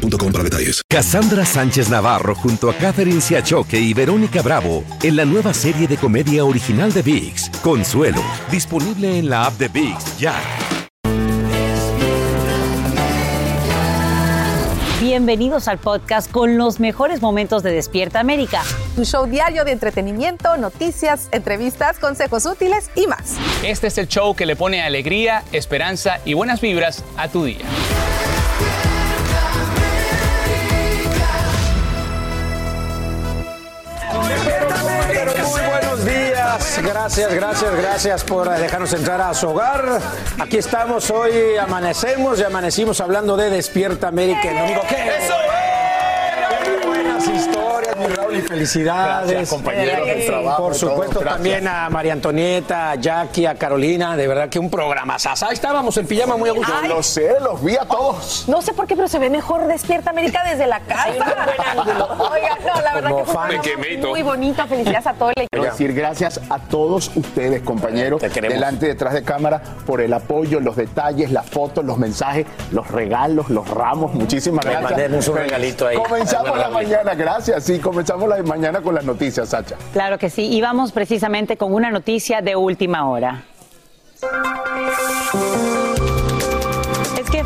boostmobile.com 0.00 0.32
para 0.32 0.44
detalles. 0.44 0.82
Cassandra 0.88 1.44
Sánchez 1.44 1.88
Navarro 1.88 2.34
junto 2.34 2.70
a 2.70 2.74
Catherine 2.74 3.20
Siachoque 3.20 3.78
y 3.78 3.94
Verónica 3.94 4.42
Bravo 4.42 4.84
en 5.02 5.16
la 5.16 5.24
nueva 5.24 5.54
serie 5.54 5.86
de 5.86 5.96
comedia 5.96 6.44
original 6.44 6.92
de 6.92 7.02
VIX, 7.02 7.50
Consuelo, 7.62 8.22
disponible 8.50 9.18
en 9.18 9.28
la 9.28 9.46
app 9.46 9.54
de 9.58 9.68
VIX 9.68 10.18
ya. 10.18 10.34
Bienvenidos 15.00 15.66
al 15.66 15.78
podcast 15.78 16.30
con 16.30 16.56
los 16.56 16.78
mejores 16.78 17.20
momentos 17.20 17.62
de 17.62 17.72
Despierta 17.72 18.20
América. 18.20 18.62
Tu 18.94 19.04
show 19.04 19.26
diario 19.26 19.64
de 19.64 19.72
entretenimiento, 19.72 20.56
noticias, 20.56 21.28
entrevistas, 21.32 21.98
consejos 21.98 22.46
útiles 22.46 22.90
y 22.94 23.06
más. 23.06 23.36
Este 23.64 23.88
es 23.88 23.98
el 23.98 24.06
show 24.06 24.36
que 24.36 24.46
le 24.46 24.56
pone 24.56 24.82
alegría, 24.82 25.42
esperanza 25.52 26.20
y 26.24 26.34
buenas 26.34 26.60
vibras 26.60 27.02
a 27.16 27.28
tu 27.28 27.44
día. 27.44 27.64
Gracias, 36.82 37.34
gracias, 37.34 37.76
gracias 37.76 38.24
por 38.24 38.48
dejarnos 38.48 38.92
entrar 38.92 39.20
a 39.20 39.32
su 39.34 39.48
hogar. 39.48 40.00
Aquí 40.38 40.58
estamos 40.58 41.10
hoy, 41.10 41.56
amanecemos 41.56 42.40
y 42.40 42.44
amanecimos 42.44 43.00
hablando 43.00 43.36
de 43.36 43.50
Despierta 43.50 44.08
América. 44.08 44.40
¡Eso! 44.42 44.80
¡Qué 44.88 45.89
historias, 47.28 47.96
mi 47.96 48.06
Raúl, 48.06 48.36
y 48.36 48.40
felicidades! 48.42 49.30
Gracias, 49.30 49.48
compañero, 49.50 50.04
Eh, 50.06 50.14
del 50.14 50.26
trabajo, 50.26 50.62
Por 50.64 50.74
supuesto, 50.74 51.20
también 51.20 51.66
a 51.68 51.88
María 51.90 52.12
Antonieta, 52.12 52.90
a 52.92 52.94
Jackie, 52.96 53.46
a 53.46 53.54
Carolina, 53.54 54.16
de 54.16 54.26
verdad 54.28 54.48
que 54.48 54.58
un 54.58 54.70
programa. 54.70 55.16
Ahí 55.42 55.52
estábamos 55.54 55.96
en 55.96 56.06
pijama 56.06 56.36
muy 56.36 56.48
a 56.50 56.52
gusto. 56.52 56.72
Yo 56.82 56.88
lo 56.88 57.02
sé, 57.02 57.34
los 57.40 57.62
vi 57.62 57.76
a 57.76 57.84
todos. 57.84 58.44
No 58.48 58.62
sé 58.62 58.72
por 58.72 58.86
qué, 58.86 58.96
pero 58.96 59.08
se 59.08 59.18
ve 59.18 59.30
mejor 59.30 59.66
Despierta 59.66 60.10
América 60.10 60.42
desde 60.48 60.66
la 60.66 60.80
casa. 60.80 61.06
Oiga, 61.08 62.58
no, 62.66 62.80
la 62.82 62.94
verdad 62.94 63.10
Como 63.10 63.24
que 63.24 63.24
fue 63.24 63.34
un 63.34 63.38
fan. 63.38 63.48
programa 63.48 63.48
Me 63.48 63.60
quemé 63.60 63.88
y 63.94 64.00
todo. 64.00 64.10
muy 64.10 64.22
bonito. 64.22 64.66
Felicidades 64.66 65.06
a 65.06 65.12
todo 65.14 65.28
el 65.30 65.34
Quiero 65.34 65.48
equipo. 65.64 65.64
decir 65.64 65.94
gracias 65.94 66.40
a 66.50 66.58
todos 66.58 67.10
ustedes, 67.14 67.62
compañeros, 67.62 68.20
Te 68.20 68.30
queremos. 68.30 68.54
delante 68.54 68.86
y 68.86 68.88
detrás 68.90 69.14
de 69.14 69.22
cámara, 69.22 69.62
por 69.86 70.00
el 70.00 70.12
apoyo, 70.12 70.60
los 70.60 70.76
detalles, 70.76 71.30
las 71.30 71.46
fotos, 71.48 71.84
los 71.84 71.98
mensajes, 71.98 72.46
los 72.72 72.88
regalos, 72.90 73.48
los 73.50 73.68
ramos. 73.68 74.12
Muchísimas 74.14 74.64
Me 74.64 74.72
gracias. 74.72 75.28
un 75.28 75.36
regalito 75.36 75.86
ahí. 75.86 75.96
Comenzamos 75.96 76.56
la 76.56 76.64
Raúl. 76.64 76.74
Gracias. 77.16 77.64
Sí, 77.64 77.78
comenzamos 77.78 78.28
la 78.28 78.42
mañana 78.42 78.80
con 78.80 78.94
las 78.94 79.04
noticias, 79.04 79.48
Sacha. 79.48 79.76
Claro 79.92 80.18
que 80.18 80.30
sí, 80.30 80.46
y 80.46 80.60
vamos 80.60 80.92
precisamente 80.92 81.56
con 81.56 81.72
una 81.72 81.90
noticia 81.90 82.40
de 82.40 82.56
última 82.56 83.08
hora. 83.08 83.42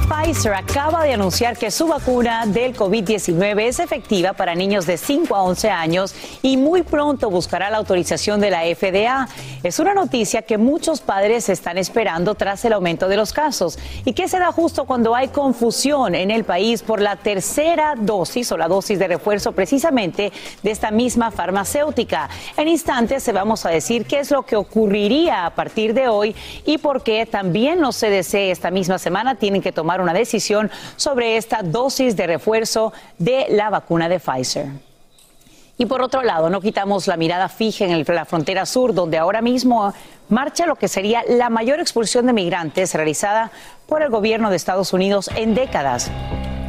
Pfizer 0.08 0.52
acaba 0.52 1.02
de 1.04 1.14
anunciar 1.14 1.56
que 1.56 1.70
su 1.70 1.86
vacuna 1.86 2.44
del 2.46 2.76
COVID-19 2.76 3.62
es 3.62 3.78
efectiva 3.78 4.34
para 4.34 4.54
niños 4.54 4.86
de 4.86 4.98
5 4.98 5.34
a 5.34 5.42
11 5.42 5.70
años 5.70 6.14
y 6.42 6.58
muy 6.58 6.82
pronto 6.82 7.30
buscará 7.30 7.70
la 7.70 7.78
autorización 7.78 8.38
de 8.40 8.50
la 8.50 8.62
FDA. 8.64 9.28
Es 9.62 9.78
una 9.78 9.94
noticia 9.94 10.42
que 10.42 10.58
muchos 10.58 11.00
padres 11.00 11.48
están 11.48 11.78
esperando 11.78 12.34
tras 12.34 12.64
el 12.66 12.74
aumento 12.74 13.08
de 13.08 13.16
los 13.16 13.32
casos 13.32 13.78
y 14.04 14.12
que 14.12 14.28
se 14.28 14.38
da 14.38 14.52
justo 14.52 14.84
cuando 14.84 15.14
hay 15.14 15.28
confusión 15.28 16.14
en 16.14 16.30
el 16.30 16.44
país 16.44 16.82
por 16.82 17.00
la 17.00 17.16
tercera 17.16 17.94
dosis 17.96 18.52
o 18.52 18.58
la 18.58 18.68
dosis 18.68 18.98
de 18.98 19.08
refuerzo 19.08 19.52
precisamente 19.52 20.32
de 20.62 20.70
esta 20.70 20.90
misma 20.90 21.30
farmacéutica. 21.30 22.28
En 22.58 22.68
instantes 22.68 23.22
se 23.22 23.32
vamos 23.32 23.64
a 23.64 23.70
decir 23.70 24.04
qué 24.04 24.20
es 24.20 24.30
lo 24.30 24.42
que 24.42 24.56
ocurriría 24.56 25.46
a 25.46 25.54
partir 25.54 25.94
de 25.94 26.08
hoy 26.08 26.36
y 26.66 26.76
por 26.76 27.02
qué 27.02 27.24
también 27.24 27.80
los 27.80 27.96
CDC 27.96 28.34
esta 28.50 28.70
misma 28.70 28.98
semana 28.98 29.36
tienen 29.36 29.62
que 29.62 29.72
tomar 29.72 29.93
una 30.00 30.12
decisión 30.12 30.70
sobre 30.96 31.36
esta 31.36 31.62
dosis 31.62 32.16
de 32.16 32.26
refuerzo 32.26 32.92
de 33.18 33.46
la 33.50 33.70
vacuna 33.70 34.08
de 34.08 34.20
Pfizer. 34.20 34.68
Y 35.76 35.86
por 35.86 36.02
otro 36.02 36.22
lado, 36.22 36.50
no 36.50 36.60
quitamos 36.60 37.08
la 37.08 37.16
mirada 37.16 37.48
fija 37.48 37.84
en 37.84 38.04
la 38.06 38.24
frontera 38.24 38.64
sur, 38.64 38.94
donde 38.94 39.18
ahora 39.18 39.42
mismo 39.42 39.92
marcha 40.28 40.66
lo 40.66 40.76
que 40.76 40.86
sería 40.86 41.24
la 41.28 41.50
mayor 41.50 41.80
expulsión 41.80 42.26
de 42.26 42.32
migrantes 42.32 42.94
realizada 42.94 43.50
por 43.88 44.02
el 44.02 44.10
gobierno 44.10 44.50
de 44.50 44.56
Estados 44.56 44.92
Unidos 44.92 45.28
en 45.34 45.54
décadas. 45.54 46.10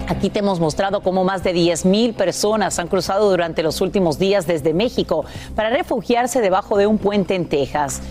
Aquí 0.08 0.30
te 0.30 0.40
hemos 0.40 0.60
mostrado 0.60 1.02
cómo 1.02 1.24
más 1.24 1.44
de 1.44 1.54
10 1.54 1.86
mil 1.86 2.14
personas 2.14 2.78
han 2.78 2.88
cruzado 2.88 3.30
durante 3.30 3.64
los 3.64 3.82
últimos 3.82 4.20
días 4.20 4.46
desde 4.46 4.74
México 4.74 5.26
para 5.56 5.70
refugiarse 5.70 6.42
debajo 6.42 6.78
de 6.78 6.88
un 6.88 6.98
puente 6.98 7.36
en 7.36 7.48
Texas. 7.48 8.02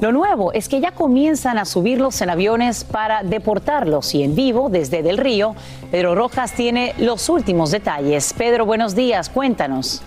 Lo 0.00 0.12
nuevo 0.12 0.50
es 0.54 0.70
que 0.70 0.80
ya 0.80 0.92
comienzan 0.92 1.58
a 1.58 1.66
subirlos 1.66 2.22
en 2.22 2.30
aviones 2.30 2.84
para 2.84 3.22
deportarlos 3.22 4.14
y 4.14 4.22
en 4.22 4.34
vivo 4.34 4.70
desde 4.70 5.02
Del 5.02 5.18
Río. 5.18 5.54
Pedro 5.90 6.14
Rojas 6.14 6.52
tiene 6.54 6.94
los 6.96 7.28
últimos 7.28 7.70
detalles. 7.70 8.32
Pedro, 8.32 8.64
buenos 8.64 8.94
días, 8.94 9.28
cuéntanos. 9.28 10.02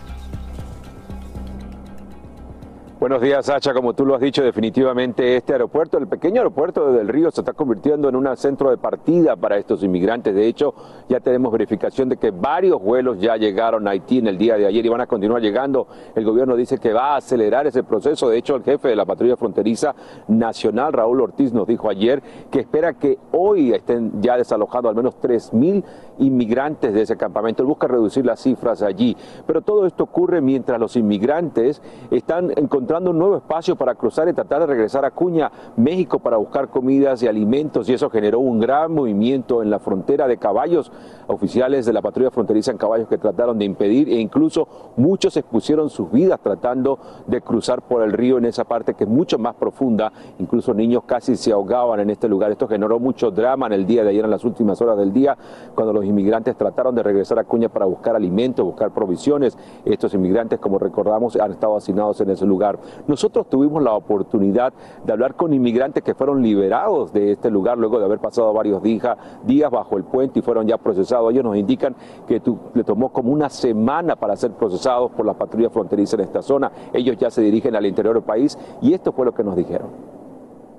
Buenos 3.04 3.22
días, 3.22 3.48
Sacha. 3.48 3.74
Como 3.74 3.94
tú 3.94 4.06
lo 4.06 4.16
has 4.16 4.22
dicho, 4.22 4.42
definitivamente 4.42 5.36
este 5.36 5.52
aeropuerto, 5.52 5.98
el 5.98 6.08
pequeño 6.08 6.38
aeropuerto 6.38 6.90
de 6.90 7.00
Del 7.00 7.10
Río, 7.10 7.32
se 7.32 7.42
está 7.42 7.52
convirtiendo 7.52 8.08
en 8.08 8.16
un 8.16 8.38
centro 8.38 8.70
de 8.70 8.78
partida 8.78 9.36
para 9.36 9.58
estos 9.58 9.84
inmigrantes. 9.84 10.34
De 10.34 10.48
hecho, 10.48 10.74
ya 11.10 11.20
tenemos 11.20 11.52
verificación 11.52 12.08
de 12.08 12.16
que 12.16 12.32
varios 12.32 12.82
vuelos 12.82 13.20
ya 13.20 13.36
llegaron 13.36 13.90
a 13.90 13.92
Haití 13.92 14.20
en 14.20 14.28
el 14.28 14.38
día 14.38 14.56
de 14.56 14.68
ayer 14.68 14.86
y 14.86 14.88
van 14.88 15.02
a 15.02 15.08
continuar 15.08 15.42
llegando. 15.42 15.86
El 16.16 16.24
gobierno 16.24 16.56
dice 16.56 16.78
que 16.78 16.94
va 16.94 17.16
a 17.16 17.18
acelerar 17.18 17.68
ese 17.68 17.84
proceso. 17.84 18.30
De 18.30 18.38
hecho, 18.38 18.56
el 18.56 18.64
jefe 18.64 18.88
de 18.88 18.96
la 18.96 19.04
patrulla 19.04 19.36
fronteriza 19.36 19.94
nacional, 20.30 20.94
Raúl 20.94 21.20
Ortiz, 21.20 21.52
nos 21.52 21.68
dijo 21.68 21.90
ayer 21.90 22.24
que 22.50 22.62
espera 22.62 22.94
que 22.94 23.18
hoy 23.34 23.74
estén 23.74 24.22
ya 24.22 24.38
desalojados 24.38 24.88
al 24.88 24.96
menos 24.96 25.20
3.000 25.20 25.84
inmigrantes 26.20 26.94
de 26.94 27.02
ese 27.02 27.18
campamento. 27.18 27.64
Él 27.64 27.68
busca 27.68 27.86
reducir 27.86 28.26
las 28.26 28.40
cifras 28.40 28.82
allí. 28.82 29.18
Pero 29.46 29.62
todo 29.62 29.86
esto 29.88 30.06
ocurre 30.06 30.40
mientras 30.40 30.80
los 30.80 30.96
inmigrantes 30.96 31.82
están 32.10 32.54
encontrando 32.56 32.93
un 33.02 33.18
nuevo 33.18 33.38
espacio 33.38 33.76
para 33.76 33.96
cruzar 33.96 34.28
y 34.30 34.34
tratar 34.34 34.62
de 34.62 34.68
regresar 34.68 35.04
a 35.06 35.12
Cuña, 35.12 35.52
México, 35.76 36.20
para 36.20 36.38
buscar 36.38 36.70
comidas 36.70 37.24
y 37.24 37.28
alimentos. 37.28 37.90
Y 37.90 37.94
eso 37.94 38.10
generó 38.10 38.40
un 38.40 38.60
gran 38.60 38.94
movimiento 38.94 39.64
en 39.64 39.70
la 39.70 39.80
frontera 39.80 40.28
de 40.28 40.38
caballos. 40.38 40.92
Oficiales 41.28 41.86
de 41.86 41.94
la 41.94 42.02
patrulla 42.02 42.30
fronteriza 42.30 42.72
en 42.72 42.78
caballos 42.78 43.08
que 43.08 43.18
trataron 43.18 43.58
de 43.58 43.66
impedir 43.66 44.10
e 44.10 44.20
incluso 44.20 44.68
muchos 44.98 45.36
expusieron 45.38 45.90
sus 45.90 46.12
vidas 46.12 46.40
tratando 46.42 47.00
de 47.28 47.42
cruzar 47.42 47.82
por 47.82 48.04
el 48.04 48.12
río 48.12 48.38
en 48.38 48.46
esa 48.46 48.64
parte 48.64 48.94
que 48.94 49.06
es 49.06 49.10
mucho 49.10 49.40
más 49.40 49.56
profunda. 49.56 50.12
Incluso 50.40 50.74
niños 50.74 51.04
casi 51.06 51.36
se 51.36 51.52
ahogaban 51.52 52.00
en 52.00 52.10
este 52.10 52.28
lugar. 52.28 52.52
Esto 52.52 52.68
generó 52.68 53.00
mucho 53.00 53.32
drama 53.32 53.68
en 53.68 53.74
el 53.74 53.86
día 53.86 54.04
de 54.04 54.12
ayer, 54.12 54.26
en 54.26 54.32
las 54.32 54.44
últimas 54.44 54.82
horas 54.82 54.98
del 54.98 55.12
día, 55.12 55.38
cuando 55.74 55.94
los 55.94 56.06
inmigrantes 56.06 56.56
trataron 56.56 56.94
de 56.94 57.04
regresar 57.04 57.40
a 57.40 57.44
Cuña 57.44 57.70
para 57.70 57.86
buscar 57.86 58.16
alimentos, 58.16 58.66
buscar 58.66 58.92
provisiones. 58.92 59.58
Estos 59.86 60.14
inmigrantes, 60.14 60.60
como 60.60 60.78
recordamos, 60.78 61.36
han 61.36 61.52
estado 61.52 61.76
asignados 61.76 62.20
en 62.22 62.30
ese 62.30 62.46
lugar. 62.46 62.73
Nosotros 63.08 63.48
tuvimos 63.50 63.82
la 63.84 63.94
oportunidad 63.94 64.74
de 65.04 65.12
hablar 65.14 65.36
con 65.36 65.54
inmigrantes 65.54 66.04
que 66.04 66.14
fueron 66.14 66.42
liberados 66.42 67.12
de 67.14 67.34
este 67.34 67.50
lugar 67.50 67.78
luego 67.78 68.00
de 68.00 68.06
haber 68.06 68.20
pasado 68.20 68.52
varios 68.54 68.82
días, 68.84 69.18
días 69.46 69.70
bajo 69.72 69.98
el 69.98 70.04
puente 70.04 70.40
y 70.40 70.42
fueron 70.42 70.68
ya 70.68 70.78
procesados. 70.78 71.32
Ellos 71.32 71.44
nos 71.44 71.56
indican 71.58 71.96
que 72.28 72.40
tu- 72.40 72.58
le 72.74 72.84
tomó 72.84 73.10
como 73.12 73.32
una 73.32 73.50
semana 73.50 74.16
para 74.16 74.36
ser 74.36 74.52
procesados 74.52 75.12
por 75.12 75.26
la 75.26 75.34
patrulla 75.34 75.70
fronteriza 75.70 76.16
en 76.16 76.22
esta 76.22 76.42
zona. 76.42 76.72
Ellos 76.94 77.18
ya 77.18 77.30
se 77.30 77.42
dirigen 77.42 77.76
al 77.76 77.86
interior 77.86 78.16
del 78.16 78.24
país 78.24 78.58
y 78.82 78.94
esto 78.94 79.12
fue 79.12 79.26
lo 79.26 79.34
que 79.34 79.44
nos 79.44 79.56
dijeron. 79.56 79.90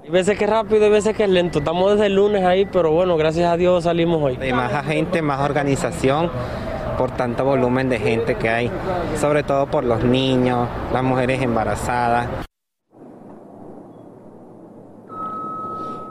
Hay 0.05 0.11
veces 0.11 0.37
que 0.39 0.45
es 0.45 0.51
rápido, 0.51 0.85
hay 0.85 0.91
veces 0.91 1.17
que 1.17 1.25
es 1.25 1.31
lento. 1.31 1.61
Estamos 1.61 1.93
desde 1.93 2.07
el 2.07 2.15
lunes 2.17 2.45
ahí, 2.45 2.67
pero 2.67 2.93
bueno, 2.93 3.17
gracias 3.17 3.51
a 3.51 3.57
Dios 3.57 3.85
salimos 3.85 4.23
hoy. 4.23 4.37
Hay 4.39 4.53
más 4.53 4.73
agente, 4.75 5.23
más 5.23 5.41
organización 5.41 6.29
por 6.97 7.11
tanto 7.11 7.45
volumen 7.45 7.89
de 7.89 7.99
gente 7.99 8.37
que 8.37 8.49
hay, 8.49 8.71
sobre 9.21 9.43
todo 9.43 9.67
por 9.67 9.85
los 9.85 10.05
niños, 10.05 10.69
las 10.93 11.03
mujeres 11.03 11.43
embarazadas. 11.43 12.29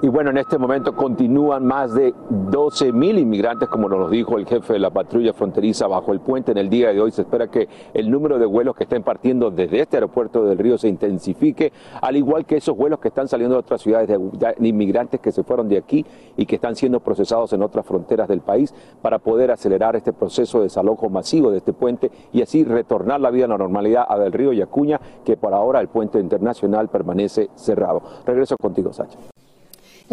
Y 0.03 0.09
bueno, 0.09 0.31
en 0.31 0.37
este 0.37 0.57
momento 0.57 0.97
continúan 0.97 1.65
más 1.65 1.93
de 1.93 2.13
12 2.29 2.91
mil 2.91 3.17
inmigrantes, 3.17 3.69
como 3.69 3.87
nos 3.87 3.99
lo 3.99 4.09
dijo 4.09 4.37
el 4.37 4.45
jefe 4.45 4.73
de 4.73 4.79
la 4.79 4.89
patrulla 4.89 5.31
fronteriza 5.31 5.87
bajo 5.87 6.11
el 6.11 6.19
puente. 6.19 6.51
En 6.51 6.57
el 6.57 6.69
día 6.69 6.91
de 6.91 6.99
hoy 6.99 7.11
se 7.11 7.21
espera 7.21 7.47
que 7.47 7.69
el 7.93 8.11
número 8.11 8.37
de 8.37 8.45
vuelos 8.45 8.75
que 8.75 8.83
estén 8.83 9.01
partiendo 9.01 9.49
desde 9.49 9.79
este 9.79 9.95
aeropuerto 9.95 10.43
del 10.43 10.57
río 10.57 10.77
se 10.77 10.89
intensifique, 10.89 11.71
al 12.01 12.17
igual 12.17 12.45
que 12.45 12.57
esos 12.57 12.75
vuelos 12.75 12.99
que 12.99 13.07
están 13.07 13.29
saliendo 13.29 13.55
de 13.55 13.61
otras 13.61 13.79
ciudades 13.79 14.09
de, 14.09 14.67
inmigrantes 14.67 15.21
que 15.21 15.31
se 15.31 15.41
fueron 15.41 15.69
de 15.69 15.77
aquí 15.77 16.05
y 16.35 16.45
que 16.47 16.55
están 16.55 16.75
siendo 16.75 16.99
procesados 16.99 17.53
en 17.53 17.63
otras 17.63 17.85
fronteras 17.85 18.27
del 18.27 18.41
país 18.41 18.75
para 19.01 19.19
poder 19.19 19.51
acelerar 19.51 19.95
este 19.95 20.11
proceso 20.11 20.57
de 20.57 20.65
desalojo 20.65 21.09
masivo 21.09 21.49
de 21.49 21.59
este 21.59 21.71
puente 21.71 22.11
y 22.33 22.41
así 22.41 22.65
retornar 22.65 23.21
la 23.21 23.31
vida 23.31 23.45
a 23.45 23.47
la 23.47 23.57
normalidad 23.57 24.05
a 24.09 24.19
del 24.19 24.33
río 24.33 24.51
Yacuña, 24.51 24.99
que 25.23 25.37
por 25.37 25.53
ahora 25.53 25.79
el 25.79 25.87
puente 25.87 26.19
internacional 26.19 26.89
permanece 26.89 27.51
cerrado. 27.55 28.01
Regreso 28.25 28.57
contigo, 28.61 28.91
Sacha. 28.91 29.32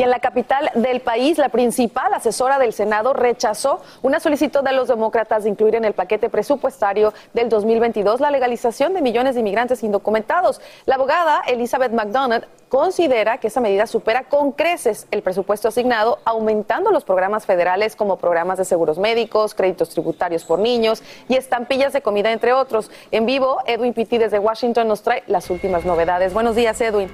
Y 0.00 0.02
en 0.02 0.08
la 0.08 0.20
capital 0.20 0.70
del 0.76 1.02
país, 1.02 1.36
la 1.36 1.50
principal 1.50 2.14
asesora 2.14 2.58
del 2.58 2.72
Senado 2.72 3.12
rechazó 3.12 3.82
una 4.00 4.18
solicitud 4.18 4.62
de 4.62 4.72
los 4.72 4.88
demócratas 4.88 5.44
de 5.44 5.50
incluir 5.50 5.74
en 5.74 5.84
el 5.84 5.92
paquete 5.92 6.30
presupuestario 6.30 7.12
del 7.34 7.50
2022 7.50 8.18
la 8.18 8.30
legalización 8.30 8.94
de 8.94 9.02
millones 9.02 9.34
de 9.34 9.40
inmigrantes 9.40 9.82
indocumentados. 9.82 10.62
La 10.86 10.94
abogada 10.94 11.42
Elizabeth 11.46 11.92
McDonald 11.92 12.46
considera 12.70 13.36
que 13.36 13.48
esa 13.48 13.60
medida 13.60 13.86
supera 13.86 14.24
con 14.24 14.52
creces 14.52 15.06
el 15.10 15.20
presupuesto 15.20 15.68
asignado, 15.68 16.18
aumentando 16.24 16.92
los 16.92 17.04
programas 17.04 17.44
federales 17.44 17.94
como 17.94 18.16
programas 18.16 18.56
de 18.56 18.64
seguros 18.64 18.98
médicos, 18.98 19.54
créditos 19.54 19.90
tributarios 19.90 20.46
por 20.46 20.60
niños 20.60 21.02
y 21.28 21.36
estampillas 21.36 21.92
de 21.92 22.00
comida, 22.00 22.32
entre 22.32 22.54
otros. 22.54 22.90
En 23.10 23.26
vivo, 23.26 23.58
Edwin 23.66 23.92
Pitti 23.92 24.16
desde 24.16 24.38
Washington 24.38 24.88
nos 24.88 25.02
trae 25.02 25.24
las 25.26 25.50
últimas 25.50 25.84
novedades. 25.84 26.32
Buenos 26.32 26.56
días, 26.56 26.80
Edwin. 26.80 27.10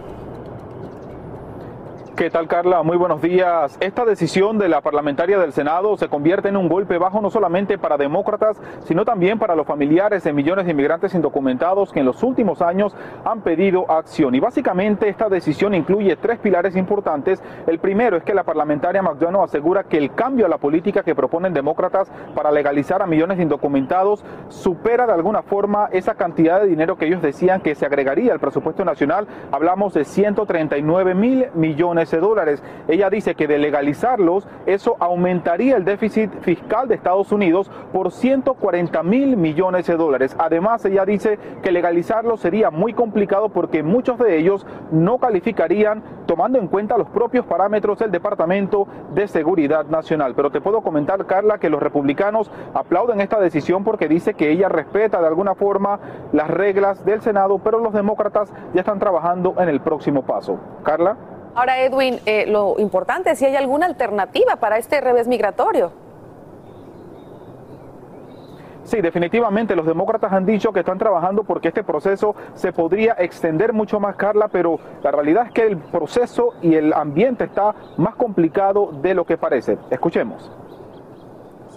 ¿Qué 2.16 2.30
tal, 2.30 2.48
Carla? 2.48 2.82
Muy 2.82 2.96
buenos 2.96 3.22
días. 3.22 3.76
Esta 3.82 4.06
decisión 4.06 4.58
de 4.58 4.70
la 4.70 4.80
parlamentaria 4.80 5.38
del 5.38 5.52
Senado 5.52 5.98
se 5.98 6.08
convierte 6.08 6.48
en 6.48 6.56
un 6.56 6.70
golpe 6.70 6.98
bajo 6.98 7.20
no 7.20 7.30
solamente 7.30 7.78
para 7.78 7.98
demócratas, 7.98 8.58
sino 8.86 9.04
también 9.04 9.38
para 9.38 9.54
los 9.54 9.68
familiares 9.68 10.24
de 10.24 10.32
millones 10.32 10.64
de 10.64 10.72
inmigrantes 10.72 11.14
indocumentados 11.14 11.92
que 11.92 12.00
en 12.00 12.06
los 12.06 12.24
últimos 12.24 12.62
años 12.62 12.96
han 13.26 13.42
pedido 13.42 13.92
acción. 13.92 14.34
Y 14.34 14.40
básicamente 14.40 15.10
esta 15.10 15.28
decisión 15.28 15.74
incluye 15.74 16.16
tres 16.16 16.40
pilares 16.40 16.78
importantes. 16.78 17.44
El 17.68 17.80
primero 17.80 18.16
es 18.16 18.24
que 18.24 18.34
la 18.34 18.46
parlamentaria 18.46 19.02
McDonough 19.02 19.44
asegura 19.44 19.84
que 19.84 19.98
el 19.98 20.16
cambio 20.16 20.46
a 20.46 20.50
la 20.50 20.58
política 20.58 21.04
que 21.04 21.16
proponen 21.16 21.54
demócratas 21.54 22.10
para 22.34 22.50
legalizar 22.50 23.02
a 23.02 23.08
millones 23.08 23.36
de 23.36 23.44
indocumentados 23.44 24.24
supera 24.48 25.06
de 25.06 25.12
alguna 25.12 25.42
forma 25.42 25.90
esa 25.92 26.16
cantidad 26.16 26.62
de 26.62 26.68
dinero 26.68 26.96
que 26.96 27.08
ellos 27.08 27.22
decían 27.22 27.60
que 27.60 27.76
se 27.76 27.86
agregaría 27.86 28.32
al 28.32 28.40
presupuesto 28.40 28.86
nacional. 28.86 29.28
Hablamos 29.52 29.94
de 29.94 30.06
139 30.06 31.14
mil 31.14 31.48
millones 31.56 32.05
de 32.12 32.20
dólares. 32.20 32.64
Ella 32.88 33.10
dice 33.10 33.36
que 33.36 33.48
de 33.48 33.58
legalizarlos, 33.58 34.48
eso 34.66 34.96
aumentaría 35.00 35.78
el 35.78 35.86
déficit 35.86 36.32
fiscal 36.42 36.88
de 36.88 36.96
Estados 36.96 37.32
Unidos 37.32 37.72
por 37.92 38.12
140 38.12 39.04
mil 39.04 39.38
millones 39.38 39.88
de 39.88 39.96
dólares. 39.96 40.36
Además, 40.40 40.86
ella 40.86 41.06
dice 41.06 41.38
que 41.62 41.72
legalizarlos 41.72 42.40
sería 42.40 42.72
muy 42.72 42.94
complicado 42.94 43.50
porque 43.50 43.84
muchos 43.84 44.18
de 44.18 44.38
ellos 44.38 44.66
no 44.92 45.18
calificarían 45.18 46.04
tomando 46.26 46.60
en 46.60 46.68
cuenta 46.68 46.98
los 46.98 47.10
propios 47.10 47.46
parámetros 47.46 48.00
del 48.00 48.12
Departamento 48.12 48.88
de 49.14 49.28
Seguridad 49.28 49.86
Nacional. 49.86 50.34
Pero 50.36 50.52
te 50.52 50.62
puedo 50.62 50.82
comentar, 50.82 51.26
Carla, 51.26 51.58
que 51.58 51.70
los 51.70 51.82
republicanos 51.82 52.52
aplauden 52.74 53.22
esta 53.22 53.40
decisión 53.40 53.84
porque 53.84 54.08
dice 54.08 54.34
que 54.34 54.52
ella 54.52 54.70
respeta 54.70 55.22
de 55.22 55.28
alguna 55.28 55.56
forma 55.56 56.00
las 56.34 56.50
reglas 56.50 57.06
del 57.06 57.22
Senado, 57.22 57.60
pero 57.60 57.80
los 57.80 57.94
demócratas 57.94 58.54
ya 58.74 58.82
están 58.82 59.00
trabajando 59.00 59.56
en 59.58 59.70
el 59.70 59.82
próximo 59.82 60.24
paso. 60.24 60.60
Carla. 60.84 61.35
Ahora, 61.56 61.80
Edwin, 61.80 62.20
eh, 62.26 62.46
lo 62.48 62.76
importante 62.80 63.32
es 63.32 63.40
si 63.40 63.46
hay 63.46 63.56
alguna 63.56 63.86
alternativa 63.86 64.58
para 64.58 64.78
este 64.78 65.00
revés 65.00 65.28
migratorio. 65.28 65.92
Sí, 68.84 69.02
definitivamente 69.02 69.76
los 69.76 69.88
demócratas 69.88 70.32
han 70.32 70.46
dicho 70.46 70.72
que 70.72 70.82
están 70.82 71.00
trabajando 71.00 71.44
porque 71.44 71.70
este 71.70 71.84
proceso 71.84 72.36
se 72.54 72.72
podría 72.72 73.16
extender 73.18 73.74
mucho 73.74 74.00
más, 74.00 74.16
Carla, 74.16 74.48
pero 74.48 74.80
la 75.02 75.12
realidad 75.12 75.48
es 75.48 75.54
que 75.54 75.66
el 75.66 75.78
proceso 75.78 76.54
y 76.62 76.76
el 76.76 76.94
ambiente 76.94 77.46
está 77.46 77.74
más 77.98 78.16
complicado 78.16 78.92
de 79.02 79.16
lo 79.16 79.26
que 79.26 79.38
parece. 79.38 79.80
Escuchemos. 79.90 80.52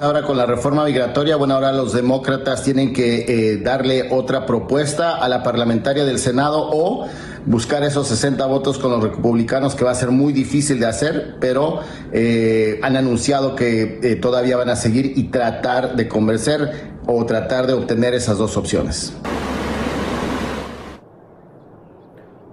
Ahora 0.00 0.22
con 0.22 0.36
la 0.36 0.46
reforma 0.46 0.84
migratoria, 0.84 1.36
bueno, 1.36 1.54
ahora 1.54 1.72
los 1.72 1.92
demócratas 1.92 2.62
tienen 2.62 2.92
que 2.92 3.24
eh, 3.26 3.56
darle 3.62 4.12
otra 4.12 4.46
propuesta 4.46 5.16
a 5.16 5.28
la 5.28 5.42
parlamentaria 5.42 6.04
del 6.04 6.18
Senado 6.18 6.68
o 6.70 7.06
buscar 7.48 7.82
esos 7.82 8.06
60 8.08 8.44
votos 8.46 8.78
con 8.78 8.90
los 8.90 9.02
republicanos, 9.02 9.74
que 9.74 9.84
va 9.84 9.92
a 9.92 9.94
ser 9.94 10.10
muy 10.10 10.32
difícil 10.32 10.78
de 10.78 10.86
hacer, 10.86 11.36
pero 11.40 11.80
eh, 12.12 12.78
han 12.82 12.96
anunciado 12.96 13.56
que 13.56 13.98
eh, 14.02 14.16
todavía 14.16 14.56
van 14.56 14.68
a 14.68 14.76
seguir 14.76 15.14
y 15.16 15.24
tratar 15.24 15.96
de 15.96 16.08
convencer 16.08 16.90
o 17.06 17.24
tratar 17.24 17.66
de 17.66 17.72
obtener 17.72 18.12
esas 18.12 18.36
dos 18.36 18.56
opciones. 18.56 19.14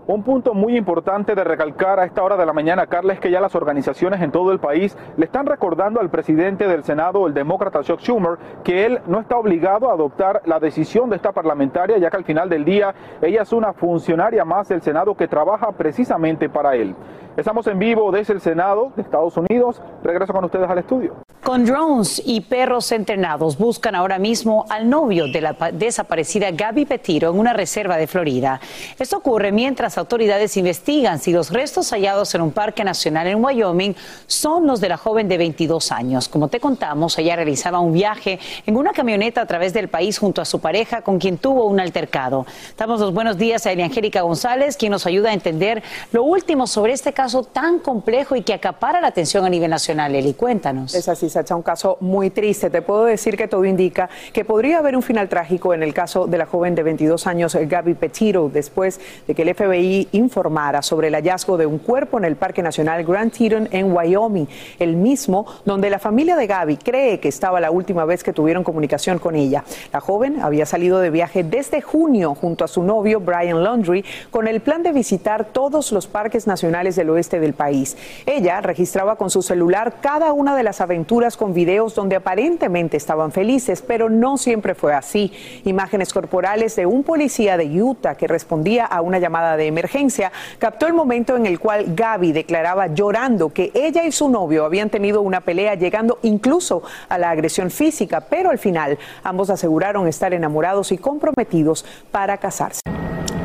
Un 0.08 0.22
punto 0.22 0.54
muy 0.54 0.78
importante 0.78 1.34
de 1.34 1.44
recalcar 1.44 2.00
a 2.00 2.06
esta 2.06 2.22
hora 2.22 2.38
de 2.38 2.46
la 2.46 2.54
mañana, 2.54 2.86
Carla, 2.86 3.14
es 3.14 3.20
que 3.20 3.32
ya 3.32 3.42
las 3.42 3.56
organizaciones 3.56 4.22
en 4.22 4.32
todo 4.32 4.52
el 4.52 4.60
país 4.60 4.96
le 5.18 5.26
están 5.26 5.48
recordando 5.48 6.00
al 6.00 6.12
presidente 6.12 6.68
del 6.68 6.84
Senado, 6.84 7.26
el 7.26 7.34
demócrata 7.34 7.82
Chuck 7.82 8.02
Schumer, 8.02 8.38
que 8.64 8.86
él 8.86 9.00
no 9.08 9.20
está 9.20 9.36
obligado 9.36 9.90
a 9.90 9.94
adoptar 9.94 10.44
la 10.46 10.60
decisión 10.60 11.10
de 11.10 11.16
esta 11.16 11.32
parlamentaria, 11.32 11.98
ya 11.98 12.12
que 12.12 12.18
al 12.18 12.24
final 12.24 12.50
del 12.50 12.64
día 12.64 12.94
ella 13.20 13.42
es 13.42 13.52
una 13.52 13.74
funcionaria 13.74 14.46
más 14.46 14.68
del 14.70 14.84
Senado 14.84 15.16
que 15.16 15.28
trabaja 15.28 15.72
precisamente 15.72 16.50
para 16.50 16.76
él. 16.76 16.96
Estamos 17.36 17.68
en 17.68 17.78
vivo 17.80 18.12
desde 18.12 18.32
el 18.32 18.40
Senado 18.40 18.94
de 18.96 19.02
Estados 19.02 19.36
Unidos. 19.36 19.82
Regreso 20.04 20.32
con 20.32 20.46
ustedes 20.46 20.70
al 20.70 20.78
estudio. 20.78 21.16
Con 21.44 21.66
drones 21.66 22.22
y 22.26 22.42
perros 22.42 22.92
entrenados 22.94 23.58
buscan 23.58 23.94
ahora 23.94 24.18
mismo 24.20 24.66
al 24.70 24.90
novio 24.90 25.28
de 25.28 25.42
la 25.42 25.54
desaparecida 25.74 26.52
Gaby 26.52 26.86
Petiro 26.86 27.32
en 27.32 27.38
una 27.38 27.52
reserva 27.52 27.98
de 27.98 28.08
Florida. 28.08 28.62
Esto 28.98 29.18
ocurre 29.18 29.52
mientras 29.52 29.95
autoridades 29.98 30.58
investigan 30.58 31.20
si 31.20 31.32
los 31.32 31.52
restos 31.52 31.92
hallados 31.92 32.34
en 32.36 32.42
un 32.42 32.52
parque 32.52 32.84
nacional 32.84 33.28
en 33.28 33.44
Wyoming 33.44 33.96
son 34.28 34.68
los 34.68 34.82
de 34.82 34.90
la 34.90 34.98
joven 34.98 35.28
de 35.28 35.38
22 35.38 35.92
años. 35.92 36.28
Como 36.28 36.48
te 36.48 36.60
contamos, 36.60 37.18
ella 37.18 37.36
realizaba 37.36 37.80
un 37.80 37.94
viaje 37.94 38.40
en 38.66 38.78
una 38.78 38.92
camioneta 38.92 39.42
a 39.42 39.46
través 39.46 39.74
del 39.74 39.88
país 39.88 40.18
junto 40.18 40.42
a 40.42 40.46
su 40.46 40.60
pareja 40.60 41.02
con 41.02 41.20
quien 41.20 41.38
tuvo 41.38 41.66
un 41.66 41.80
altercado. 41.80 42.46
Damos 42.78 43.00
los 43.00 43.14
buenos 43.14 43.38
días 43.38 43.66
a 43.66 43.72
Angélica 43.72 44.22
González, 44.22 44.78
quien 44.78 44.92
nos 44.92 45.06
ayuda 45.06 45.30
a 45.30 45.34
entender 45.34 45.84
lo 46.12 46.24
último 46.24 46.68
sobre 46.68 46.94
este 46.94 47.14
caso 47.14 47.44
tan 47.44 47.80
complejo 47.80 48.36
y 48.36 48.42
que 48.42 48.54
acapara 48.54 49.02
la 49.02 49.08
atención 49.08 49.46
a 49.46 49.50
nivel 49.50 49.70
nacional. 49.70 50.16
Eli, 50.16 50.34
cuéntanos. 50.34 50.94
Es 50.96 51.08
así, 51.08 51.30
Sacha, 51.30 51.56
un 51.56 51.62
caso 51.62 51.98
muy 52.00 52.30
triste. 52.30 52.70
Te 52.70 52.82
puedo 52.82 53.06
decir 53.06 53.38
que 53.38 53.48
todo 53.48 53.66
indica 53.66 54.10
que 54.34 54.46
podría 54.46 54.80
haber 54.80 54.96
un 54.96 55.04
final 55.04 55.30
trágico 55.30 55.74
en 55.74 55.84
el 55.84 55.94
caso 55.94 56.28
de 56.28 56.38
la 56.38 56.46
joven 56.46 56.76
de 56.76 56.84
22 56.84 57.28
años, 57.28 57.56
Gaby 57.56 57.94
Petito, 57.96 58.50
después 58.52 59.00
de 59.28 59.36
que 59.36 59.42
el 59.42 59.54
FBI 59.54 59.85
informara 60.12 60.82
sobre 60.82 61.08
el 61.08 61.16
hallazgo 61.16 61.58
de 61.58 61.66
un 61.66 61.80
cuerpo 61.80 62.18
en 62.18 62.26
el 62.26 62.36
Parque 62.36 62.62
Nacional 62.62 63.04
Grand 63.04 63.32
Teton 63.32 63.68
en 63.72 63.92
Wyoming, 63.92 64.48
el 64.80 64.96
mismo 64.96 65.46
donde 65.66 65.90
la 65.90 66.00
familia 66.00 66.36
de 66.36 66.48
Gaby 66.48 66.78
cree 66.78 67.20
que 67.20 67.28
estaba 67.28 67.60
la 67.60 67.72
última 67.72 68.06
vez 68.06 68.24
que 68.24 68.34
tuvieron 68.34 68.64
comunicación 68.64 69.20
con 69.20 69.36
ella. 69.36 69.64
La 69.92 70.00
joven 70.00 70.40
había 70.42 70.66
salido 70.66 71.00
de 71.00 71.10
viaje 71.10 71.44
desde 71.44 71.82
junio 71.82 72.36
junto 72.36 72.64
a 72.64 72.68
su 72.68 72.84
novio 72.84 73.20
Brian 73.20 73.64
Laundry 73.64 74.04
con 74.32 74.48
el 74.48 74.62
plan 74.62 74.84
de 74.84 74.92
visitar 74.92 75.46
todos 75.46 75.92
los 75.92 76.08
parques 76.08 76.48
nacionales 76.48 76.96
del 76.96 77.10
oeste 77.10 77.40
del 77.40 77.54
país. 77.54 77.98
Ella 78.26 78.62
registraba 78.62 79.16
con 79.16 79.30
su 79.30 79.42
celular 79.42 79.96
cada 80.02 80.34
una 80.34 80.56
de 80.56 80.64
las 80.64 80.82
aventuras 80.82 81.38
con 81.38 81.54
videos 81.54 81.96
donde 81.96 82.16
aparentemente 82.16 82.98
estaban 82.98 83.32
felices, 83.32 83.82
pero 83.82 84.10
no 84.10 84.38
siempre 84.38 84.76
fue 84.76 84.94
así. 84.94 85.32
Imágenes 85.64 86.14
corporales 86.14 86.76
de 86.76 86.86
un 86.86 87.04
policía 87.04 87.58
de 87.58 87.82
Utah 87.82 88.16
que 88.16 88.28
respondía 88.28 88.86
a 88.86 89.02
una 89.02 89.20
llamada 89.20 89.58
de 89.58 89.68
emergencia 89.76 90.32
captó 90.58 90.88
el 90.88 90.94
momento 90.94 91.36
en 91.36 91.46
el 91.46 91.60
cual 91.60 91.94
Gaby 91.96 92.32
declaraba 92.32 92.88
llorando 92.88 93.50
que 93.50 93.72
ella 93.74 94.06
y 94.06 94.12
su 94.12 94.30
novio 94.30 94.66
habían 94.66 94.90
tenido 94.90 95.22
una 95.22 95.42
pelea 95.42 95.76
llegando 95.76 96.20
incluso 96.24 96.84
a 97.10 97.18
la 97.18 97.30
agresión 97.30 97.70
física, 97.70 98.22
pero 98.22 98.50
al 98.50 98.58
final 98.58 98.98
ambos 99.24 99.50
aseguraron 99.50 100.08
estar 100.08 100.34
enamorados 100.34 100.92
y 100.92 100.98
comprometidos 100.98 101.86
para 102.12 102.38
casarse. 102.38 102.82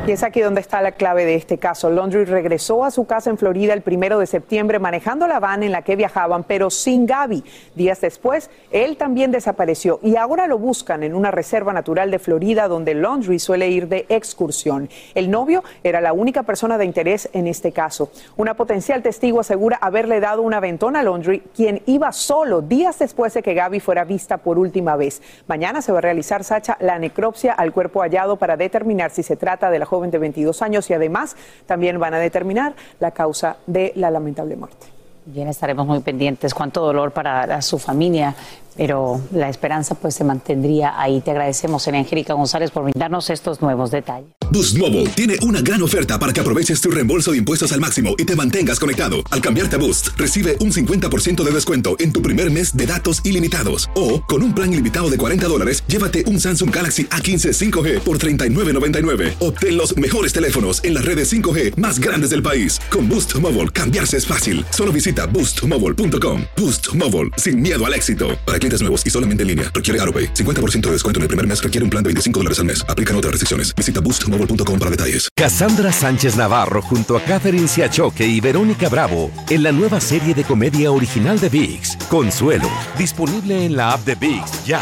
Y 0.07 0.13
es 0.13 0.23
aquí 0.23 0.41
donde 0.41 0.61
está 0.61 0.81
la 0.81 0.93
clave 0.93 1.25
de 1.25 1.35
este 1.35 1.59
caso. 1.59 1.91
Laundry 1.91 2.25
regresó 2.25 2.83
a 2.83 2.89
su 2.89 3.05
casa 3.05 3.29
en 3.29 3.37
Florida 3.37 3.73
el 3.73 3.83
primero 3.83 4.17
de 4.17 4.25
septiembre 4.25 4.79
manejando 4.79 5.27
la 5.27 5.39
van 5.39 5.61
en 5.61 5.71
la 5.71 5.83
que 5.83 5.95
viajaban, 5.95 6.43
pero 6.43 6.71
sin 6.71 7.05
Gaby. 7.05 7.43
Días 7.75 8.01
después, 8.01 8.49
él 8.71 8.97
también 8.97 9.31
desapareció 9.31 9.99
y 10.01 10.15
ahora 10.15 10.47
lo 10.47 10.57
buscan 10.57 11.03
en 11.03 11.13
una 11.13 11.29
reserva 11.29 11.71
natural 11.71 12.09
de 12.09 12.17
Florida 12.17 12.67
donde 12.67 12.95
Laundry 12.95 13.37
suele 13.37 13.69
ir 13.69 13.89
de 13.89 14.07
excursión. 14.09 14.89
El 15.13 15.29
novio 15.29 15.63
era 15.83 16.01
la 16.01 16.13
única 16.13 16.41
persona 16.41 16.79
de 16.79 16.85
interés 16.85 17.29
en 17.33 17.45
este 17.45 17.71
caso. 17.71 18.11
Una 18.37 18.55
potencial 18.55 19.03
testigo 19.03 19.39
asegura 19.39 19.77
haberle 19.79 20.19
dado 20.19 20.41
una 20.41 20.59
ventona 20.59 21.01
a 21.01 21.03
Laundry, 21.03 21.43
quien 21.55 21.83
iba 21.85 22.11
solo 22.11 22.63
días 22.63 22.97
después 22.97 23.35
de 23.35 23.43
que 23.43 23.53
Gaby 23.53 23.79
fuera 23.79 24.03
vista 24.03 24.37
por 24.37 24.57
última 24.57 24.95
vez. 24.95 25.21
Mañana 25.45 25.83
se 25.83 25.91
va 25.91 25.99
a 25.99 26.01
realizar, 26.01 26.43
Sacha, 26.43 26.75
la 26.79 26.97
necropsia 26.97 27.53
al 27.53 27.71
cuerpo 27.71 28.01
hallado 28.01 28.37
para 28.37 28.57
determinar 28.57 29.11
si 29.11 29.21
se 29.21 29.35
trata 29.35 29.69
de 29.69 29.77
la 29.77 29.90
joven 29.91 30.09
de 30.09 30.17
22 30.19 30.61
años 30.61 30.89
y 30.89 30.93
además 30.93 31.35
también 31.65 31.99
van 31.99 32.13
a 32.13 32.17
determinar 32.17 32.73
la 33.01 33.11
causa 33.11 33.57
de 33.67 33.91
la 33.95 34.09
lamentable 34.09 34.55
muerte. 34.55 34.87
Bien, 35.25 35.49
estaremos 35.49 35.85
muy 35.85 35.99
pendientes. 35.99 36.53
Cuánto 36.53 36.81
dolor 36.81 37.11
para 37.11 37.61
su 37.61 37.77
familia 37.77 38.33
pero 38.75 39.21
la 39.31 39.49
esperanza 39.49 39.95
pues 39.95 40.15
se 40.15 40.23
mantendría 40.23 40.99
ahí. 40.99 41.21
Te 41.21 41.31
agradecemos, 41.31 41.87
en 41.87 41.95
Angélica 41.95 42.33
González, 42.33 42.71
por 42.71 42.83
brindarnos 42.83 43.29
estos 43.29 43.61
nuevos 43.61 43.91
detalles. 43.91 44.29
Boost 44.51 44.77
Mobile 44.77 45.07
tiene 45.09 45.37
una 45.43 45.61
gran 45.61 45.81
oferta 45.81 46.19
para 46.19 46.33
que 46.33 46.41
aproveches 46.41 46.81
tu 46.81 46.91
reembolso 46.91 47.31
de 47.31 47.37
impuestos 47.37 47.71
al 47.71 47.79
máximo 47.79 48.15
y 48.17 48.25
te 48.25 48.35
mantengas 48.35 48.79
conectado. 48.79 49.17
Al 49.31 49.41
cambiarte 49.41 49.77
a 49.77 49.79
Boost, 49.79 50.09
recibe 50.17 50.57
un 50.59 50.71
50% 50.73 51.41
de 51.41 51.51
descuento 51.51 51.95
en 51.99 52.11
tu 52.11 52.21
primer 52.21 52.51
mes 52.51 52.75
de 52.75 52.85
datos 52.85 53.21
ilimitados. 53.23 53.89
O, 53.95 54.21
con 54.25 54.43
un 54.43 54.53
plan 54.53 54.73
ilimitado 54.73 55.09
de 55.09 55.17
40 55.17 55.47
dólares, 55.47 55.83
llévate 55.87 56.25
un 56.27 56.39
Samsung 56.39 56.73
Galaxy 56.73 57.05
A15 57.05 57.71
5G 57.71 57.99
por 58.01 58.17
39.99. 58.17 59.35
Obtén 59.39 59.77
los 59.77 59.95
mejores 59.95 60.33
teléfonos 60.33 60.83
en 60.83 60.95
las 60.95 61.05
redes 61.05 61.31
5G 61.31 61.77
más 61.77 61.99
grandes 61.99 62.31
del 62.31 62.43
país. 62.43 62.79
Con 62.89 63.07
Boost 63.07 63.35
Mobile, 63.35 63.69
cambiarse 63.69 64.17
es 64.17 64.27
fácil. 64.27 64.65
Solo 64.71 64.91
visita 64.91 65.27
boostmobile.com. 65.27 66.41
Boost 66.57 66.93
Mobile, 66.93 67.29
sin 67.37 67.61
miedo 67.61 67.85
al 67.85 67.93
éxito 67.93 68.37
clientes 68.61 68.81
nuevos 68.81 69.05
y 69.05 69.09
solamente 69.09 69.43
en 69.43 69.47
línea. 69.47 69.71
Requiere 69.73 69.99
AroPay. 70.01 70.33
50% 70.33 70.81
de 70.87 70.91
descuento 70.91 71.19
en 71.19 71.23
el 71.23 71.27
primer 71.27 71.47
mes 71.47 71.61
requiere 71.61 71.83
un 71.83 71.89
plan 71.89 72.03
de 72.03 72.09
25 72.09 72.39
dólares 72.39 72.59
al 72.59 72.65
mes. 72.65 72.85
Aplican 72.87 73.15
otras 73.15 73.31
restricciones. 73.31 73.73
Visita 73.75 73.99
boostmobile.com 74.01 74.79
para 74.79 74.91
detalles. 74.91 75.27
Cassandra 75.35 75.91
Sánchez 75.91 76.35
Navarro 76.35 76.81
junto 76.81 77.17
a 77.17 77.21
Catherine 77.21 77.67
Siachoque 77.67 78.25
y 78.25 78.39
Verónica 78.39 78.89
Bravo 78.89 79.31
en 79.49 79.63
la 79.63 79.71
nueva 79.71 79.99
serie 79.99 80.33
de 80.33 80.43
comedia 80.43 80.91
original 80.91 81.39
de 81.39 81.49
VIX, 81.49 81.97
Consuelo. 82.09 82.69
Disponible 82.97 83.65
en 83.65 83.75
la 83.75 83.93
app 83.93 84.05
de 84.05 84.15
VIX 84.15 84.65
ya. 84.65 84.81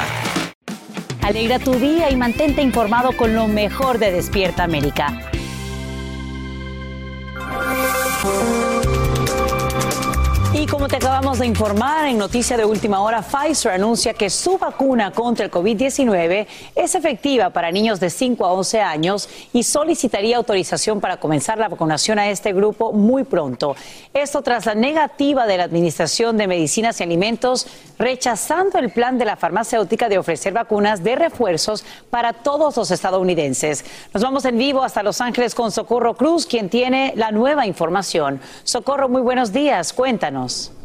Alegra 1.22 1.60
tu 1.60 1.74
día 1.74 2.10
y 2.10 2.16
mantente 2.16 2.62
informado 2.62 3.16
con 3.16 3.36
lo 3.36 3.48
mejor 3.48 4.00
de 4.00 4.12
Despierta 4.12 4.64
América. 4.64 5.30
Y 10.60 10.66
como 10.66 10.90
te 10.90 10.98
acabamos 10.98 11.40
de 11.40 11.46
informar 11.46 12.08
en 12.08 12.18
noticia 12.18 12.58
de 12.58 12.66
última 12.66 13.02
hora, 13.02 13.22
Pfizer 13.22 13.72
anuncia 13.72 14.14
que 14.14 14.30
su 14.30 14.58
vacuna 14.58 15.12
contra 15.12 15.46
el 15.46 15.52
COVID-19 15.52 16.48
es 16.76 16.96
efectiva 16.96 17.50
para 17.52 17.72
niños 17.72 18.02
de 18.02 18.10
5 18.10 18.46
a 18.46 18.52
11 18.52 18.82
años 18.82 19.30
y 19.54 19.64
solicitaría 19.64 20.36
autorización 20.36 21.00
para 21.00 21.16
comenzar 21.16 21.60
la 21.60 21.70
vacunación 21.70 22.20
a 22.20 22.30
este 22.30 22.52
grupo 22.52 22.92
muy 22.92 23.24
pronto. 23.24 23.74
Esto 24.14 24.42
tras 24.42 24.66
la 24.66 24.76
negativa 24.76 25.48
de 25.48 25.56
la 25.56 25.64
Administración 25.64 26.36
de 26.36 26.48
Medicinas 26.48 27.00
y 27.00 27.04
Alimentos 27.04 27.66
rechazando 27.98 28.80
el 28.80 28.92
plan 28.92 29.18
de 29.18 29.24
la 29.24 29.38
farmacéutica 29.38 30.10
de 30.10 30.18
ofrecer 30.18 30.52
vacunas 30.52 31.06
de 31.06 31.16
refuerzos 31.16 31.86
para 32.10 32.34
todos 32.34 32.76
los 32.76 32.92
estadounidenses. 32.92 33.86
Nos 34.14 34.24
vamos 34.24 34.44
en 34.44 34.58
vivo 34.58 34.84
hasta 34.84 35.04
Los 35.04 35.22
Ángeles 35.22 35.56
con 35.56 35.72
Socorro 35.72 36.16
Cruz, 36.18 36.46
quien 36.46 36.70
tiene 36.70 37.14
la 37.16 37.32
nueva 37.32 37.66
información. 37.66 38.42
Socorro, 38.66 39.08
muy 39.08 39.22
buenos 39.22 39.54
días. 39.54 39.94
Cuéntanos. 39.94 40.49
else. 40.50 40.79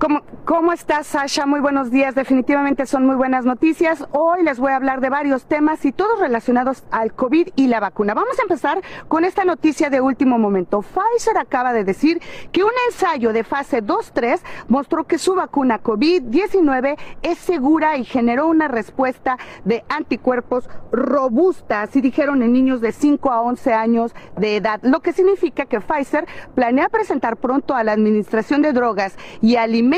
¿Cómo, 0.00 0.22
¿Cómo, 0.46 0.72
estás, 0.72 1.08
Sasha? 1.08 1.44
Muy 1.44 1.60
buenos 1.60 1.90
días. 1.90 2.14
Definitivamente 2.14 2.86
son 2.86 3.04
muy 3.04 3.16
buenas 3.16 3.44
noticias. 3.44 4.06
Hoy 4.12 4.42
les 4.42 4.58
voy 4.58 4.72
a 4.72 4.76
hablar 4.76 5.02
de 5.02 5.10
varios 5.10 5.44
temas 5.44 5.84
y 5.84 5.92
todos 5.92 6.18
relacionados 6.18 6.84
al 6.90 7.12
COVID 7.12 7.50
y 7.54 7.66
la 7.66 7.80
vacuna. 7.80 8.14
Vamos 8.14 8.38
a 8.38 8.42
empezar 8.42 8.80
con 9.08 9.26
esta 9.26 9.44
noticia 9.44 9.90
de 9.90 10.00
último 10.00 10.38
momento. 10.38 10.80
Pfizer 10.80 11.36
acaba 11.36 11.74
de 11.74 11.84
decir 11.84 12.22
que 12.50 12.64
un 12.64 12.70
ensayo 12.88 13.34
de 13.34 13.44
fase 13.44 13.84
2-3 13.84 14.40
mostró 14.68 15.04
que 15.04 15.18
su 15.18 15.34
vacuna 15.34 15.82
COVID-19 15.82 16.98
es 17.20 17.36
segura 17.36 17.98
y 17.98 18.06
generó 18.06 18.48
una 18.48 18.68
respuesta 18.68 19.36
de 19.66 19.84
anticuerpos 19.90 20.70
robusta, 20.90 21.82
así 21.82 22.00
dijeron 22.00 22.42
en 22.42 22.54
niños 22.54 22.80
de 22.80 22.92
5 22.92 23.30
a 23.30 23.42
11 23.42 23.74
años 23.74 24.14
de 24.38 24.56
edad, 24.56 24.80
lo 24.82 25.00
que 25.00 25.12
significa 25.12 25.66
que 25.66 25.80
Pfizer 25.80 26.26
planea 26.54 26.88
presentar 26.88 27.36
pronto 27.36 27.74
a 27.74 27.84
la 27.84 27.92
Administración 27.92 28.62
de 28.62 28.72
Drogas 28.72 29.16
y 29.42 29.56
Alimentos 29.56 29.89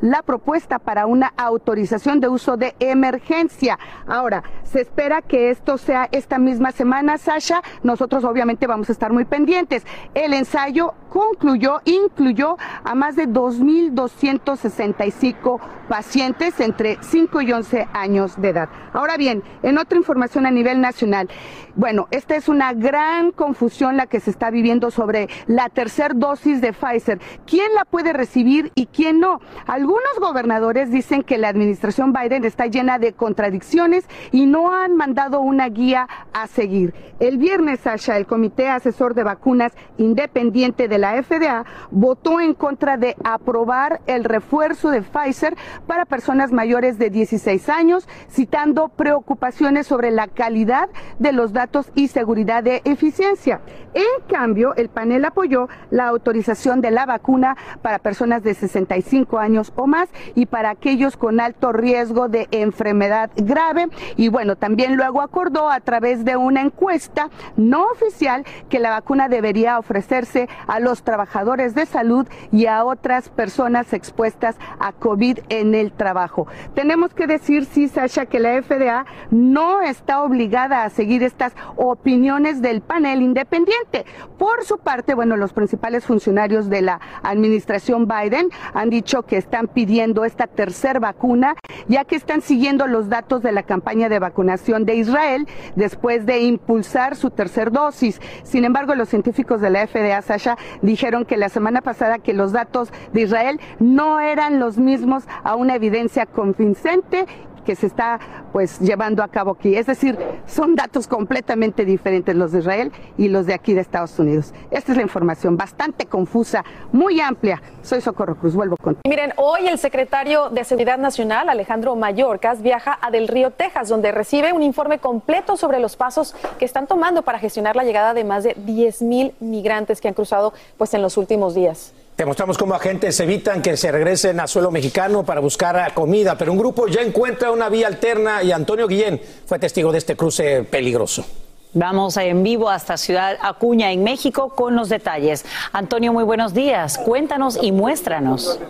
la 0.00 0.22
propuesta 0.22 0.78
para 0.78 1.06
una 1.06 1.32
autorización 1.36 2.20
de 2.20 2.28
uso 2.28 2.56
de 2.56 2.76
emergencia. 2.78 3.78
Ahora, 4.06 4.44
se 4.64 4.82
espera 4.82 5.22
que 5.22 5.50
esto 5.50 5.78
sea 5.78 6.08
esta 6.12 6.38
misma 6.38 6.70
semana, 6.72 7.16
Sasha. 7.18 7.62
Nosotros 7.82 8.24
obviamente 8.24 8.66
vamos 8.66 8.88
a 8.88 8.92
estar 8.92 9.12
muy 9.12 9.24
pendientes. 9.24 9.84
El 10.14 10.34
ensayo 10.34 10.94
concluyó, 11.08 11.80
incluyó 11.84 12.56
a 12.84 12.94
más 12.94 13.16
de 13.16 13.28
2.265 13.28 15.60
pacientes 15.90 16.60
entre 16.60 16.98
5 17.00 17.40
y 17.40 17.52
11 17.52 17.88
años 17.92 18.40
de 18.40 18.50
edad. 18.50 18.68
Ahora 18.92 19.16
bien, 19.16 19.42
en 19.64 19.76
otra 19.76 19.98
información 19.98 20.46
a 20.46 20.52
nivel 20.52 20.80
nacional, 20.80 21.28
bueno, 21.74 22.06
esta 22.12 22.36
es 22.36 22.48
una 22.48 22.72
gran 22.74 23.32
confusión 23.32 23.96
la 23.96 24.06
que 24.06 24.20
se 24.20 24.30
está 24.30 24.50
viviendo 24.50 24.92
sobre 24.92 25.28
la 25.48 25.68
tercera 25.68 26.14
dosis 26.14 26.60
de 26.60 26.72
Pfizer. 26.72 27.20
¿Quién 27.44 27.74
la 27.74 27.84
puede 27.84 28.12
recibir 28.12 28.70
y 28.76 28.86
quién 28.86 29.18
no? 29.18 29.40
Algunos 29.66 30.18
gobernadores 30.20 30.92
dicen 30.92 31.22
que 31.22 31.38
la 31.38 31.48
administración 31.48 32.12
Biden 32.12 32.44
está 32.44 32.66
llena 32.66 33.00
de 33.00 33.12
contradicciones 33.12 34.04
y 34.30 34.46
no 34.46 34.72
han 34.72 34.94
mandado 34.94 35.40
una 35.40 35.68
guía 35.68 36.08
a 36.32 36.46
seguir. 36.46 36.94
El 37.18 37.38
viernes, 37.38 37.80
Sasha, 37.80 38.16
el 38.16 38.26
Comité 38.26 38.68
Asesor 38.68 39.14
de 39.14 39.24
Vacunas 39.24 39.72
Independiente 39.98 40.88
de 40.88 40.98
la 40.98 41.22
FDA 41.22 41.64
votó 41.90 42.40
en 42.40 42.54
contra 42.54 42.96
de 42.96 43.16
aprobar 43.24 44.00
el 44.06 44.24
refuerzo 44.24 44.90
de 44.90 45.02
Pfizer 45.02 45.56
para 45.86 46.04
personas 46.04 46.52
mayores 46.52 46.98
de 46.98 47.10
16 47.10 47.68
años, 47.68 48.08
citando 48.30 48.88
preocupaciones 48.88 49.86
sobre 49.86 50.10
la 50.10 50.28
calidad 50.28 50.88
de 51.18 51.32
los 51.32 51.52
datos 51.52 51.90
y 51.94 52.08
seguridad 52.08 52.62
de 52.62 52.82
eficiencia. 52.84 53.60
En 53.94 54.26
cambio, 54.28 54.74
el 54.76 54.88
panel 54.88 55.24
apoyó 55.24 55.68
la 55.90 56.06
autorización 56.06 56.80
de 56.80 56.90
la 56.90 57.06
vacuna 57.06 57.56
para 57.82 57.98
personas 57.98 58.42
de 58.42 58.54
65 58.54 59.38
años 59.38 59.72
o 59.76 59.86
más 59.86 60.08
y 60.34 60.46
para 60.46 60.70
aquellos 60.70 61.16
con 61.16 61.40
alto 61.40 61.72
riesgo 61.72 62.28
de 62.28 62.46
enfermedad 62.52 63.30
grave. 63.36 63.88
Y 64.16 64.28
bueno, 64.28 64.56
también 64.56 64.96
luego 64.96 65.22
acordó 65.22 65.70
a 65.70 65.80
través 65.80 66.24
de 66.24 66.36
una 66.36 66.60
encuesta 66.60 67.30
no 67.56 67.84
oficial 67.84 68.44
que 68.68 68.78
la 68.78 68.90
vacuna 68.90 69.28
debería 69.28 69.78
ofrecerse 69.78 70.48
a 70.66 70.78
los 70.78 71.02
trabajadores 71.02 71.74
de 71.74 71.86
salud 71.86 72.26
y 72.52 72.66
a 72.66 72.84
otras 72.84 73.28
personas 73.28 73.92
expuestas 73.92 74.56
a 74.78 74.92
COVID 74.92 75.40
en 75.48 75.69
el 75.74 75.92
trabajo. 75.92 76.46
Tenemos 76.74 77.14
que 77.14 77.26
decir, 77.26 77.64
sí, 77.64 77.88
Sasha, 77.88 78.26
que 78.26 78.40
la 78.40 78.60
FDA 78.62 79.06
no 79.30 79.82
está 79.82 80.22
obligada 80.22 80.84
a 80.84 80.90
seguir 80.90 81.22
estas 81.22 81.54
opiniones 81.76 82.62
del 82.62 82.80
panel 82.80 83.22
independiente 83.22 84.04
por 84.38 84.64
su 84.64 84.78
parte, 84.78 85.14
bueno, 85.14 85.36
los 85.36 85.52
principales 85.52 86.04
funcionarios 86.04 86.70
de 86.70 86.82
la 86.82 87.00
administración 87.22 88.08
Biden 88.08 88.48
han 88.72 88.90
dicho 88.90 89.22
que 89.22 89.36
están 89.36 89.68
pidiendo 89.68 90.24
esta 90.24 90.46
tercera 90.46 90.98
vacuna, 90.98 91.56
ya 91.88 92.04
que 92.04 92.16
están 92.16 92.40
siguiendo 92.40 92.86
los 92.86 93.08
datos 93.08 93.42
de 93.42 93.52
la 93.52 93.62
campaña 93.62 94.08
de 94.08 94.18
vacunación 94.18 94.84
de 94.84 94.94
Israel 94.94 95.46
después 95.76 96.26
de 96.26 96.40
impulsar 96.40 97.16
su 97.16 97.30
tercer 97.30 97.70
dosis. 97.70 98.20
Sin 98.42 98.64
embargo, 98.64 98.94
los 98.94 99.08
científicos 99.08 99.60
de 99.60 99.70
la 99.70 99.86
FDA, 99.86 100.22
Sasha, 100.22 100.56
dijeron 100.82 101.24
que 101.24 101.36
la 101.36 101.48
semana 101.48 101.82
pasada 101.82 102.18
que 102.18 102.32
los 102.32 102.52
datos 102.52 102.92
de 103.12 103.22
Israel 103.22 103.60
no 103.78 104.20
eran 104.20 104.58
los 104.58 104.78
mismos 104.78 105.24
a 105.44 105.54
una 105.60 105.74
evidencia 105.74 106.26
convincente 106.26 107.26
que 107.64 107.76
se 107.76 107.86
está 107.86 108.18
pues 108.52 108.80
llevando 108.80 109.22
a 109.22 109.28
cabo 109.28 109.52
aquí. 109.52 109.76
Es 109.76 109.86
decir, 109.86 110.18
son 110.46 110.74
datos 110.74 111.06
completamente 111.06 111.84
diferentes 111.84 112.34
los 112.34 112.52
de 112.52 112.60
Israel 112.60 112.92
y 113.18 113.28
los 113.28 113.46
de 113.46 113.54
aquí 113.54 113.74
de 113.74 113.80
Estados 113.80 114.18
Unidos. 114.18 114.52
Esta 114.70 114.92
es 114.92 114.96
la 114.96 115.02
información 115.02 115.56
bastante 115.56 116.06
confusa, 116.06 116.64
muy 116.90 117.20
amplia. 117.20 117.62
Soy 117.82 118.00
Socorro 118.00 118.36
Cruz, 118.36 118.54
vuelvo 118.54 118.76
con. 118.82 118.96
Miren, 119.06 119.34
hoy 119.36 119.68
el 119.68 119.78
secretario 119.78 120.48
de 120.48 120.64
Seguridad 120.64 120.98
Nacional, 120.98 121.48
Alejandro 121.48 121.94
Mayorkas, 121.96 122.62
viaja 122.62 122.98
a 123.00 123.10
Del 123.10 123.28
Río, 123.28 123.50
Texas, 123.50 123.88
donde 123.88 124.10
recibe 124.10 124.52
un 124.52 124.62
informe 124.62 124.98
completo 124.98 125.56
sobre 125.56 125.78
los 125.78 125.96
pasos 125.96 126.34
que 126.58 126.64
están 126.64 126.86
tomando 126.86 127.22
para 127.22 127.38
gestionar 127.38 127.76
la 127.76 127.84
llegada 127.84 128.14
de 128.14 128.24
más 128.24 128.42
de 128.42 128.56
10 128.56 129.02
mil 129.02 129.34
migrantes 129.38 130.00
que 130.00 130.08
han 130.08 130.14
cruzado 130.14 130.54
pues 130.78 130.94
en 130.94 131.02
los 131.02 131.16
últimos 131.16 131.54
días. 131.54 131.92
Demostramos 132.20 132.58
cómo 132.58 132.74
agentes 132.74 133.18
evitan 133.20 133.62
que 133.62 133.78
se 133.78 133.90
regresen 133.90 134.40
a 134.40 134.46
suelo 134.46 134.70
mexicano 134.70 135.24
para 135.24 135.40
buscar 135.40 135.94
comida, 135.94 136.36
pero 136.36 136.52
un 136.52 136.58
grupo 136.58 136.86
ya 136.86 137.00
encuentra 137.00 137.50
una 137.50 137.70
vía 137.70 137.86
alterna 137.86 138.42
y 138.42 138.52
Antonio 138.52 138.86
Guillén 138.86 139.18
fue 139.46 139.58
testigo 139.58 139.90
de 139.90 139.96
este 139.96 140.16
cruce 140.16 140.64
peligroso. 140.64 141.24
Vamos 141.72 142.18
en 142.18 142.42
vivo 142.42 142.68
hasta 142.68 142.98
Ciudad 142.98 143.38
Acuña, 143.40 143.90
en 143.90 144.04
México, 144.04 144.50
con 144.50 144.76
los 144.76 144.90
detalles. 144.90 145.46
Antonio, 145.72 146.12
muy 146.12 146.24
buenos 146.24 146.52
días. 146.52 146.98
Cuéntanos 146.98 147.58
y 147.62 147.72
muéstranos. 147.72 148.60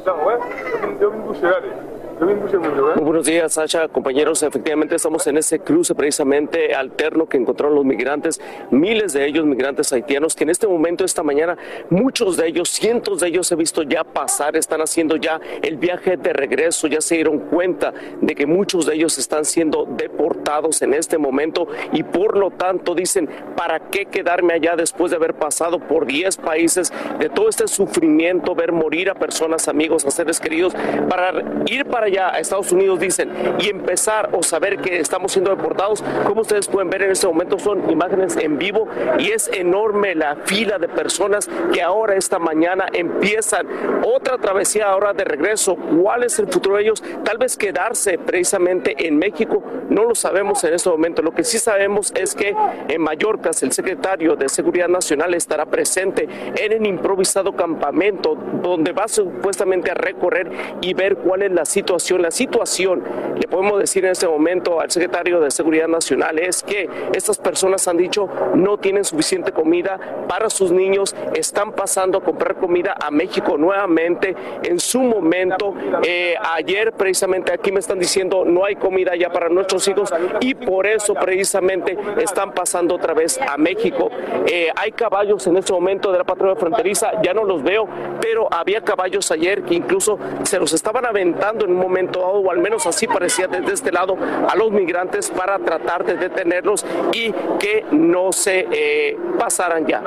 Buenos 2.21 3.25
días, 3.25 3.55
Sacha, 3.55 3.89
compañeros. 3.89 4.43
Efectivamente, 4.43 4.95
estamos 4.95 5.27
en 5.27 5.39
ese 5.39 5.61
cruce 5.61 5.95
precisamente 5.95 6.75
alterno 6.75 7.27
que 7.27 7.39
encontraron 7.39 7.75
los 7.75 7.85
migrantes, 7.87 8.43
miles 8.71 9.15
de 9.15 9.25
ellos, 9.25 9.47
migrantes 9.47 9.91
haitianos, 9.91 10.37
que 10.37 10.45
en 10.45 10.51
este 10.51 10.69
momento, 10.69 11.03
esta 11.03 11.23
mañana, 11.23 11.57
muchos 11.89 12.37
de 12.37 12.49
ellos, 12.49 12.69
cientos 12.69 13.21
de 13.21 13.29
ellos 13.29 13.51
he 13.53 13.57
visto 13.57 13.85
ya 13.85 14.05
pasar, 14.05 14.55
están 14.55 14.83
haciendo 14.83 15.17
ya 15.17 15.41
el 15.63 15.79
viaje 15.79 16.19
de 16.19 16.35
regreso, 16.35 16.89
ya 16.89 17.01
se 17.01 17.15
dieron 17.15 17.39
cuenta 17.39 17.95
de 18.21 18.35
que 18.35 18.45
muchos 18.45 18.85
de 18.85 18.97
ellos 18.97 19.17
están 19.17 19.47
siendo 19.47 19.87
deportados 19.87 20.83
en 20.83 20.93
este 20.93 21.17
momento 21.17 21.69
y 21.93 22.03
por 22.03 22.37
lo 22.37 22.51
tanto 22.51 22.95
dicen, 22.95 23.31
¿para 23.57 23.89
qué 23.89 24.05
quedarme 24.05 24.53
allá 24.53 24.77
después 24.77 25.11
de 25.11 25.17
haber 25.17 25.35
pasado 25.35 25.79
por 25.79 26.05
10 26.05 26.37
países 26.37 26.93
de 27.19 27.31
todo 27.31 27.49
este 27.49 27.67
sufrimiento, 27.67 28.55
ver 28.55 28.73
morir 28.73 29.09
a 29.09 29.15
personas, 29.15 29.69
amigos, 29.69 30.05
a 30.05 30.11
seres 30.11 30.39
queridos, 30.39 30.75
para 31.09 31.63
ir 31.67 31.87
para 31.87 32.10
allá 32.11 32.35
a 32.35 32.41
Estados 32.41 32.73
Unidos, 32.73 33.01
dicen, 33.01 33.31
y 33.59 33.69
empezar 33.69 34.31
o 34.33 34.43
saber 34.43 34.79
que 34.79 34.99
estamos 34.99 35.33
siendo 35.33 35.55
deportados? 35.55 36.03
Como 36.25 36.43
ustedes 36.43 36.69
pueden 36.69 36.91
ver 36.91 37.03
en 37.03 37.13
este 37.13 37.27
momento 37.27 37.59
son 37.59 37.91
imágenes 37.91 38.37
en 38.37 38.59
vivo 38.59 38.89
y 39.19 39.31
es 39.31 39.49
enorme 39.53 40.15
la 40.15 40.37
fila 40.45 40.79
de 40.79 40.89
personas 40.89 41.49
que 41.73 41.83
ahora 41.83 42.17
esta 42.17 42.39
mañana 42.39 42.87
empiezan 42.93 43.67
otra 44.05 44.39
travesía 44.39 44.89
ahora 44.89 45.13
de 45.13 45.25
regreso. 45.25 45.77
¿Cuál 45.77 46.25
es 46.25 46.39
el 46.39 46.49
futuro 46.49 46.77
de 46.77 46.83
ellos? 46.83 47.03
Tal 47.25 47.39
vez 47.39 47.57
quedarse 47.57 48.19
precisamente 48.19 49.07
en 49.07 49.19
México, 49.19 49.63
no 49.89 50.05
lo 50.05 50.15
sabemos 50.15 50.63
en 50.65 50.75
este 50.75 50.91
momento. 50.91 51.23
Lo 51.23 51.33
que 51.33 51.45
sí 51.45 51.59
sabemos 51.59 52.13
es 52.17 52.35
que 52.35 52.55
en 52.89 53.01
Mallorca 53.03 53.51
el 53.63 53.73
secretario 53.73 54.37
de 54.37 54.49
Seguridad 54.49 54.89
Nacional 54.89 55.35
estará 55.35 55.67
presente 55.67 56.29
en 56.57 56.73
el 56.73 56.87
improvisado 56.87 57.53
campamento 57.55 58.37
donde 58.63 58.93
va 58.93 59.09
supuestamente 59.09 59.91
a 59.91 59.95
recorrer 59.95 60.51
y 60.81 60.95
ver 60.95 61.17
cuál 61.17 61.43
es 61.43 61.53
la 61.53 61.65
situación. 61.65 62.00
La 62.01 62.31
situación, 62.31 63.05
le 63.39 63.47
podemos 63.47 63.79
decir 63.79 64.05
en 64.07 64.13
este 64.13 64.27
momento 64.27 64.81
al 64.81 64.91
secretario 64.91 65.39
de 65.39 65.51
Seguridad 65.51 65.87
Nacional, 65.87 66.39
es 66.39 66.63
que 66.63 66.89
estas 67.15 67.37
personas 67.37 67.87
han 67.89 67.99
dicho 67.99 68.27
no 68.55 68.79
tienen 68.79 69.05
suficiente 69.05 69.53
comida 69.53 70.25
para 70.27 70.49
sus 70.49 70.73
niños, 70.73 71.15
están 71.35 71.73
pasando 71.73 72.19
a 72.19 72.21
comprar 72.23 72.57
comida 72.57 72.97
a 73.01 73.11
México 73.11 73.59
nuevamente. 73.59 74.35
En 74.63 74.81
su 74.81 75.03
momento, 75.03 75.75
eh, 76.03 76.35
ayer 76.55 76.93
precisamente 76.93 77.53
aquí 77.53 77.71
me 77.71 77.81
están 77.81 77.99
diciendo 77.99 78.45
no 78.47 78.65
hay 78.65 78.77
comida 78.77 79.15
ya 79.15 79.31
para 79.31 79.51
nuestros 79.51 79.87
hijos 79.89 80.11
y 80.41 80.55
por 80.55 80.87
eso 80.87 81.15
precisamente 81.15 81.99
están 82.19 82.53
pasando 82.53 82.95
otra 82.95 83.13
vez 83.13 83.39
a 83.39 83.59
México. 83.59 84.11
Eh, 84.47 84.71
hay 84.75 84.93
caballos 84.93 85.47
en 85.47 85.59
este 85.59 85.73
momento 85.73 86.11
de 86.11 86.19
la 86.19 86.25
patrulla 86.25 86.57
fronteriza, 86.57 87.21
ya 87.23 87.35
no 87.35 87.45
los 87.45 87.63
veo, 87.63 87.87
pero 88.21 88.49
había 88.51 88.81
caballos 88.81 89.31
ayer 89.31 89.63
que 89.63 89.75
incluso 89.75 90.19
se 90.45 90.59
los 90.59 90.73
estaban 90.73 91.05
aventando 91.05 91.67
en 91.67 91.73
un 91.73 91.77
momento 91.77 91.90
dado, 91.95 92.41
o 92.41 92.51
al 92.51 92.59
menos 92.59 92.87
así 92.87 93.07
parecía 93.07 93.47
desde 93.47 93.73
este 93.73 93.93
lado, 93.93 94.17
a 94.49 94.55
los 94.57 94.71
migrantes 94.71 95.31
para 95.31 95.59
tratar 95.59 96.05
de 96.05 96.15
detenerlos 96.15 96.85
y 97.13 97.33
que 97.59 97.85
no 97.91 98.33
se 98.33 98.67
eh, 98.71 99.17
pasaran 99.39 99.87
ya. 99.87 100.03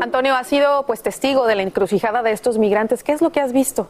Antonio, 0.00 0.34
ha 0.34 0.44
sido 0.44 0.84
pues 0.86 1.02
testigo 1.02 1.46
de 1.46 1.54
la 1.54 1.62
encrucijada 1.62 2.22
de 2.22 2.32
estos 2.32 2.58
migrantes. 2.58 3.02
¿Qué 3.02 3.12
es 3.12 3.22
lo 3.22 3.30
que 3.30 3.40
has 3.40 3.52
visto? 3.52 3.88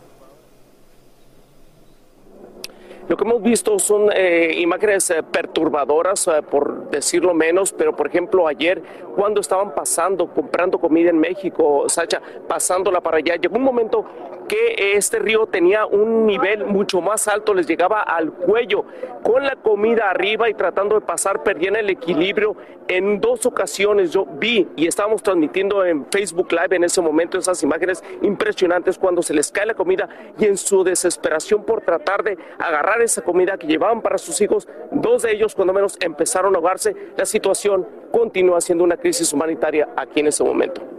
Lo 3.09 3.17
que 3.17 3.25
hemos 3.25 3.43
visto 3.43 3.79
son 3.79 4.11
eh, 4.15 4.55
imágenes 4.59 5.11
eh, 5.11 5.23
perturbadoras, 5.23 6.29
eh, 6.29 6.41
por 6.41 6.89
decirlo 6.89 7.35
menos, 7.35 7.73
pero 7.73 7.95
por 7.95 8.07
ejemplo 8.07 8.47
ayer 8.47 8.83
cuando 9.17 9.41
estaban 9.41 9.75
pasando, 9.75 10.29
comprando 10.29 10.79
comida 10.79 11.11
en 11.11 11.19
México, 11.19 11.85
Sacha, 11.89 12.23
pasándola 12.49 13.01
para 13.01 13.19
allá, 13.19 13.37
llegó 13.37 13.57
un 13.57 13.65
momento 13.65 14.05
que 14.49 14.97
este 14.97 15.19
río 15.19 15.47
tenía 15.47 15.87
un 15.87 16.27
nivel 16.27 16.65
mucho 16.65 17.01
más 17.01 17.29
alto, 17.29 17.55
les 17.55 17.67
llegaba 17.67 18.01
al 18.01 18.33
cuello, 18.33 18.85
con 19.23 19.45
la 19.45 19.57
comida 19.57 20.11
arriba 20.11 20.49
y 20.51 20.55
tratando 20.55 20.95
de 20.95 21.01
pasar, 21.01 21.43
perdían 21.43 21.77
el 21.77 21.91
equilibrio. 21.91 22.57
En 22.89 23.21
dos 23.21 23.47
ocasiones 23.47 24.13
yo 24.13 24.27
vi 24.27 24.69
y 24.77 24.87
estábamos 24.87 25.23
transmitiendo 25.23 25.85
en 25.85 26.05
Facebook 26.11 26.53
Live 26.53 26.77
en 26.77 26.85
ese 26.85 27.01
momento 27.01 27.39
esas 27.39 27.63
imágenes 27.63 28.03
impresionantes 28.23 28.99
cuando 28.99 29.23
se 29.23 29.33
les 29.33 29.53
cae 29.53 29.67
la 29.67 29.75
comida 29.75 30.09
y 30.39 30.47
en 30.47 30.57
su 30.57 30.83
desesperación 30.83 31.65
por 31.65 31.83
tratar 31.83 32.23
de 32.25 32.37
agarrar 32.59 33.01
esa 33.01 33.23
comida 33.23 33.57
que 33.57 33.67
llevaban 33.67 34.03
para 34.03 34.19
sus 34.19 34.41
hijos, 34.41 34.69
dos 34.91 35.23
de 35.23 35.33
ellos 35.33 35.55
cuando 35.55 35.73
menos 35.73 35.97
empezaron 36.01 36.55
a 36.55 36.59
ahogarse. 36.59 36.95
La 37.17 37.25
situación 37.25 37.87
continúa 38.11 38.61
siendo 38.61 38.85
una 38.85 38.97
crisis 38.97 39.33
humanitaria 39.33 39.89
aquí 39.97 40.21
en 40.21 40.27
ese 40.27 40.45
momento. 40.45 40.92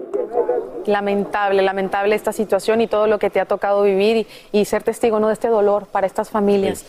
Lamentable, 0.86 1.62
lamentable 1.62 2.16
esta 2.16 2.32
situación 2.32 2.82
y 2.82 2.88
todo 2.88 3.08
lo 3.08 3.20
que 3.20 3.30
te 3.30 3.40
ha 3.40 3.46
tocado 3.46 3.84
vivir 3.84 4.28
y, 4.52 4.66
ser 4.66 4.84
testigo 4.84 5.20
¿no? 5.20 5.28
de 5.28 5.34
este 5.34 5.48
dolor 5.48 5.88
para 5.88 6.08
estas 6.08 6.30
familias. 6.30 6.86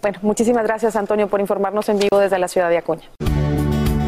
Bueno, 0.00 0.18
muchísimas 0.22 0.64
gracias 0.64 0.96
Antonio 0.96 1.28
por 1.28 1.40
informarnos 1.40 1.88
en 1.88 1.98
vivo 1.98 2.18
desde 2.18 2.38
la 2.38 2.48
ciudad 2.48 2.70
de 2.70 2.78
Acuña. 2.78 3.10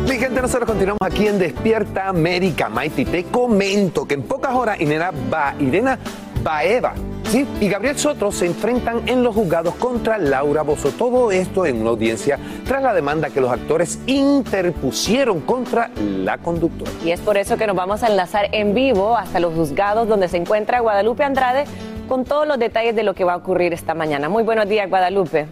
Mi 0.09 0.17
gente, 0.17 0.41
nosotros 0.41 0.69
continuamos 0.69 1.01
aquí 1.03 1.29
en 1.29 1.39
Despierta 1.39 2.09
América. 2.09 2.69
Maiti, 2.69 3.05
te 3.05 3.25
comento 3.25 4.07
que 4.07 4.15
en 4.15 4.23
pocas 4.23 4.55
horas 4.55 4.81
Irena, 4.81 5.11
ba, 5.29 5.55
Irena 5.59 5.99
Baeva 6.43 6.95
¿sí? 7.31 7.47
y 7.61 7.69
Gabriel 7.69 7.97
Soto 7.97 8.33
se 8.33 8.47
enfrentan 8.47 9.09
en 9.09 9.23
los 9.23 9.35
juzgados 9.35 9.75
contra 9.77 10.19
Laura 10.19 10.63
Bozo. 10.63 10.91
Todo 10.91 11.31
esto 11.31 11.65
en 11.65 11.81
una 11.81 11.91
audiencia 11.91 12.39
tras 12.67 12.83
la 12.83 12.93
demanda 12.93 13.31
que 13.31 13.41
los 13.41 13.51
actores 13.51 13.99
interpusieron 14.07 15.41
contra 15.41 15.91
la 15.97 16.39
conductora. 16.39 16.91
Y 17.05 17.13
es 17.13 17.21
por 17.21 17.37
eso 17.37 17.57
que 17.57 17.67
nos 17.67 17.77
vamos 17.77 18.03
a 18.03 18.09
enlazar 18.09 18.49
en 18.53 18.75
vivo 18.75 19.17
hasta 19.17 19.39
los 19.39 19.55
juzgados 19.55 20.09
donde 20.09 20.29
se 20.29 20.37
encuentra 20.37 20.81
Guadalupe 20.81 21.23
Andrade 21.23 21.65
con 22.09 22.25
todos 22.25 22.47
los 22.47 22.59
detalles 22.59 22.97
de 22.97 23.05
lo 23.05 23.15
que 23.15 23.25
va 23.25 23.35
a 23.35 23.37
ocurrir 23.37 23.73
esta 23.73 23.95
mañana. 23.95 24.29
Muy 24.29 24.43
buenos 24.43 24.69
días, 24.69 24.89
Guadalupe. 24.91 25.47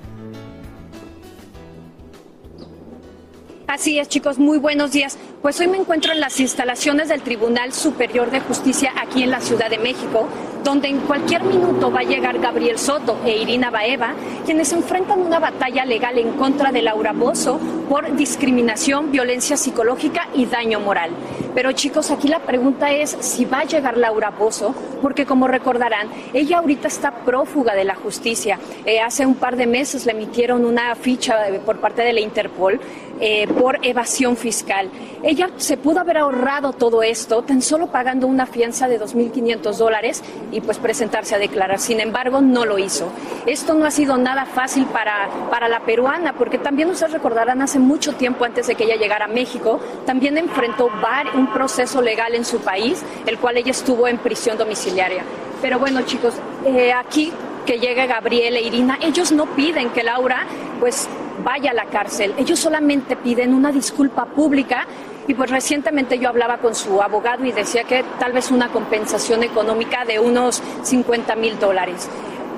Así 3.69 3.99
es, 3.99 4.09
chicos, 4.09 4.39
muy 4.39 4.57
buenos 4.57 4.93
días. 4.93 5.19
Pues 5.43 5.61
hoy 5.61 5.69
me 5.69 5.77
encuentro 5.77 6.11
en 6.11 6.21
las 6.21 6.41
instalaciones 6.41 7.11
del 7.11 7.21
Tribunal 7.21 7.75
Superior 7.75 8.31
de 8.31 8.41
Justicia 8.41 8.93
aquí 8.97 9.23
en 9.23 9.31
la 9.31 9.43
Ciudad 9.43 9.69
de 9.69 9.77
México, 9.77 10.27
donde 10.65 10.89
en 10.89 11.01
cualquier 11.01 11.43
minuto 11.45 11.91
va 11.91 12.01
a 12.01 12.05
llegar 12.05 12.39
Gabriel 12.39 12.79
Soto 12.79 13.19
e 13.25 13.43
Irina 13.43 13.71
Baeva, 13.71 14.15
quienes 14.45 14.73
enfrentan 14.73 15.21
una 15.21 15.39
batalla 15.39 15.85
legal 15.85 16.19
en 16.19 16.33
contra 16.33 16.73
de 16.73 16.83
Laura 16.83 17.13
Bozo 17.13 17.59
por 17.89 18.15
discriminación, 18.17 19.11
violencia 19.11 19.57
psicológica 19.57 20.29
y 20.35 20.47
daño 20.47 20.81
moral. 20.81 21.11
Pero 21.55 21.73
chicos, 21.73 22.11
aquí 22.11 22.29
la 22.29 22.41
pregunta 22.41 22.93
es 22.93 23.17
si 23.21 23.45
va 23.45 23.61
a 23.61 23.65
llegar 23.65 23.97
Laura 23.97 24.31
Bozo, 24.31 24.75
porque 25.03 25.27
como 25.27 25.49
recordarán, 25.49 26.09
ella 26.33 26.59
ahorita 26.59 26.89
está 26.89 27.11
prófuga 27.25 27.75
de 27.75 27.85
la 27.85 27.95
justicia. 27.95 28.59
Eh, 28.85 29.01
hace 29.01 29.27
un 29.27 29.35
par 29.35 29.57
de 29.57 29.67
meses 29.67 30.07
le 30.07 30.13
emitieron 30.13 30.65
una 30.65 30.95
ficha 30.95 31.37
por 31.65 31.79
parte 31.79 32.03
de 32.03 32.13
la 32.13 32.21
Interpol 32.21 32.81
eh, 33.21 33.47
por 33.49 33.85
evasión 33.85 34.37
fiscal. 34.37 34.91
Ella 35.23 35.51
se 35.57 35.77
pudo 35.77 36.01
haber 36.01 36.19
ahorrado 36.19 36.73
todo 36.73 37.03
esto 37.03 37.43
tan 37.43 37.63
solo 37.63 37.89
pagando 37.89 38.27
una 38.27 38.47
fianza 38.47 38.89
de 38.89 39.01
2.500 39.01 39.77
dólares 39.77 40.23
y 40.53 40.61
pues 40.61 40.79
presentarse 40.79 41.35
a 41.35 41.39
declarar. 41.39 41.79
Sin 41.79 42.01
embargo, 42.01 42.41
no 42.41 42.65
lo 42.65 42.79
hizo. 42.79 43.09
Esto 43.47 43.75
no 43.75 43.87
ha 43.87 43.91
sido 43.91 44.19
nada 44.19 44.45
fácil 44.47 44.87
para, 44.87 45.29
para 45.51 45.69
la 45.69 45.81
peruana, 45.81 46.35
porque 46.35 46.59
también 46.59 46.91
ustedes 46.91 47.13
recordarán 47.13 47.63
hace 47.63 47.79
mucho 47.79 48.15
tiempo 48.15 48.45
antes 48.45 48.67
de 48.67 48.75
que 48.75 48.85
ella 48.85 48.97
llegara 48.97 49.25
a 49.25 49.29
México, 49.29 49.81
también 50.07 50.39
enfrentó 50.39 50.89
un 51.35 51.53
proceso 51.53 52.01
legal 52.03 52.35
en 52.35 52.45
su 52.45 52.59
país, 52.61 53.03
el 53.27 53.39
cual 53.39 53.57
ella 53.57 53.71
estuvo 53.71 54.07
en 54.09 54.19
prisión 54.19 54.59
domiciliaria. 54.59 55.23
Pero 55.61 55.79
bueno, 55.79 56.03
chicos, 56.03 56.35
eh, 56.65 56.93
aquí 56.93 57.33
que 57.67 57.79
llegue 57.79 58.07
Gabriel 58.07 58.57
e 58.57 58.63
Irina, 58.63 58.99
ellos 59.03 59.33
no 59.33 59.47
piden 59.47 59.91
que 59.91 60.03
Laura 60.03 60.47
pues 60.81 61.09
vaya 61.45 61.71
a 61.71 61.75
la 61.75 61.87
cárcel. 61.87 62.35
Ellos 62.37 62.59
solamente 62.59 63.17
piden 63.17 63.55
una 63.55 63.73
disculpa 63.73 64.27
pública 64.27 64.87
y 65.27 65.35
pues 65.35 65.51
recientemente 65.51 66.19
yo 66.19 66.29
hablaba 66.29 66.59
con 66.59 66.75
su 66.75 67.01
abogado 67.03 67.45
y 67.45 67.53
decía 67.53 67.85
que 67.85 68.05
tal 68.19 68.33
vez 68.33 68.51
una 68.51 68.69
compensación 68.69 69.43
económica 69.43 70.05
de 70.05 70.19
unos 70.19 70.63
50 70.83 71.37
mil 71.37 71.59
dólares. 71.59 72.09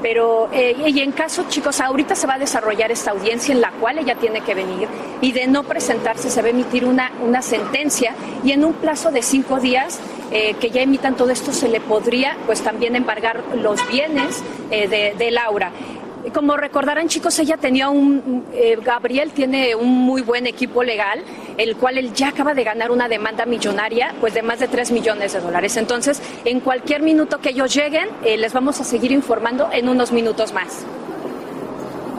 Pero, 0.03 0.49
eh, 0.53 0.77
y 0.87 1.01
en 1.01 1.13
caso, 1.13 1.45
chicos, 1.49 1.81
ahorita 1.81 2.15
se 2.15 2.27
va 2.27 2.35
a 2.35 2.39
desarrollar 2.39 2.91
esta 2.91 3.11
audiencia 3.11 3.53
en 3.53 3.61
la 3.61 3.71
cual 3.73 3.99
ella 3.99 4.15
tiene 4.15 4.41
que 4.41 4.55
venir 4.55 4.89
y 5.21 5.33
de 5.33 5.47
no 5.47 5.65
presentarse 5.65 6.31
se 6.31 6.41
va 6.41 6.49
a 6.49 6.51
emitir 6.51 6.87
una, 6.87 7.13
una 7.23 7.43
sentencia 7.43 8.15
y 8.43 8.53
en 8.53 8.65
un 8.65 8.73
plazo 8.73 9.11
de 9.11 9.23
cinco 9.23 9.61
días 9.61 10.01
eh, 10.31 10.55
que 10.61 10.71
ya 10.71 10.81
emitan 10.81 11.17
todo 11.17 11.31
esto 11.31 11.53
se 11.53 11.69
le 11.69 11.81
podría 11.81 12.37
pues 12.47 12.63
también 12.63 12.97
embargar 12.97 13.43
los 13.57 13.87
bienes 13.89 14.43
eh, 14.71 14.89
de, 14.89 15.15
de 15.19 15.31
Laura. 15.33 15.73
Como 16.35 16.57
recordarán 16.57 17.09
chicos, 17.09 17.39
ella 17.39 17.57
tenía 17.57 17.89
un, 17.89 18.45
eh, 18.53 18.77
Gabriel 18.83 19.33
tiene 19.33 19.75
un 19.75 19.89
muy 19.89 20.21
buen 20.21 20.47
equipo 20.47 20.83
legal, 20.83 21.25
el 21.57 21.77
cual 21.77 21.97
él 21.97 22.13
ya 22.13 22.29
acaba 22.29 22.53
de 22.53 22.63
ganar 22.63 22.91
una 22.91 23.09
demanda 23.09 23.47
millonaria, 23.47 24.15
pues 24.21 24.35
de 24.35 24.43
más 24.43 24.61
de 24.61 24.69
3 24.69 24.93
millones 24.93 25.33
de 25.33 25.41
dólares. 25.41 25.77
Entonces, 25.79 26.23
en 26.45 26.61
cualquier 26.61 27.03
minuto 27.03 27.39
que 27.39 27.51
ellos 27.51 27.75
lleguen, 27.75 28.09
eh, 28.25 28.37
les 28.37 28.53
vamos 28.53 28.81
a 28.81 28.85
seguir 28.85 29.13
informando 29.13 29.71
en 29.73 29.89
unos 29.89 30.13
minutos 30.13 30.53
más. 30.53 30.85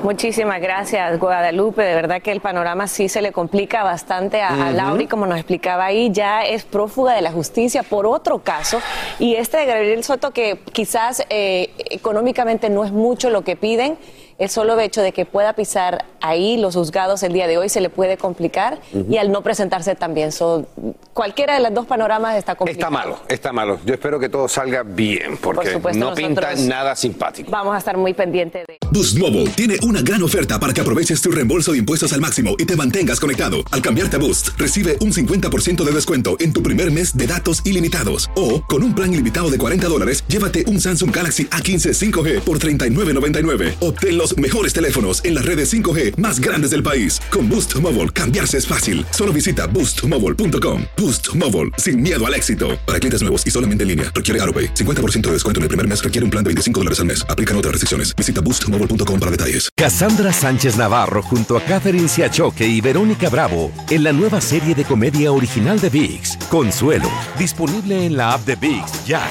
Muchísimas 0.04 0.60
gracias, 0.60 1.20
Guadalupe. 1.20 1.84
De 1.84 1.94
verdad 1.94 2.24
que 2.24 2.32
el 2.32 2.42
panorama 2.42 2.88
sí 2.88 3.08
se 3.08 3.22
le 3.22 3.32
complica 3.32 3.84
bastante 3.84 4.42
a, 4.42 4.68
a 4.68 4.72
Lauri, 4.72 5.06
como 5.06 5.28
nos 5.28 5.38
explicaba 5.38 5.86
ahí, 5.86 6.10
ya 6.12 6.44
es 6.44 6.64
prófuga 6.64 7.14
de 7.14 7.22
la 7.22 7.32
justicia 7.32 7.84
por 7.84 8.08
otro 8.08 8.40
caso. 8.40 8.82
Y 9.20 9.36
este 9.36 9.58
de 9.58 9.66
Gabriel 9.68 10.04
Soto, 10.04 10.32
que 10.32 10.60
quizás 10.74 11.24
eh, 11.30 11.70
económicamente 11.92 12.70
no 12.72 12.84
es 12.84 12.92
mucho 12.92 13.30
lo 13.30 13.44
que 13.44 13.56
piden, 13.56 13.96
el 14.40 14.50
solo 14.50 14.80
hecho 14.80 15.04
de 15.04 15.12
que 15.12 15.26
pueda 15.26 15.54
pisar 15.54 16.04
ahí 16.22 16.58
los 16.58 16.76
juzgados 16.76 17.24
el 17.24 17.34
día 17.34 17.48
de 17.48 17.58
hoy 17.58 17.70
se 17.70 17.82
le 17.82 17.90
puede 17.90 18.18
complicar 18.18 18.80
y 19.10 19.18
al 19.18 19.32
no 19.32 19.42
presentarse 19.42 19.96
también. 19.96 20.32
So, 20.32 20.66
cualquiera 21.14 21.56
de 21.56 21.62
los 21.62 21.74
dos 21.74 21.86
panoramas 21.86 22.38
está 22.38 22.56
complicado. 22.56 22.88
Está 22.88 22.90
malo, 22.90 23.20
está 23.28 23.54
malo. 23.54 23.80
Yo 23.86 23.94
espero 23.94 24.20
que 24.20 24.30
todo 24.30 24.48
salga 24.48 24.84
bien, 24.84 25.38
porque 25.38 25.74
supuesto, 25.74 26.00
no 26.00 26.14
pinta 26.14 26.54
nada 26.56 26.96
simpático. 26.96 27.52
Vamos 27.52 27.76
a 27.76 27.78
estar 27.78 27.98
muy 27.98 28.14
pendientes 28.14 28.68
de... 28.68 28.78
Boost 28.92 29.18
Mobile 29.18 29.48
tiene 29.52 29.78
una 29.84 30.02
gran 30.02 30.22
oferta 30.24 30.60
para 30.60 30.74
que 30.74 30.82
aproveches 30.82 31.22
tu 31.22 31.32
reembolso 31.32 31.72
de 31.72 31.80
impuestos 31.80 32.14
al 32.14 32.22
máximo 32.22 32.56
y 32.58 32.66
te 32.66 32.76
mantengas 32.76 33.20
conectado. 33.20 33.58
Al 33.72 33.82
cambiarte 33.82 34.18
a 34.18 34.20
Boost, 34.20 34.50
recibe 34.58 34.98
un 35.02 35.14
50% 35.14 35.84
de 35.84 35.92
descuento 35.92 36.36
en 36.40 36.54
tu 36.54 36.62
primer 36.62 36.92
mes 36.92 37.16
de 37.16 37.28
datos 37.28 37.66
ilimitados. 37.66 38.30
O, 38.36 38.62
con 38.64 38.84
un 38.84 38.94
plan 38.94 39.14
ilimitado 39.14 39.50
de 39.50 39.58
40 39.58 39.88
dólares, 39.88 40.24
llévate 40.28 40.66
un 40.68 40.80
Samsung 40.82 41.16
Galaxy 41.16 41.46
A15 41.46 42.12
5G 42.12 42.42
por 42.42 42.60
$39.99. 42.60 43.76
Obtén 43.80 44.18
los 44.18 44.38
mejores 44.38 44.74
teléfonos 44.74 45.24
en 45.24 45.36
las 45.36 45.46
redes 45.46 45.74
5G 45.74 46.11
más 46.18 46.42
grandes 46.42 46.72
del 46.72 46.84
país. 46.84 47.22
Con 47.32 47.48
Boost 47.48 47.74
Mobile, 47.78 48.10
cambiarse 48.10 48.58
es 48.58 48.68
fácil. 48.68 49.06
Solo 49.12 49.32
visita 49.32 49.68
boostmobile.com. 49.68 50.84
Boost 50.98 51.34
Mobile, 51.34 51.72
sin 51.78 52.02
miedo 52.02 52.26
al 52.26 52.34
éxito. 52.34 52.78
Para 52.86 53.00
clientes 53.00 53.22
nuevos 53.22 53.46
y 53.48 53.52
solamente 53.52 53.84
en 53.84 53.90
línea, 53.90 54.12
requiere 54.14 54.42
AroPay. 54.42 54.74
50% 54.74 55.28
de 55.28 55.32
descuento 55.32 55.60
en 55.60 55.64
el 55.64 55.70
primer 55.70 55.88
mes 55.88 56.04
requiere 56.04 56.26
un 56.26 56.32
plan 56.32 56.44
de 56.44 56.50
25 56.50 56.80
dólares 56.82 57.00
al 57.00 57.06
mes. 57.06 57.26
Aplican 57.30 57.56
otras 57.56 57.72
restricciones. 57.72 58.14
Visita 58.18 58.42
boostmobile.com 58.42 59.20
para 59.20 59.32
detalles. 59.32 59.70
Cassandra 59.78 60.34
Sánchez 60.34 60.76
Navarro 60.76 61.22
junto 61.24 61.56
a 61.56 61.62
Catherine 61.62 62.10
Siachoque 62.10 62.68
y 62.68 62.82
Verónica 62.82 63.30
Bravo 63.30 63.72
en 63.90 64.04
la 64.04 64.12
nueva 64.12 64.42
serie 64.42 64.76
de 64.76 64.84
comedia 64.84 65.32
original 65.32 65.80
de 65.80 65.90
VIX, 65.90 66.38
Consuelo, 66.50 67.10
disponible 67.38 68.06
en 68.06 68.18
la 68.18 68.34
app 68.34 68.46
de 68.46 68.56
VIX 68.56 69.06
ya. 69.06 69.22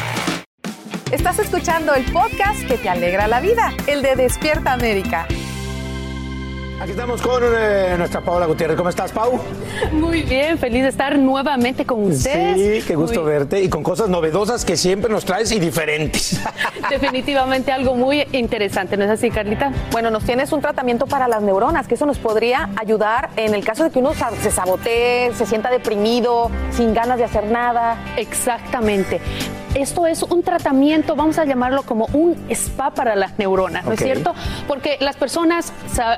Estás 1.10 1.40
escuchando 1.40 1.94
el 1.94 2.04
podcast 2.12 2.64
que 2.66 2.78
te 2.78 2.88
alegra 2.88 3.26
la 3.26 3.40
vida, 3.40 3.74
el 3.86 4.00
de 4.00 4.14
Despierta 4.14 4.72
América. 4.72 5.26
Aquí 6.80 6.92
estamos 6.92 7.20
con 7.20 7.42
eh, 7.44 7.94
nuestra 7.98 8.22
Paola 8.22 8.46
Gutiérrez. 8.46 8.74
¿Cómo 8.74 8.88
estás, 8.88 9.12
Pau? 9.12 9.38
Muy 9.92 10.22
bien, 10.22 10.56
feliz 10.56 10.82
de 10.82 10.88
estar 10.88 11.18
nuevamente 11.18 11.84
con 11.84 12.04
ustedes. 12.10 12.80
Sí, 12.80 12.86
qué 12.88 12.94
gusto 12.96 13.20
Muy- 13.22 13.32
verte 13.32 13.60
y 13.62 13.68
con 13.68 13.82
cosas 13.82 14.08
novedosas 14.08 14.64
que 14.64 14.78
siempre 14.78 15.10
nos 15.12 15.26
traes 15.26 15.52
y 15.52 15.60
diferentes. 15.60 16.40
Definitivamente 16.90 17.70
algo 17.70 17.94
muy 17.94 18.26
interesante, 18.32 18.96
¿no 18.96 19.04
es 19.04 19.10
así, 19.10 19.30
Carlita? 19.30 19.70
Bueno, 19.92 20.10
nos 20.10 20.24
tienes 20.24 20.52
un 20.52 20.62
tratamiento 20.62 21.06
para 21.06 21.28
las 21.28 21.42
neuronas, 21.42 21.86
que 21.86 21.96
eso 21.96 22.06
nos 22.06 22.18
podría 22.18 22.70
ayudar 22.76 23.28
en 23.36 23.54
el 23.54 23.62
caso 23.62 23.84
de 23.84 23.90
que 23.90 23.98
uno 23.98 24.12
se 24.40 24.50
sabotee, 24.50 25.34
se 25.34 25.44
sienta 25.44 25.70
deprimido, 25.70 26.50
sin 26.70 26.94
ganas 26.94 27.18
de 27.18 27.24
hacer 27.24 27.44
nada. 27.44 27.98
Exactamente. 28.16 29.20
Esto 29.74 30.06
es 30.06 30.22
un 30.24 30.42
tratamiento, 30.42 31.14
vamos 31.14 31.38
a 31.38 31.44
llamarlo 31.44 31.84
como 31.84 32.06
un 32.12 32.36
spa 32.50 32.90
para 32.90 33.14
las 33.14 33.38
neuronas, 33.38 33.84
¿no 33.84 33.92
es 33.92 34.00
cierto? 34.00 34.34
Porque 34.66 34.96
las 35.00 35.14
personas, 35.16 35.72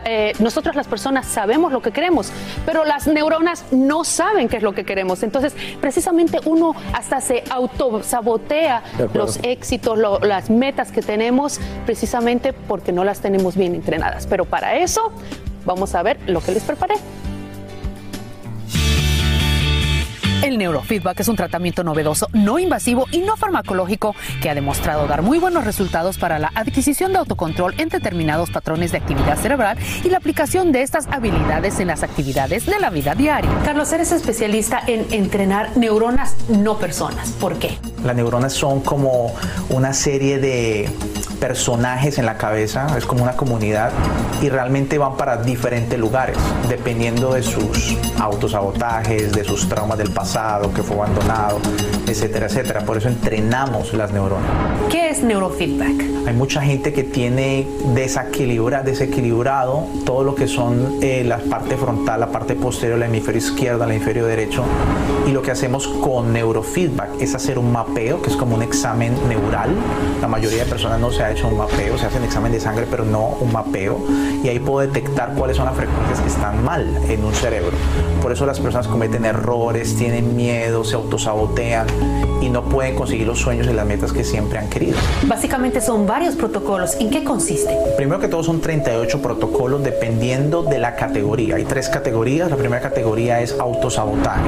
eh, 0.07 0.33
nosotros 0.39 0.75
las 0.75 0.87
personas 0.87 1.27
sabemos 1.27 1.71
lo 1.71 1.83
que 1.83 1.91
queremos, 1.93 2.33
pero 2.65 2.85
las 2.87 3.07
neuronas 3.07 3.67
no 3.71 4.05
saben 4.05 4.49
qué 4.49 4.57
es 4.57 4.63
lo 4.63 4.73
que 4.73 4.85
queremos. 4.85 5.23
Entonces, 5.23 5.55
precisamente 5.83 6.39
uno 6.47 6.75
hasta 6.95 7.21
se 7.21 7.45
autosabotea 7.51 8.83
los 9.13 9.39
éxitos, 9.43 9.99
lo- 9.99 10.19
las 10.21 10.49
metas 10.49 10.91
que 10.91 11.03
tenemos, 11.03 11.61
precisamente 11.85 12.55
porque 12.55 12.91
no 12.91 13.05
las 13.05 13.21
tenemos 13.21 13.55
bien 13.57 13.75
entrenadas. 13.75 14.27
Pero 14.27 14.47
para 14.47 14.77
eso, 14.79 15.13
vamos 15.67 15.95
a 15.95 16.03
ver 16.03 16.19
lo 16.27 16.41
que 16.41 16.53
les 16.53 16.63
preparé. 16.63 16.95
El 20.43 20.59
neurofeedback 20.59 21.21
es 21.21 21.29
un 21.29 21.37
tratamiento 21.37 21.85
novedoso, 21.85 22.27
no 22.33 22.59
invasivo 22.59 23.07
y 23.13 23.21
no 23.21 23.37
farmacológico 23.37 24.17
que 24.43 24.51
ha 24.51 24.57
demostrado 24.57 25.07
dar 25.07 25.23
muy 25.23 25.39
buenos 25.39 25.65
resultados 25.65 26.19
para 26.19 26.41
la 26.41 26.51
adquisición 26.57 27.13
de 27.13 27.21
autocontrol 27.21 27.75
en 27.79 27.89
determinados 27.89 28.51
patrones 28.51 28.91
de 28.91 28.99
actividad 28.99 29.39
cerebral 29.39 29.79
y 30.03 30.11
la 30.11 30.17
aplicación 30.17 30.73
de 30.73 30.83
estas 30.83 31.07
habilidades 31.13 31.79
en 31.79 31.87
las 31.87 32.03
actividades 32.03 32.67
de 32.67 32.81
la 32.81 32.91
vida 32.91 33.15
diaria. 33.15 33.51
Carlos, 33.65 33.93
eres 33.93 34.11
especialista 34.11 34.83
en 34.85 35.07
entrenar 35.13 35.77
neuronas, 35.77 36.35
no 36.49 36.77
personas. 36.77 37.31
¿Por 37.33 37.61
qué? 37.61 37.79
Las 38.05 38.17
neuronas 38.17 38.53
son 38.53 38.81
como 38.81 39.33
una 39.71 39.93
serie 39.93 40.41
de 40.41 40.91
personajes 41.39 42.19
en 42.19 42.27
la 42.27 42.37
cabeza, 42.37 42.87
es 42.97 43.05
como 43.05 43.23
una 43.23 43.33
comunidad 43.33 43.91
y 44.41 44.49
realmente 44.49 44.99
van 44.99 45.17
para 45.17 45.37
diferentes 45.37 45.99
lugares, 45.99 46.37
dependiendo 46.69 47.35
de 47.35 47.43
sus 47.43 47.97
autosabotajes, 48.21 49.33
de 49.33 49.45
sus 49.45 49.69
traumas 49.69 49.99
del 49.99 50.11
pasado, 50.11 50.32
que 50.75 50.83
fue 50.83 50.97
abandonado, 50.97 51.61
etcétera, 52.09 52.47
etcétera. 52.47 52.81
Por 52.81 52.97
eso 52.97 53.09
entrenamos 53.09 53.93
las 53.93 54.13
neuronas. 54.13 54.49
¿Qué 54.91 55.11
es 55.11 55.23
neurofeedback? 55.23 56.27
Hay 56.27 56.35
mucha 56.35 56.63
gente 56.63 56.95
que 56.95 57.03
tiene 57.03 57.67
desequilibra, 57.95 58.83
desequilibrado 58.83 59.87
todo 60.07 60.25
lo 60.25 60.35
que 60.35 60.47
son 60.47 60.99
eh, 61.03 61.23
la 61.25 61.39
parte 61.39 61.77
frontal, 61.77 62.21
la 62.21 62.29
parte 62.29 62.55
posterior, 62.55 62.97
el 62.97 63.03
hemisferio 63.03 63.41
izquierdo, 63.41 63.85
el 63.85 63.91
hemisferio 63.91 64.25
derecho. 64.25 64.65
Y 65.27 65.33
lo 65.33 65.43
que 65.43 65.51
hacemos 65.51 65.87
con 65.87 66.33
neurofeedback 66.33 67.21
es 67.21 67.35
hacer 67.35 67.59
un 67.59 67.71
mapeo, 67.71 68.23
que 68.23 68.31
es 68.31 68.37
como 68.37 68.55
un 68.55 68.63
examen 68.63 69.15
neural. 69.29 69.71
La 70.21 70.29
mayoría 70.29 70.65
de 70.65 70.71
personas 70.71 70.99
no 70.99 71.11
se 71.11 71.25
ha 71.25 71.31
hecho 71.31 71.49
un 71.49 71.59
mapeo, 71.59 71.99
se 71.99 72.07
hace 72.07 72.19
un 72.19 72.25
examen 72.25 72.53
de 72.53 72.61
sangre, 72.61 72.87
pero 72.91 73.05
no 73.05 73.37
un 73.41 73.53
mapeo. 73.53 73.99
Y 74.43 74.49
ahí 74.49 74.59
puedo 74.61 74.87
detectar 74.87 75.35
cuáles 75.35 75.57
son 75.57 75.67
las 75.67 75.75
frecuencias 75.75 76.21
que 76.21 76.29
están 76.29 76.65
mal 76.65 76.87
en 77.09 77.25
un 77.25 77.35
cerebro. 77.35 77.77
Por 78.23 78.33
eso 78.33 78.47
las 78.47 78.61
personas 78.61 78.89
cometen 78.89 79.25
errores, 79.25 79.97
tienen 79.97 80.22
miedo, 80.23 80.85
se 80.85 80.95
autosabotean 80.97 81.87
y 82.41 82.49
no 82.49 82.65
pueden 82.65 82.97
conseguir 82.97 83.27
los 83.27 83.39
sueños 83.39 83.69
y 83.69 83.73
las 83.73 83.87
metas 83.87 84.13
que 84.13 84.25
siempre 84.25 84.59
han 84.59 84.69
querido. 84.69 84.97
Básicamente 85.27 85.81
son 85.81 86.07
varios 86.07 86.35
protocolos. 86.35 86.97
¿En 86.99 87.11
qué 87.11 87.23
consiste? 87.23 87.77
Primero 87.97 88.21
que 88.21 88.29
todo 88.29 88.43
son 88.43 88.61
38 88.61 89.23
protocolos 89.23 89.83
dependiendo 89.83 90.63
de 90.63 90.79
la 90.79 90.97
categoría. 90.97 91.57
Hay 91.57 91.65
tres 91.65 91.89
categorías. 91.89 92.51
La 92.51 92.57
primera 92.57 92.83
categoría 92.83 93.41
es 93.41 93.59
autosabotaje. 93.59 94.43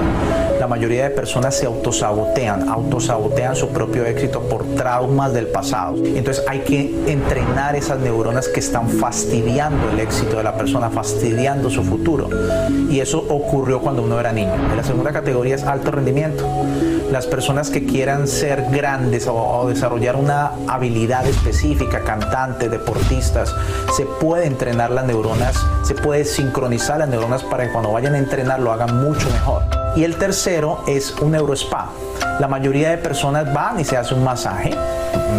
La 0.59 0.67
mayoría 0.67 1.05
de 1.05 1.11
personas 1.11 1.57
se 1.57 1.67
autosabotean, 1.67 2.69
autosabotean 2.69 3.55
su 3.55 3.69
propio 3.69 4.05
éxito 4.05 4.41
por 4.41 4.65
traumas 4.75 5.33
del 5.33 5.47
pasado. 5.47 5.97
Entonces 5.97 6.45
hay 6.49 6.61
que 6.61 6.95
entrenar 7.07 7.77
esas 7.77 7.99
neuronas 8.01 8.49
que 8.49 8.61
están 8.61 8.89
fastidiando 8.89 9.91
el 9.91 10.01
éxito 10.01 10.39
de 10.39 10.45
la 10.45 10.57
persona, 10.57 10.91
fastidiando 10.91 11.71
su 11.71 11.83
futuro. 11.83 12.29
Y 12.91 13.01
eso 13.01 13.19
ocurrió 13.29 13.81
cuando 13.81 14.03
uno 14.03 14.19
era 14.19 14.33
niño. 14.33 14.53
La 14.77 14.83
segunda 14.83 15.13
categoría 15.13 15.55
es 15.55 15.64
alto 15.67 15.91
rendimiento 15.91 16.47
las 17.15 17.27
personas 17.27 17.71
que 17.71 17.85
quieran 17.87 18.27
ser 18.27 18.67
grandes 18.71 19.29
o, 19.29 19.67
desarrollar 19.69 20.17
una 20.17 20.51
habilidad 20.67 21.25
específica, 21.27 22.01
cantantes, 22.03 22.71
deportistas, 22.71 23.55
se 23.97 24.05
puede 24.05 24.47
entrenar 24.47 24.91
las 24.91 25.05
neuronas, 25.05 25.65
se 25.85 25.95
puede 25.95 26.25
sincronizar 26.25 26.99
las 26.99 27.09
neuronas 27.09 27.45
para 27.45 27.67
que 27.67 27.73
cuando 27.73 27.93
vayan 27.93 28.15
a 28.15 28.19
entrenar 28.19 28.59
lo 28.59 28.73
hagan 28.73 29.01
mucho 29.01 29.31
mejor. 29.31 29.63
Y 29.95 30.03
el 30.03 30.17
tercero 30.17 30.83
es 30.89 31.15
un 31.21 31.31
neurospa. 31.31 31.91
La 32.41 32.49
mayoría 32.49 32.91
de 32.91 32.99
personas 32.99 33.53
van 33.53 33.79
y 33.79 33.85
se 33.85 33.97
hace 33.97 34.15
un 34.15 34.25
masaje 34.25 34.73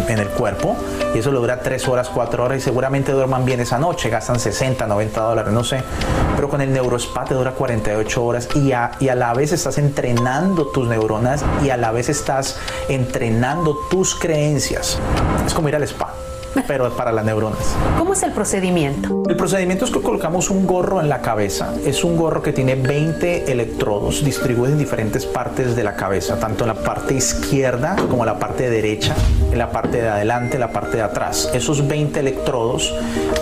en 0.08 0.18
el 0.18 0.28
cuerpo 0.28 0.76
y 1.14 1.18
eso 1.18 1.30
le 1.30 1.38
dura 1.38 1.60
3 1.60 1.88
horas, 1.88 2.08
4 2.12 2.44
horas 2.44 2.58
y 2.58 2.60
seguramente 2.60 3.12
duerman 3.12 3.44
bien 3.44 3.60
esa 3.60 3.78
noche, 3.78 4.08
gastan 4.08 4.38
60, 4.38 4.86
90 4.86 5.20
dólares, 5.20 5.52
no 5.52 5.64
sé. 5.64 5.82
Pero 6.34 6.48
con 6.48 6.60
el 6.60 6.72
neurospa 6.72 7.24
te 7.24 7.34
dura 7.34 7.52
48 7.52 8.24
horas 8.24 8.48
y 8.54 8.72
a, 8.72 8.92
y 9.00 9.08
a 9.08 9.14
la 9.14 9.32
vez 9.34 9.52
estás 9.52 9.78
entrenando 9.78 10.66
tus 10.66 10.86
neuronas 10.86 11.44
y 11.64 11.70
a 11.70 11.76
la 11.76 11.92
vez 11.92 12.08
estás 12.08 12.58
entrenando 12.88 13.76
tus 13.90 14.14
creencias. 14.14 14.98
Es 15.46 15.54
como 15.54 15.68
ir 15.68 15.76
al 15.76 15.82
spa, 15.84 16.14
pero 16.66 16.94
para 16.96 17.12
las 17.12 17.24
neuronas. 17.24 17.58
¿Cómo 17.98 18.12
es 18.12 18.22
el 18.22 18.32
procedimiento? 18.32 19.22
El 19.28 19.36
procedimiento 19.36 19.84
es 19.84 19.90
que 19.90 20.00
colocamos 20.00 20.50
un 20.50 20.66
gorro 20.66 21.00
en 21.00 21.08
la 21.08 21.20
cabeza. 21.20 21.74
Es 21.84 22.04
un 22.04 22.16
gorro 22.16 22.42
que 22.42 22.52
tiene 22.52 22.74
20 22.74 23.50
electrodos 23.50 24.24
distribuidos 24.24 24.72
en 24.72 24.78
diferentes 24.78 25.26
partes 25.26 25.74
de 25.74 25.82
la 25.82 25.96
cabeza, 25.96 26.38
tanto 26.38 26.64
en 26.64 26.68
la 26.68 26.74
parte 26.74 27.14
izquierda 27.14 27.96
como 28.08 28.22
en 28.22 28.26
la 28.26 28.38
parte 28.38 28.68
derecha, 28.70 29.14
en 29.50 29.58
la 29.58 29.70
parte 29.70 30.02
de 30.02 30.08
adelante, 30.08 30.54
en 30.54 30.60
la 30.60 30.70
parte 30.70 30.98
de 30.98 31.02
atrás. 31.02 31.50
Esos 31.54 31.86
20 31.86 32.20
electrodos 32.20 32.94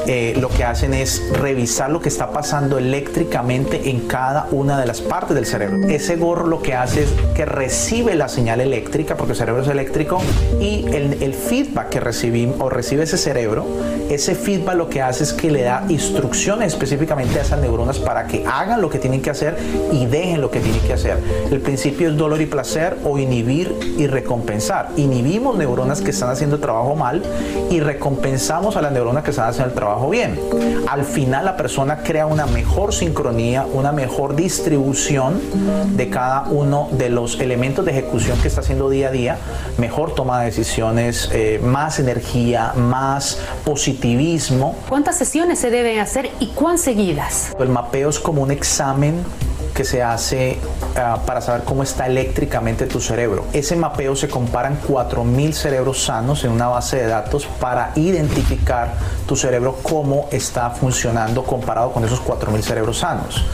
eh, 0.07 0.35
lo 0.39 0.49
que 0.49 0.65
hacen 0.65 0.95
es 0.95 1.23
revisar 1.33 1.91
lo 1.91 2.01
que 2.01 2.09
está 2.09 2.31
pasando 2.31 2.79
eléctricamente 2.79 3.91
en 3.91 4.07
cada 4.07 4.47
una 4.51 4.79
de 4.79 4.87
las 4.87 5.01
partes 5.01 5.35
del 5.35 5.47
cerebro. 5.47 5.89
Ese 5.89 6.17
gorro 6.17 6.47
lo 6.47 6.63
que 6.63 6.75
hace 6.75 7.05
es 7.05 7.11
que 7.35 7.45
recibe 7.45 8.15
la 8.15 8.29
señal 8.29 8.61
eléctrica, 8.61 9.17
porque 9.17 9.33
el 9.33 9.39
cerebro 9.39 9.63
es 9.63 9.69
eléctrico, 9.69 10.21
y 10.61 10.87
el, 10.89 11.23
el 11.23 11.35
feedback 11.35 11.89
que 11.89 12.01
recibimos 12.01 12.57
o 12.61 12.71
recibe 12.71 12.85
recibe 12.85 13.04
ese 13.05 13.19
cerebro, 13.19 13.67
ese 14.11 14.35
feedback 14.35 14.77
lo 14.77 14.89
que 14.89 15.01
hace 15.01 15.25
es 15.25 15.33
que 15.33 15.51
le 15.51 15.63
da 15.63 15.85
instrucciones 15.89 16.73
específicamente 16.75 17.39
a 17.39 17.43
esas 17.43 17.61
neuronas 17.61 17.99
para 17.99 18.27
que 18.27 18.45
hagan 18.47 18.81
lo 18.81 18.91
que 18.91 18.99
tienen 18.99 19.23
que 19.23 19.31
hacer 19.31 19.57
y 19.93 20.07
dejen 20.07 20.41
lo 20.41 20.51
que 20.51 20.61
tienen 20.61 20.81
que 20.83 20.93
hacer. 20.93 21.19
El 21.51 21.61
principio 21.61 22.11
es 22.11 22.17
dolor 22.17 22.41
y 22.41 22.47
placer 22.47 22.97
o 23.05 23.19
inhibir 23.19 23.75
y 23.97 24.07
recompensar. 24.07 24.91
Inhibimos 24.97 25.57
neuronas 25.57 26.01
que 26.01 26.11
están 26.11 26.31
haciendo 26.31 26.59
trabajo 26.59 26.95
mal 26.95 27.23
y 27.71 27.81
recompensamos 27.81 28.77
a 28.77 28.83
las 28.83 28.93
neuronas 28.93 29.25
que 29.25 29.31
están 29.31 29.49
haciendo 29.49 29.71
el 29.71 29.75
trabajo 29.75 30.11
bien. 30.11 30.39
Al 30.89 31.05
final 31.05 31.45
la 31.45 31.57
persona 31.57 31.99
crea 31.99 32.27
una 32.27 32.47
mejor 32.47 32.95
sincronía, 32.95 33.67
una 33.73 33.93
mejor 33.93 34.37
distribución 34.37 35.41
de 35.97 36.11
cada 36.11 36.43
uno 36.43 36.89
de 36.93 37.11
los 37.11 37.41
elementos 37.41 37.85
de 37.85 37.93
ejecución 37.93 38.39
que 38.41 38.49
está 38.49 38.61
haciendo 38.61 38.89
día 38.91 39.09
a 39.09 39.11
día, 39.11 39.39
mejor 39.79 40.15
toma 40.15 40.41
de 40.41 40.47
decisiones, 40.47 41.29
eh, 41.33 41.61
más 41.63 41.99
energía, 41.99 42.73
más 42.77 42.94
positivismo. 43.65 44.77
¿Cuántas 44.89 45.17
sesiones 45.17 45.59
se 45.59 45.71
deben 45.71 46.01
hacer 46.01 46.31
y 46.41 46.49
cuán 46.49 46.79
seguidas? 46.79 47.53
El 47.59 47.69
mapeo 47.69 48.09
es 48.11 48.19
como 48.19 48.43
un 48.43 48.51
examen 48.51 49.25
que 49.75 49.85
se 49.85 50.03
hace 50.03 50.59
ah, 50.97 51.19
para 51.27 51.41
saber 51.41 51.65
cómo 51.65 51.83
está 51.83 52.07
eléctricamente 52.07 52.87
tu 52.87 53.01
cerebro. 53.01 53.45
Ese 53.53 53.75
mapeo 53.75 54.15
se 54.15 54.29
comparan 54.29 54.81
4.000 54.81 55.53
cerebros 55.53 56.05
sanos 56.05 56.45
en 56.45 56.53
una 56.53 56.69
base 56.69 56.97
de 56.99 57.09
datos 57.09 57.47
para 57.61 57.91
identificar 57.97 58.95
tu 59.27 59.35
cerebro 59.35 59.79
cómo 59.83 60.29
está 60.31 60.71
funcionando 60.71 61.43
comparado 61.43 61.93
con 61.93 62.05
esos 62.05 62.23
4.000 62.23 62.61
cerebros 62.63 62.99
sanos 62.99 63.45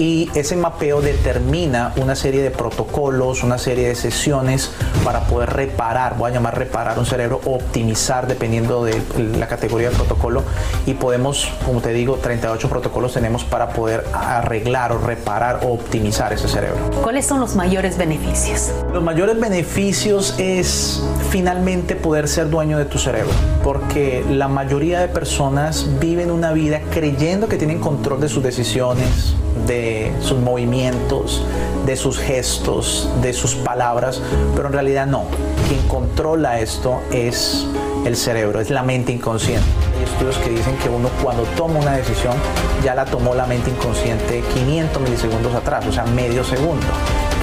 y 0.00 0.30
ese 0.34 0.56
mapeo 0.56 1.02
determina 1.02 1.92
una 1.96 2.16
serie 2.16 2.40
de 2.40 2.50
protocolos, 2.50 3.42
una 3.42 3.58
serie 3.58 3.86
de 3.86 3.94
sesiones 3.94 4.70
para 5.04 5.26
poder 5.26 5.50
reparar, 5.50 6.16
voy 6.16 6.30
a 6.30 6.34
llamar 6.34 6.58
reparar 6.58 6.98
un 6.98 7.04
cerebro, 7.04 7.42
optimizar 7.44 8.26
dependiendo 8.26 8.82
de 8.82 8.98
la 9.38 9.46
categoría 9.46 9.88
del 9.88 9.96
protocolo 9.98 10.42
y 10.86 10.94
podemos, 10.94 11.52
como 11.66 11.82
te 11.82 11.92
digo, 11.92 12.16
38 12.16 12.70
protocolos 12.70 13.12
tenemos 13.12 13.44
para 13.44 13.74
poder 13.74 14.06
arreglar 14.14 14.92
o 14.92 14.98
reparar 14.98 15.60
o 15.64 15.74
optimizar 15.74 16.32
ese 16.32 16.48
cerebro. 16.48 16.78
¿Cuáles 17.02 17.26
son 17.26 17.38
los 17.38 17.54
mayores 17.54 17.98
beneficios? 17.98 18.70
Los 18.94 19.02
mayores 19.02 19.38
beneficios 19.38 20.34
es 20.38 21.02
finalmente 21.28 21.94
poder 21.94 22.26
ser 22.26 22.48
dueño 22.48 22.78
de 22.78 22.86
tu 22.86 22.98
cerebro, 22.98 23.32
porque 23.62 24.24
la 24.30 24.48
mayoría 24.48 24.98
de 25.00 25.08
personas 25.08 25.86
viven 26.00 26.30
una 26.30 26.52
vida 26.52 26.80
creyendo 26.90 27.48
que 27.48 27.58
tienen 27.58 27.80
control 27.80 28.22
de 28.22 28.30
sus 28.30 28.42
decisiones, 28.42 29.34
de 29.66 29.89
sus 30.20 30.38
movimientos, 30.38 31.42
de 31.86 31.96
sus 31.96 32.18
gestos, 32.18 33.08
de 33.22 33.32
sus 33.32 33.54
palabras, 33.54 34.20
pero 34.54 34.68
en 34.68 34.72
realidad 34.72 35.06
no. 35.06 35.24
Quien 35.68 35.86
controla 35.88 36.60
esto 36.60 37.00
es 37.10 37.66
el 38.04 38.16
cerebro, 38.16 38.60
es 38.60 38.70
la 38.70 38.82
mente 38.82 39.12
inconsciente. 39.12 39.66
Hay 39.98 40.04
estudios 40.04 40.36
que 40.38 40.50
dicen 40.50 40.76
que 40.78 40.88
uno 40.88 41.08
cuando 41.22 41.42
toma 41.56 41.80
una 41.80 41.92
decisión 41.92 42.34
ya 42.82 42.94
la 42.94 43.04
tomó 43.04 43.34
la 43.34 43.46
mente 43.46 43.70
inconsciente 43.70 44.42
500 44.54 45.02
milisegundos 45.02 45.54
atrás, 45.54 45.86
o 45.86 45.92
sea, 45.92 46.04
medio 46.04 46.44
segundo. 46.44 46.86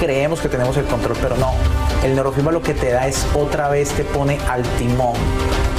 Creemos 0.00 0.40
que 0.40 0.48
tenemos 0.48 0.76
el 0.76 0.84
control, 0.84 1.16
pero 1.20 1.36
no. 1.36 1.52
El 2.04 2.14
neurofeedback 2.14 2.52
lo 2.52 2.62
que 2.62 2.74
te 2.74 2.90
da 2.90 3.06
es 3.08 3.26
otra 3.34 3.68
vez 3.68 3.90
te 3.90 4.04
pone 4.04 4.38
al 4.48 4.62
timón 4.78 5.14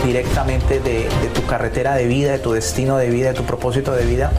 directamente 0.06 0.80
de, 0.80 1.10
de 1.22 1.28
tu 1.34 1.46
carretera 1.46 1.96
de 1.96 2.06
vida, 2.06 2.32
de 2.34 2.40
tu 2.40 2.52
destino 2.52 2.98
de 2.98 3.10
vida, 3.10 3.30
de 3.30 3.34
tu 3.34 3.44
propósito 3.44 3.94
de 3.94 4.06
vida 4.06 4.32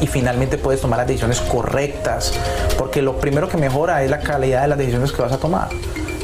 y 0.00 0.06
finalmente 0.06 0.58
puedes 0.58 0.80
tomar 0.80 0.98
las 0.98 1.06
decisiones 1.06 1.40
correctas, 1.40 2.32
porque 2.78 3.02
lo 3.02 3.18
primero 3.18 3.48
que 3.48 3.56
mejora 3.56 4.02
es 4.02 4.10
la 4.10 4.20
calidad 4.20 4.62
de 4.62 4.68
las 4.68 4.78
decisiones 4.78 5.12
que 5.12 5.22
vas 5.22 5.32
a 5.32 5.38
tomar. 5.38 5.68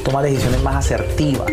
Toma 0.03 0.21
decisiones 0.21 0.61
más 0.61 0.75
asertivas. 0.75 1.51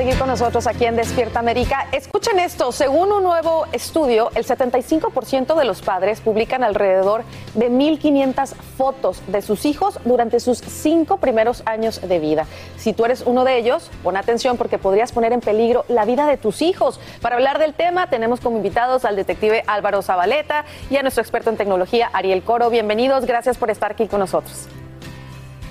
Seguir 0.00 0.18
con 0.18 0.28
nosotros 0.28 0.66
aquí 0.66 0.86
en 0.86 0.96
Despierta 0.96 1.40
América. 1.40 1.86
Escuchen 1.92 2.38
esto, 2.38 2.72
según 2.72 3.12
un 3.12 3.22
nuevo 3.22 3.66
estudio, 3.70 4.30
el 4.34 4.46
75% 4.46 5.54
de 5.54 5.64
los 5.66 5.82
padres 5.82 6.22
publican 6.22 6.64
alrededor 6.64 7.22
de 7.52 7.70
1.500 7.70 8.54
fotos 8.78 9.20
de 9.26 9.42
sus 9.42 9.66
hijos 9.66 9.98
durante 10.06 10.40
sus 10.40 10.56
cinco 10.56 11.18
primeros 11.18 11.62
años 11.66 12.00
de 12.00 12.18
vida. 12.18 12.46
Si 12.78 12.94
tú 12.94 13.04
eres 13.04 13.24
uno 13.26 13.44
de 13.44 13.58
ellos, 13.58 13.90
pon 14.02 14.16
atención 14.16 14.56
porque 14.56 14.78
podrías 14.78 15.12
poner 15.12 15.34
en 15.34 15.40
peligro 15.40 15.84
la 15.88 16.06
vida 16.06 16.26
de 16.26 16.38
tus 16.38 16.62
hijos. 16.62 16.98
Para 17.20 17.36
hablar 17.36 17.58
del 17.58 17.74
tema, 17.74 18.08
tenemos 18.08 18.40
como 18.40 18.56
invitados 18.56 19.04
al 19.04 19.16
detective 19.16 19.64
Álvaro 19.66 20.00
Zabaleta 20.00 20.64
y 20.88 20.96
a 20.96 21.02
nuestro 21.02 21.20
experto 21.20 21.50
en 21.50 21.58
tecnología, 21.58 22.08
Ariel 22.14 22.42
Coro. 22.42 22.70
Bienvenidos, 22.70 23.26
gracias 23.26 23.58
por 23.58 23.68
estar 23.68 23.92
aquí 23.92 24.06
con 24.06 24.20
nosotros. 24.20 24.66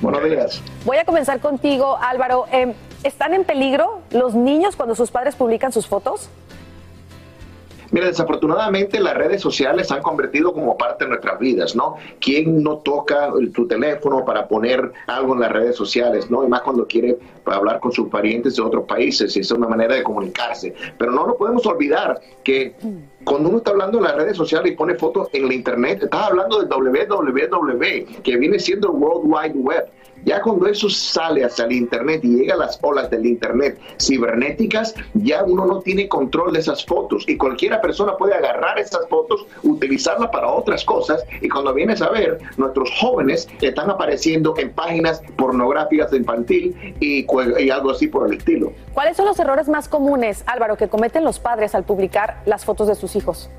Buenos 0.01 0.23
días. 0.23 0.61
Voy 0.85 0.97
a 0.97 1.03
comenzar 1.03 1.39
contigo, 1.39 1.97
Álvaro. 1.99 2.45
Eh, 2.51 2.75
¿Están 3.03 3.33
en 3.33 3.45
peligro 3.45 4.01
los 4.12 4.35
niños 4.35 4.75
cuando 4.75 4.93
sus 4.93 5.09
padres 5.09 5.35
publican 5.35 5.71
sus 5.71 5.88
fotos? 5.88 6.29
Mira, 7.91 8.05
desafortunadamente 8.05 8.99
las 8.99 9.15
redes 9.15 9.41
sociales 9.41 9.88
se 9.88 9.95
han 9.95 10.03
convertido 10.03 10.53
como 10.53 10.77
parte 10.77 11.05
de 11.05 11.09
nuestras 11.09 11.39
vidas, 11.39 11.75
¿no? 11.75 11.95
¿Quién 12.19 12.62
no 12.62 12.77
toca 12.77 13.31
tu 13.53 13.67
teléfono 13.67 14.23
para 14.23 14.47
poner 14.47 14.91
algo 15.07 15.33
en 15.33 15.39
las 15.39 15.51
redes 15.51 15.75
sociales, 15.75 16.29
¿no? 16.29 16.43
Y 16.43 16.47
más 16.47 16.62
cuando 16.62 16.85
quiere 16.85 17.17
hablar 17.45 17.79
con 17.79 17.91
sus 17.91 18.07
parientes 18.09 18.57
de 18.57 18.62
otros 18.62 18.85
países, 18.85 19.35
y 19.35 19.39
es 19.39 19.51
una 19.51 19.67
manera 19.67 19.95
de 19.95 20.03
comunicarse. 20.03 20.75
Pero 20.99 21.12
no 21.12 21.25
nos 21.25 21.38
podemos 21.38 21.65
olvidar 21.65 22.21
que 22.43 22.75
cuando 23.23 23.49
uno 23.49 23.57
está 23.57 23.71
hablando 23.71 23.97
en 23.97 24.03
las 24.03 24.15
redes 24.15 24.38
sociales 24.38 24.71
y 24.71 24.75
pone 24.75 24.93
fotos 24.93 25.29
en 25.33 25.47
la 25.47 25.53
internet, 25.55 26.03
estás 26.03 26.27
hablando 26.27 26.59
del 26.59 26.67
www, 26.67 28.21
que 28.21 28.38
viene 28.38 28.59
siendo 28.59 28.91
el 28.91 28.97
World 28.97 29.23
Wide 29.25 29.55
Web. 29.55 29.89
Ya 30.25 30.41
cuando 30.41 30.67
eso 30.67 30.89
sale 30.89 31.43
hacia 31.43 31.65
el 31.65 31.73
Internet 31.73 32.21
y 32.23 32.36
llega 32.36 32.55
a 32.55 32.58
las 32.58 32.79
olas 32.82 33.10
del 33.10 33.25
Internet 33.25 33.79
cibernéticas, 33.99 34.95
ya 35.13 35.43
uno 35.43 35.65
no 35.65 35.79
tiene 35.79 36.08
control 36.08 36.53
de 36.53 36.60
esas 36.60 36.86
fotos 36.86 37.23
y 37.27 37.38
cualquiera 37.38 37.82
persona 37.82 38.15
puede 38.17 38.36
agarrar 38.36 38.79
esas 38.79 39.08
fotos, 39.08 39.45
utilizarlas 39.63 40.29
para 40.29 40.49
otras 40.49 40.84
cosas 40.84 41.23
y 41.41 41.49
cuando 41.49 41.73
vienes 41.73 42.01
a 42.01 42.10
ver, 42.10 42.39
nuestros 42.58 42.89
jóvenes 42.99 43.47
están 43.62 43.89
apareciendo 43.89 44.53
en 44.58 44.71
páginas 44.71 45.21
pornográficas 45.38 46.13
infantil 46.13 46.95
y 46.99 47.69
algo 47.69 47.91
así 47.91 48.08
por 48.08 48.27
el 48.27 48.38
estilo. 48.38 48.73
¿Cuáles 48.93 49.17
son 49.17 49.25
los 49.25 49.39
errores 49.39 49.69
más 49.69 49.88
comunes, 49.88 50.43
Álvaro, 50.45 50.77
que 50.77 50.89
cometen 50.89 51.23
los 51.23 51.39
padres 51.39 51.75
al 51.75 51.84
publicar 51.84 52.41
las 52.45 52.65
fotos 52.65 52.88
de 52.88 52.95
sus 52.95 53.15
hijos? 53.15 53.49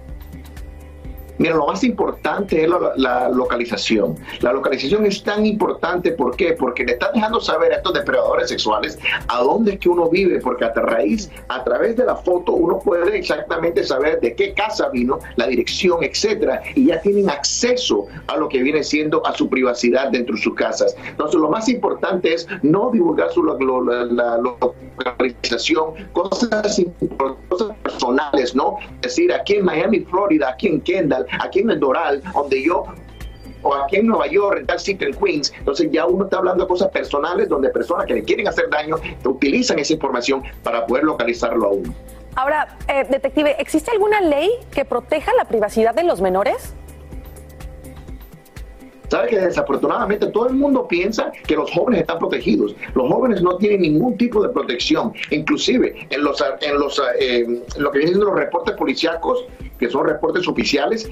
Mira, 1.41 1.55
lo 1.55 1.67
más 1.67 1.83
importante 1.85 2.65
es 2.65 2.71
la, 2.97 3.31
localización. 3.31 4.15
La 4.43 4.53
localización 4.53 5.07
es 5.07 5.23
tan 5.23 5.47
importante, 5.47 6.13
¿por 6.13 6.37
qué? 6.37 6.53
Porque 6.53 6.85
le 6.85 6.93
están 6.93 7.15
dejando 7.15 7.41
saber 7.41 7.73
a 7.73 7.77
estos 7.77 7.95
depredadores 7.95 8.51
sexuales 8.51 8.99
a 9.27 9.39
dónde 9.39 9.73
es 9.73 9.79
que 9.79 9.89
uno 9.89 10.11
vive, 10.11 10.39
porque 10.41 10.67
a 10.67 10.73
raíz, 10.75 11.31
a 11.49 11.65
través 11.65 11.97
de 11.97 12.05
la 12.05 12.15
foto, 12.15 12.53
uno 12.53 12.79
puede 12.79 13.17
exactamente 13.17 13.85
saber 13.85 14.21
de 14.21 14.35
qué 14.35 14.53
casa 14.53 14.91
vino, 14.91 15.19
la 15.37 15.47
dirección, 15.47 16.05
etcétera, 16.05 16.61
y 16.75 16.89
ya 16.89 17.01
tienen 17.01 17.31
acceso 17.31 18.07
a 18.27 18.37
lo 18.37 18.47
que 18.51 18.63
viene 18.63 18.85
siendo 18.85 19.27
a 19.27 19.35
su 19.35 19.49
privacidad 19.49 20.11
dentro 20.11 20.37
de 20.37 20.43
sus 20.43 20.55
casas. 20.55 20.95
Entonces, 21.09 21.41
lo 21.41 21.49
más 21.49 21.71
importante 21.71 22.35
es 22.35 22.47
no 22.63 22.91
divulgar 22.91 23.33
su 23.33 23.43
la, 23.45 24.39
localización, 24.99 25.95
cosas, 26.13 26.83
cosas 27.49 27.77
personales, 27.83 28.55
¿no? 28.55 28.77
Es 28.97 29.17
decir, 29.17 29.33
aquí 29.33 29.55
en 29.55 29.65
Miami, 29.65 30.01
Florida, 30.01 30.51
aquí 30.51 30.69
en 30.69 30.83
Kendall, 30.83 31.27
aquí 31.39 31.61
en 31.61 31.71
el 31.71 31.81
Doral, 31.81 32.23
donde 32.35 32.63
yo 32.63 32.85
o 33.63 33.75
aquí 33.75 33.97
en 33.97 34.07
Nueva 34.07 34.27
York, 34.27 34.59
en 34.61 34.67
tal 34.67 34.81
sitio 34.81 35.09
en 35.09 35.15
Queens. 35.15 35.53
Entonces 35.59 35.91
ya 35.91 36.07
uno 36.07 36.25
está 36.25 36.39
hablando 36.39 36.65
de 36.65 36.69
cosas 36.69 36.89
personales 36.91 37.49
donde 37.49 37.69
personas 37.69 38.07
que 38.07 38.15
le 38.15 38.25
quieren 38.25 38.49
hacer 38.49 38.71
daño 38.71 38.97
utilizan 39.25 39.79
esa 39.79 39.93
información 39.93 40.43
para 40.63 40.87
poder 40.87 41.05
localizarlo 41.05 41.67
a 41.67 41.71
uno. 41.71 41.95
Ahora, 42.37 42.79
eh, 42.89 43.07
detective, 43.09 43.57
¿existe 43.59 43.91
alguna 43.91 44.21
ley 44.21 44.51
que 44.73 44.85
proteja 44.85 45.33
la 45.35 45.45
privacidad 45.45 45.95
de 45.95 46.05
los 46.05 46.21
menores? 46.21 46.75
Sabe 49.11 49.29
que 49.29 49.41
desafortunadamente 49.41 50.29
todo 50.29 50.47
el 50.47 50.55
mundo 50.55 50.87
piensa 50.87 51.33
que 51.45 51.57
los 51.57 51.69
jóvenes 51.73 52.03
están 52.03 52.21
protegidos. 52.21 52.77
Los 52.95 53.13
jóvenes 53.13 53.43
no 53.43 53.57
tienen 53.57 53.83
ningún 53.83 54.17
tipo 54.17 54.41
de 54.41 54.51
protección. 54.51 55.13
Inclusive 55.31 56.07
en 56.11 56.23
los 56.23 56.41
en 56.61 56.79
los 56.79 57.03
eh, 57.19 57.45
lo 57.77 57.91
que 57.91 57.99
vienen 57.99 58.21
los 58.21 58.35
reportes 58.37 58.77
policíacos, 58.77 59.47
que 59.81 59.91
son 59.91 60.07
reportes 60.07 60.47
oficiales, 60.47 61.09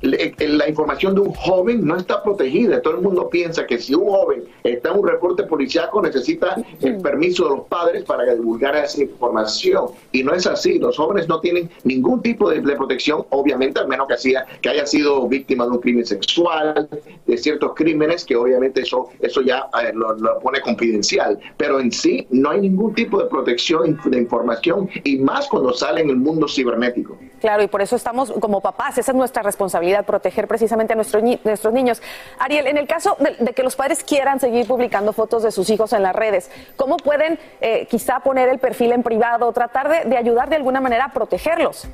la 0.00 0.68
información 0.68 1.14
de 1.14 1.22
un 1.22 1.34
joven 1.34 1.84
no 1.84 1.96
está 1.96 2.22
protegida. 2.22 2.80
Todo 2.80 2.94
el 2.96 3.02
mundo 3.02 3.28
piensa 3.28 3.66
que 3.66 3.78
si 3.78 3.94
un 3.94 4.08
joven 4.08 4.44
está 4.62 4.90
en 4.90 5.00
un 5.00 5.08
reporte 5.08 5.42
policiaco 5.44 6.00
necesita 6.00 6.56
el 6.80 6.98
permiso 6.98 7.44
de 7.44 7.56
los 7.56 7.66
padres 7.66 8.04
para 8.04 8.32
divulgar 8.34 8.76
esa 8.76 9.02
información. 9.02 9.86
Y 10.12 10.22
no 10.22 10.34
es 10.34 10.46
así. 10.46 10.78
Los 10.78 10.96
jóvenes 10.96 11.28
no 11.28 11.40
tienen 11.40 11.68
ningún 11.84 12.22
tipo 12.22 12.50
de, 12.50 12.60
protección, 12.76 13.24
obviamente, 13.30 13.80
al 13.80 13.88
menos 13.88 14.06
que, 14.06 14.14
haya, 14.14 14.46
que 14.60 14.68
haya 14.68 14.86
sido 14.86 15.26
víctima 15.26 15.64
de 15.64 15.70
un 15.70 15.78
crimen 15.78 16.06
sexual, 16.06 16.88
de 17.26 17.36
ciertos 17.36 17.72
crímenes, 17.74 18.24
que 18.24 18.36
obviamente 18.36 18.82
eso, 18.82 19.08
eso 19.20 19.40
ya 19.42 19.68
eh, 19.82 19.92
lo, 19.94 20.14
lo, 20.14 20.38
pone 20.38 20.60
confidencial. 20.60 21.38
Pero 21.56 21.80
en 21.80 21.90
sí 21.90 22.26
no 22.30 22.50
hay 22.50 22.60
ningún 22.60 22.94
tipo 22.94 23.20
de 23.20 23.28
protección 23.28 23.98
de 24.04 24.18
información 24.18 24.88
y 25.02 25.18
más 25.18 25.48
cuando 25.48 25.72
sale 25.72 26.02
en 26.02 26.10
el 26.10 26.16
mundo 26.16 26.46
cibernético. 26.46 27.18
Claro, 27.40 27.62
y 27.62 27.68
por 27.68 27.82
eso 27.82 27.96
estamos 27.96 28.32
como 28.32 28.60
papás, 28.60 28.98
esa 28.98 29.12
es 29.12 29.16
nuestra 29.16 29.42
responsabilidad 29.42 30.04
proteger 30.04 30.48
precisamente 30.48 30.92
a 30.92 30.96
nuestros, 30.96 31.22
nuestros 31.44 31.72
niños. 31.72 32.02
Ariel, 32.38 32.66
en 32.66 32.78
el 32.78 32.86
caso 32.86 33.16
de, 33.20 33.52
que 33.52 33.62
los 33.62 33.76
padres 33.76 34.02
quieran 34.02 34.40
seguir 34.40 34.66
publicando 34.66 35.12
fotos 35.12 35.42
de 35.42 35.52
sus 35.52 35.70
hijos 35.70 35.92
en 35.92 36.02
las 36.02 36.14
redes, 36.14 36.50
¿cómo 36.76 36.96
pueden 36.96 37.38
eh, 37.60 37.86
quizá 37.88 38.20
poner 38.20 38.48
el 38.48 38.58
perfil 38.58 38.92
en 38.92 39.02
privado, 39.02 39.52
tratar 39.52 39.88
de, 39.88 40.08
de 40.08 40.16
ayudar 40.16 40.48
de 40.48 40.56
alguna 40.56 40.80
manera 40.80 41.06
a 41.06 41.12
protegerlos? 41.12 41.88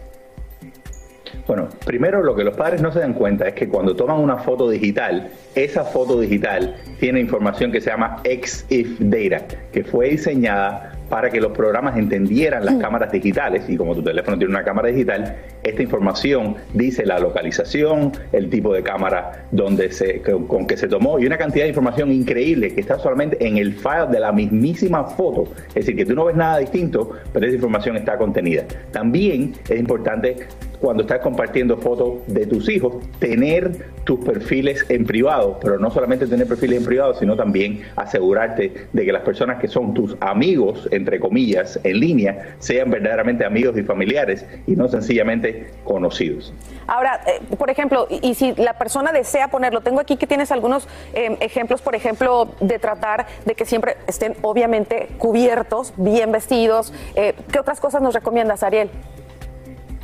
Bueno, 1.47 1.69
primero 1.85 2.23
lo 2.23 2.35
que 2.35 2.43
los 2.43 2.57
padres 2.57 2.81
no 2.81 2.91
se 2.91 3.01
dan 3.01 3.13
cuenta 3.13 3.47
es 3.47 3.55
que 3.55 3.69
cuando 3.69 3.95
toman 3.95 4.19
una 4.19 4.39
foto 4.39 4.71
digital, 4.71 5.31
esa 5.55 5.85
foto 5.85 6.19
digital 6.19 6.77
tiene 6.99 7.21
información 7.21 7.71
que 7.71 7.83
se 7.83 7.91
llama 7.91 8.23
EXIF 8.25 8.97
Data, 8.99 9.45
que 9.71 9.85
fue 9.85 10.09
diseñada 10.09 10.94
para 11.09 11.31
que 11.31 11.41
los 11.41 11.53
programas 11.53 11.97
entendieran 11.97 12.65
las 12.65 12.75
mm. 12.75 12.81
cámaras 12.81 13.13
digitales 13.13 13.69
y 13.69 13.77
como 13.77 13.95
tu 13.95 14.03
teléfono 14.03 14.39
tiene 14.39 14.53
una 14.53 14.65
cámara 14.65 14.89
digital, 14.89 15.37
esta 15.63 15.83
información 15.83 16.57
dice 16.73 17.05
la 17.05 17.19
localización, 17.19 18.13
el 18.33 18.51
tipo 18.51 18.73
de 18.73 18.83
cámara 18.83 19.47
donde 19.51 19.93
se, 19.93 20.23
con, 20.23 20.67
que 20.67 20.77
se 20.77 20.89
tomó 20.89 21.19
y 21.19 21.27
una 21.27 21.39
cantidad 21.39 21.65
de 21.65 21.69
información 21.69 22.13
increíble 22.13 22.75
que 22.75 22.81
está 22.81 22.99
solamente 22.99 23.45
en 23.47 23.59
el 23.59 23.75
file 23.75 24.09
de 24.11 24.21
la 24.21 24.33
mismísima 24.33 25.05
foto. 25.05 25.53
Es 25.69 25.75
decir, 25.75 25.97
que 25.97 26.07
tú 26.07 26.15
no 26.15 26.27
ves 26.27 26.37
nada 26.37 26.59
distinto, 26.59 27.11
pero 27.33 27.47
esa 27.47 27.55
información 27.55 27.97
está 27.97 28.17
contenida. 28.17 28.65
También 28.91 29.53
es 29.69 29.79
importante 29.79 30.37
cuando 30.81 31.03
estás 31.03 31.21
compartiendo 31.21 31.77
fotos 31.79 32.27
de 32.27 32.47
tus 32.47 32.69
hijos, 32.69 32.97
tener 33.19 33.93
tus 34.05 34.25
perfiles 34.25 34.85
en 34.89 35.05
privado, 35.05 35.59
pero 35.61 35.79
no 35.79 35.91
solamente 35.91 36.27
tener 36.27 36.47
perfiles 36.47 36.79
en 36.79 36.85
privado, 36.85 37.15
sino 37.15 37.37
también 37.37 37.83
asegurarte 37.97 38.89
de 38.93 39.05
que 39.05 39.13
las 39.13 39.23
personas 39.23 39.59
que 39.61 39.69
son 39.69 39.95
tus 39.95 40.17
amigos, 40.21 40.89
entre 40.91 41.19
comillas, 41.21 41.81
en 41.85 42.01
línea, 42.01 42.57
sean 42.59 42.91
verdaderamente 42.91 43.45
amigos 43.45 43.77
y 43.79 43.83
familiares 43.83 44.45
y 44.67 44.77
no 44.77 44.89
sencillamente 44.89 45.71
conocidos. 45.85 46.53
Ahora, 46.87 47.21
eh, 47.27 47.41
por 47.57 47.71
ejemplo, 47.71 48.07
y, 48.11 48.35
si 48.35 48.55
la 48.57 48.75
persona 48.75 49.13
desea 49.13 49.49
ponerlo, 49.49 49.81
tengo 49.81 50.01
aquí 50.01 50.17
que 50.17 50.27
tienes 50.27 50.53
algunos 50.53 50.87
eh, 51.15 51.37
ejemplos, 51.41 51.81
por 51.81 51.95
ejemplo, 51.95 52.49
de 52.61 52.79
tratar 52.79 53.27
de 53.45 53.55
que 53.55 53.65
siempre 53.65 53.97
estén 54.07 54.35
obviamente 54.43 55.09
cubiertos, 55.19 55.95
bien 55.97 56.33
vestidos. 56.33 56.93
Eh, 57.15 57.35
¿Qué 57.51 57.59
otras 57.59 57.81
cosas 57.81 58.03
nos 58.03 58.15
recomiendas, 58.15 58.63
Ariel? 58.63 58.91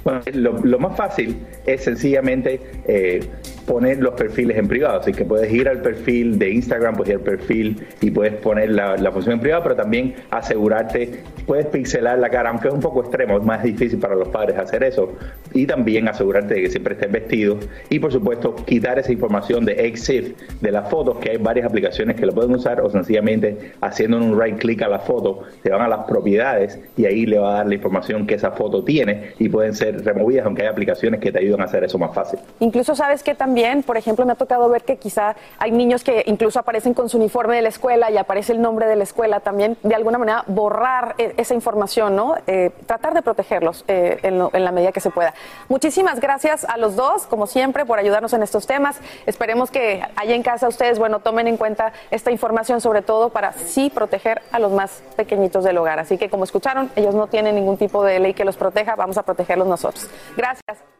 Bueno, 0.04 0.20
lo, 0.32 0.78
más 0.78 0.96
fácil 0.96 1.36
es 1.66 1.84
sencillamente 1.84 2.60
eh, 2.86 3.20
poner 3.66 3.98
los 3.98 4.14
perfiles 4.14 4.56
en 4.56 4.68
privado. 4.68 5.00
Así 5.00 5.12
que 5.12 5.24
puedes 5.24 5.52
ir 5.52 5.68
al 5.68 5.80
perfil 5.80 6.38
de 6.38 6.50
Instagram, 6.50 6.96
puedes 6.96 7.10
ir 7.10 7.16
al 7.16 7.22
perfil 7.22 7.86
y 8.00 8.10
puedes 8.10 8.34
poner 8.34 8.70
la, 8.70 9.12
función 9.12 9.34
en 9.34 9.40
privado, 9.40 9.62
pero 9.62 9.76
también 9.76 10.14
asegurarte, 10.30 11.22
puedes 11.46 11.66
pixelar 11.66 12.18
la 12.18 12.30
cara, 12.30 12.50
aunque 12.50 12.68
es 12.68 12.74
un 12.74 12.80
poco 12.80 13.00
extremo, 13.00 13.38
es 13.38 13.44
más 13.44 13.62
difícil 13.62 13.98
para 13.98 14.14
los 14.14 14.28
padres 14.28 14.58
hacer 14.58 14.82
eso. 14.84 15.12
Y 15.52 15.66
también 15.66 16.08
asegurarte 16.08 16.54
de 16.54 16.62
que 16.62 16.70
siempre 16.70 16.94
estén 16.94 17.12
vestidos. 17.12 17.68
Y 17.88 17.98
por 17.98 18.12
supuesto, 18.12 18.54
quitar 18.54 18.98
esa 18.98 19.12
información 19.12 19.64
de 19.64 19.86
EXIF 19.86 20.34
de 20.60 20.70
las 20.70 20.88
fotos, 20.88 21.18
que 21.18 21.30
hay 21.30 21.36
varias 21.36 21.66
aplicaciones 21.66 22.16
que 22.16 22.26
lo 22.26 22.32
pueden 22.32 22.54
usar, 22.54 22.80
o 22.80 22.90
sencillamente 22.90 23.72
haciendo 23.80 24.16
un 24.16 24.40
right 24.40 24.58
click 24.58 24.82
a 24.82 24.88
la 24.88 24.98
foto, 25.00 25.42
te 25.62 25.70
van 25.70 25.82
a 25.82 25.88
las 25.88 26.06
propiedades 26.06 26.78
y 26.96 27.06
ahí 27.06 27.26
le 27.26 27.38
va 27.38 27.52
a 27.52 27.56
dar 27.58 27.66
la 27.66 27.74
información 27.74 28.26
que 28.26 28.34
esa 28.34 28.52
foto 28.52 28.84
tiene 28.84 29.32
y 29.38 29.48
pueden 29.48 29.74
ser 29.74 30.04
removidas, 30.04 30.46
aunque 30.46 30.62
hay 30.62 30.68
aplicaciones 30.68 31.20
que 31.20 31.32
te 31.32 31.38
ayudan 31.38 31.60
a 31.62 31.64
hacer 31.64 31.84
eso 31.84 31.98
más 31.98 32.14
fácil. 32.14 32.38
Incluso 32.60 32.94
sabes 32.94 33.22
que 33.22 33.34
también 33.34 33.49
por 33.84 33.96
ejemplo, 33.96 34.24
me 34.24 34.32
ha 34.32 34.36
tocado 34.36 34.68
ver 34.68 34.84
que 34.84 34.96
quizá 34.96 35.34
hay 35.58 35.70
niños 35.72 36.04
que 36.04 36.22
incluso 36.26 36.58
aparecen 36.58 36.94
con 36.94 37.08
su 37.08 37.16
uniforme 37.16 37.56
de 37.56 37.62
la 37.62 37.68
escuela 37.68 38.10
y 38.10 38.16
aparece 38.16 38.52
el 38.52 38.60
nombre 38.60 38.86
de 38.86 38.96
la 38.96 39.04
escuela, 39.04 39.40
también 39.40 39.76
de 39.82 39.94
alguna 39.94 40.18
manera 40.18 40.44
borrar 40.46 41.14
e, 41.18 41.34
esa 41.36 41.54
información, 41.54 42.16
¿no? 42.16 42.36
Eh, 42.46 42.70
tratar 42.86 43.14
de 43.14 43.22
protegerlos 43.22 43.84
eh, 43.88 44.18
en, 44.22 44.64
la 44.64 44.72
medida 44.72 44.92
que 44.92 45.00
se 45.00 45.10
pueda. 45.10 45.34
Muchísimas 45.68 46.20
gracias 46.20 46.64
a 46.64 46.76
los 46.76 46.96
dos, 46.96 47.26
como 47.26 47.46
siempre, 47.46 47.84
por 47.84 47.98
ayudarnos 47.98 48.32
en 48.32 48.42
estos 48.42 48.66
temas. 48.66 49.00
Esperemos 49.26 49.70
que 49.70 50.02
allá 50.16 50.34
en 50.34 50.42
casa 50.42 50.68
ustedes, 50.68 50.98
bueno, 50.98 51.20
tomen 51.20 51.48
en 51.48 51.56
cuenta 51.56 51.92
esta 52.10 52.30
información, 52.30 52.80
sobre 52.80 53.02
todo 53.02 53.30
para 53.30 53.52
sí 53.52 53.90
proteger 53.90 54.42
a 54.52 54.58
los 54.58 54.72
más 54.72 55.02
pequeñitos 55.16 55.64
del 55.64 55.78
hogar. 55.78 55.98
Así 55.98 56.18
que, 56.18 56.30
como 56.30 56.44
escucharon, 56.44 56.90
ellos 56.96 57.14
no 57.14 57.26
tienen 57.26 57.54
ningún 57.54 57.76
tipo 57.76 58.04
de 58.04 58.20
ley 58.20 58.34
que 58.34 58.44
los 58.44 58.56
proteja, 58.56 58.94
vamos 58.96 59.18
a 59.18 59.22
protegerlos 59.22 59.66
nosotros. 59.66 60.08
Gracias. 60.36 60.99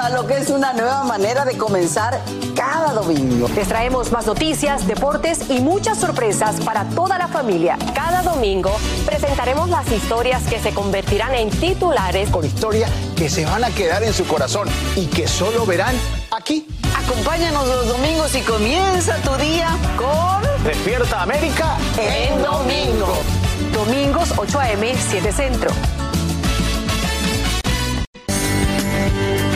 a 0.00 0.08
lo 0.08 0.26
que 0.26 0.38
es 0.38 0.48
una 0.48 0.72
nueva 0.72 1.04
manera 1.04 1.44
de 1.44 1.58
comenzar 1.58 2.20
cada 2.56 2.92
domingo. 2.94 3.48
Les 3.54 3.68
traemos 3.68 4.10
más 4.10 4.26
noticias, 4.26 4.86
deportes 4.86 5.50
y 5.50 5.60
muchas 5.60 5.98
sorpresas 5.98 6.60
para 6.60 6.84
toda 6.84 7.18
la 7.18 7.28
familia. 7.28 7.76
Cada 7.94 8.22
domingo 8.22 8.74
presentaremos 9.04 9.68
las 9.68 9.90
historias 9.92 10.42
que 10.44 10.58
se 10.58 10.72
convertirán 10.72 11.34
en 11.34 11.50
titulares. 11.50 12.30
Con 12.30 12.46
historias 12.46 12.90
que 13.14 13.28
se 13.28 13.44
van 13.44 13.62
a 13.62 13.70
quedar 13.70 14.02
en 14.02 14.14
su 14.14 14.26
corazón 14.26 14.68
y 14.96 15.06
que 15.06 15.28
solo 15.28 15.66
verán 15.66 15.94
aquí. 16.30 16.66
Acompáñanos 16.96 17.66
los 17.66 17.88
domingos 17.88 18.34
y 18.34 18.40
comienza 18.40 19.16
tu 19.18 19.34
día 19.36 19.68
con 19.96 20.64
Despierta 20.64 21.22
América 21.22 21.76
en 21.98 22.42
domingo. 22.42 23.18
Domingos 23.74 24.32
8 24.36 24.60
a.m. 24.60 24.94
7 24.96 25.32
Centro. 25.32 25.70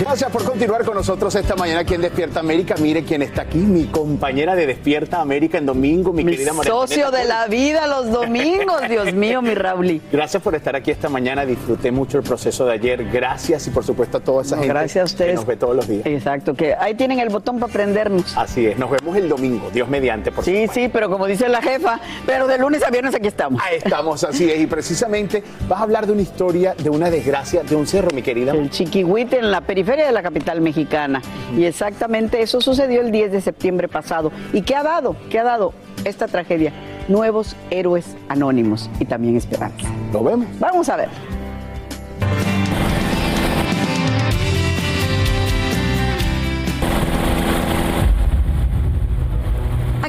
Gracias 0.00 0.28
por 0.32 0.42
continuar 0.42 0.84
con 0.84 0.96
nosotros 0.96 1.32
esta 1.36 1.54
mañana 1.54 1.80
aquí 1.80 1.94
en 1.94 2.00
Despierta 2.00 2.40
América. 2.40 2.74
Mire 2.80 3.04
quién 3.04 3.22
está 3.22 3.42
aquí, 3.42 3.58
mi 3.58 3.84
compañera 3.84 4.56
de 4.56 4.66
Despierta 4.66 5.20
América 5.20 5.56
en 5.56 5.66
domingo, 5.66 6.12
mi, 6.12 6.24
querida 6.24 6.52
María. 6.52 6.72
Socio 6.72 7.12
de 7.12 7.24
la 7.24 7.46
vida 7.46 7.86
los 7.86 8.10
domingos, 8.10 8.82
Dios 8.88 9.12
mío, 9.14 9.40
mi 9.40 9.54
Raúl. 9.54 10.02
Gracias 10.10 10.42
por 10.42 10.56
estar 10.56 10.74
aquí 10.74 10.90
esta 10.90 11.08
mañana. 11.08 11.46
Disfruté 11.46 11.92
mucho 11.92 12.18
el 12.18 12.24
proceso 12.24 12.66
de 12.66 12.72
ayer. 12.72 13.08
Gracias 13.08 13.68
y 13.68 13.70
por 13.70 13.84
supuesto 13.84 14.18
a 14.18 14.20
toda 14.20 14.42
esa 14.42 14.56
gente 14.56 14.68
gracias 14.68 15.02
a 15.02 15.04
ustedes. 15.04 15.30
que 15.30 15.36
nos 15.36 15.46
ve 15.46 15.56
todos 15.56 15.76
los 15.76 15.86
días. 15.86 16.04
Exacto, 16.06 16.54
que 16.54 16.74
ahí 16.74 16.94
tienen 16.96 17.20
el 17.20 17.28
botón 17.28 17.60
para 17.60 17.72
prendernos. 17.72 18.36
Así 18.36 18.66
es. 18.66 18.76
Nos 18.76 18.90
vemos 18.90 19.16
el 19.16 19.28
domingo, 19.28 19.70
Dios 19.72 19.88
mediante, 19.88 20.32
por 20.32 20.44
Sí, 20.44 20.66
sí, 20.72 20.90
pero 20.92 21.08
como 21.08 21.26
dice 21.26 21.48
la 21.48 21.62
jefa, 21.62 22.00
pero 22.26 22.48
de 22.48 22.58
lunes 22.58 22.82
a 22.82 22.90
viernes 22.90 23.14
aquí 23.14 23.28
estamos. 23.28 23.62
Ahí 23.62 23.76
estamos, 23.76 24.24
así 24.24 24.50
es. 24.50 24.60
Y 24.60 24.66
precisamente 24.66 25.44
vas 25.68 25.78
a 25.78 25.82
hablar 25.84 26.04
de 26.06 26.12
una 26.12 26.22
historia, 26.22 26.74
de 26.76 26.90
una 26.90 27.10
desgracia, 27.10 27.62
de 27.62 27.76
un 27.76 27.86
cerro, 27.86 28.10
mi 28.12 28.22
querida. 28.22 28.52
El 28.52 28.70
Chiquihuite 28.70 29.38
en 29.38 29.52
la 29.52 29.60
periferia 29.60 29.83
de 29.84 30.12
la 30.12 30.22
capital 30.22 30.60
mexicana 30.60 30.74
mexicana. 30.74 31.22
Y 31.56 31.64
exactamente 31.64 32.42
eso 32.42 32.60
sucedió 32.60 33.00
el 33.00 33.12
10 33.12 33.32
de 33.32 33.40
septiembre 33.40 33.88
pasado. 33.88 34.32
¿Y 34.52 34.62
qué 34.62 34.74
ha 34.74 34.82
dado? 34.82 35.16
¿Qué 35.30 35.38
ha 35.38 35.44
dado 35.44 35.72
esta 36.04 36.26
tragedia? 36.26 36.72
Nuevos 37.08 37.54
héroes 37.70 38.16
anónimos 38.28 38.90
y 38.98 39.04
también 39.04 39.36
esperanza. 39.36 39.88
Lo 40.12 40.24
vemos. 40.24 40.46
Vamos 40.58 40.88
a 40.88 40.96
ver. 40.96 41.08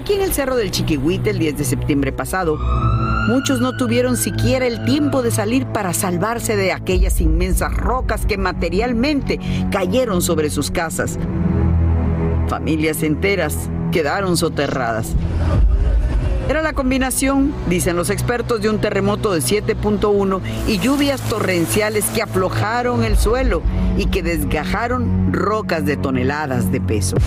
Aquí 0.06 0.14
en 0.14 0.22
el 0.22 0.34
Cerro 0.34 0.56
del 0.56 0.70
Chiquihuite 0.70 1.32
el 1.32 1.40
10 1.40 1.58
de 1.58 1.64
septiembre 1.64 2.12
pasado, 2.12 2.60
Muchos 3.28 3.60
no 3.60 3.76
tuvieron 3.76 4.18
siquiera 4.18 4.68
el 4.68 4.86
tiempo 4.86 5.24
de 5.24 5.32
salir 5.32 5.66
para 5.66 5.96
salvarse 5.96 6.56
de 6.56 6.72
aquellas 6.72 7.22
inmensas 7.22 7.74
rocas 7.74 8.28
que 8.28 8.38
materialmente 8.38 9.40
cayeron 9.72 10.22
sobre 10.22 10.52
sus 10.52 10.70
casas. 10.70 11.18
Familias 12.48 13.02
enteras 13.02 13.68
quedaron 13.92 14.38
soterradas. 14.38 15.16
Era 16.48 16.62
la 16.62 16.74
combinación, 16.74 17.52
dicen 17.68 17.96
los 17.96 18.12
expertos, 18.12 18.62
de 18.62 18.70
un 18.70 18.80
terremoto 18.80 19.34
de 19.34 19.40
7.1 19.40 20.40
y 20.68 20.78
lluvias 20.78 21.20
torrenciales 21.22 22.06
que 22.14 22.22
aflojaron 22.22 23.04
el 23.04 23.18
suelo 23.18 23.64
y 23.98 24.06
que 24.06 24.22
desgajaron 24.22 25.34
rocas 25.34 25.84
de 25.84 25.98
toneladas 25.98 26.72
de 26.72 26.80
peso. 26.80 27.18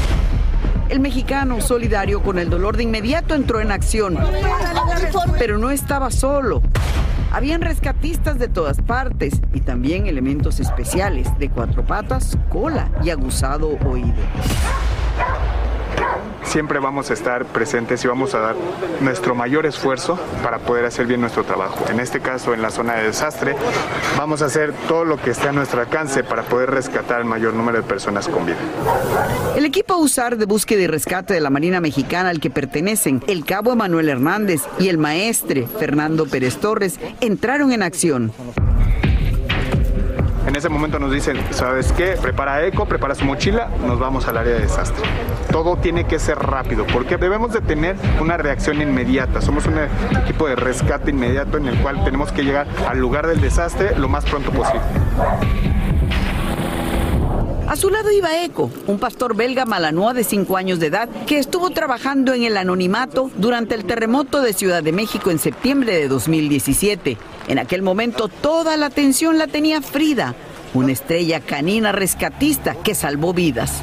El 0.88 1.00
mexicano, 1.00 1.60
solidario 1.60 2.22
con 2.22 2.38
el 2.38 2.48
dolor, 2.48 2.76
de 2.76 2.84
inmediato 2.84 3.34
entró 3.34 3.60
en 3.60 3.72
acción. 3.72 4.18
Pero 5.38 5.58
no 5.58 5.70
estaba 5.70 6.10
solo. 6.10 6.62
Habían 7.30 7.60
rescatistas 7.60 8.38
de 8.38 8.48
todas 8.48 8.80
partes 8.80 9.40
y 9.52 9.60
también 9.60 10.06
elementos 10.06 10.60
especiales 10.60 11.28
de 11.38 11.50
cuatro 11.50 11.84
patas, 11.84 12.38
cola 12.48 12.90
y 13.02 13.10
aguzado 13.10 13.78
oído. 13.86 14.14
Siempre 16.48 16.78
vamos 16.78 17.10
a 17.10 17.14
estar 17.14 17.44
presentes 17.44 18.04
y 18.04 18.08
vamos 18.08 18.34
a 18.34 18.38
dar 18.38 18.56
nuestro 19.00 19.34
mayor 19.34 19.66
esfuerzo 19.66 20.18
para 20.42 20.58
poder 20.58 20.86
hacer 20.86 21.06
bien 21.06 21.20
nuestro 21.20 21.44
trabajo. 21.44 21.84
En 21.90 22.00
este 22.00 22.20
caso, 22.20 22.54
en 22.54 22.62
la 22.62 22.70
zona 22.70 22.94
de 22.94 23.04
desastre, 23.04 23.54
vamos 24.16 24.42
a 24.42 24.46
hacer 24.46 24.72
todo 24.88 25.04
lo 25.04 25.20
que 25.20 25.30
esté 25.30 25.48
a 25.48 25.52
nuestro 25.52 25.80
alcance 25.80 26.24
para 26.24 26.42
poder 26.42 26.70
rescatar 26.70 27.20
el 27.20 27.26
mayor 27.26 27.52
número 27.54 27.78
de 27.78 27.84
personas 27.84 28.28
con 28.28 28.46
vida. 28.46 28.56
El 29.56 29.64
equipo 29.64 29.96
USAR 29.96 30.36
de 30.36 30.46
búsqueda 30.46 30.80
y 30.80 30.86
rescate 30.86 31.34
de 31.34 31.40
la 31.40 31.50
Marina 31.50 31.80
Mexicana 31.80 32.30
al 32.30 32.40
que 32.40 32.50
pertenecen 32.50 33.22
el 33.26 33.44
cabo 33.44 33.72
Emanuel 33.72 34.08
Hernández 34.08 34.62
y 34.78 34.88
el 34.88 34.98
maestre 34.98 35.66
Fernando 35.78 36.26
Pérez 36.26 36.56
Torres 36.56 36.98
entraron 37.20 37.72
en 37.72 37.82
acción. 37.82 38.32
Ese 40.58 40.68
momento 40.68 40.98
nos 40.98 41.12
dicen, 41.12 41.38
¿sabes 41.52 41.92
qué? 41.92 42.18
Prepara 42.20 42.66
eco, 42.66 42.84
prepara 42.84 43.14
su 43.14 43.24
mochila, 43.24 43.68
nos 43.86 44.00
vamos 44.00 44.26
al 44.26 44.38
área 44.38 44.54
de 44.54 44.62
desastre. 44.62 45.04
Todo 45.52 45.76
tiene 45.76 46.02
que 46.02 46.18
ser 46.18 46.36
rápido, 46.36 46.84
porque 46.92 47.16
debemos 47.16 47.52
de 47.52 47.60
tener 47.60 47.94
una 48.20 48.36
reacción 48.36 48.82
inmediata. 48.82 49.40
Somos 49.40 49.66
un 49.66 49.78
equipo 50.20 50.48
de 50.48 50.56
rescate 50.56 51.12
inmediato 51.12 51.58
en 51.58 51.68
el 51.68 51.78
cual 51.78 52.02
tenemos 52.02 52.32
que 52.32 52.42
llegar 52.42 52.66
al 52.88 52.98
lugar 52.98 53.28
del 53.28 53.40
desastre 53.40 53.96
lo 53.96 54.08
más 54.08 54.24
pronto 54.24 54.50
posible. 54.50 54.80
A 57.68 57.76
su 57.76 57.90
lado 57.90 58.10
iba 58.10 58.42
Eco, 58.42 58.70
un 58.86 58.98
pastor 58.98 59.36
belga 59.36 59.66
malanoa 59.66 60.14
de 60.14 60.24
5 60.24 60.56
años 60.56 60.80
de 60.80 60.86
edad 60.86 61.06
que 61.26 61.38
estuvo 61.38 61.68
trabajando 61.68 62.32
en 62.32 62.44
el 62.44 62.56
anonimato 62.56 63.30
durante 63.36 63.74
el 63.74 63.84
terremoto 63.84 64.40
de 64.40 64.54
Ciudad 64.54 64.82
de 64.82 64.90
México 64.90 65.30
en 65.30 65.38
septiembre 65.38 65.94
de 65.94 66.08
2017. 66.08 67.18
En 67.46 67.58
aquel 67.58 67.82
momento 67.82 68.28
toda 68.28 68.78
la 68.78 68.86
atención 68.86 69.36
la 69.36 69.48
tenía 69.48 69.82
Frida, 69.82 70.34
una 70.74 70.92
estrella 70.92 71.40
canina 71.40 71.92
rescatista 71.92 72.74
que 72.74 72.94
salvó 72.94 73.32
vidas. 73.32 73.82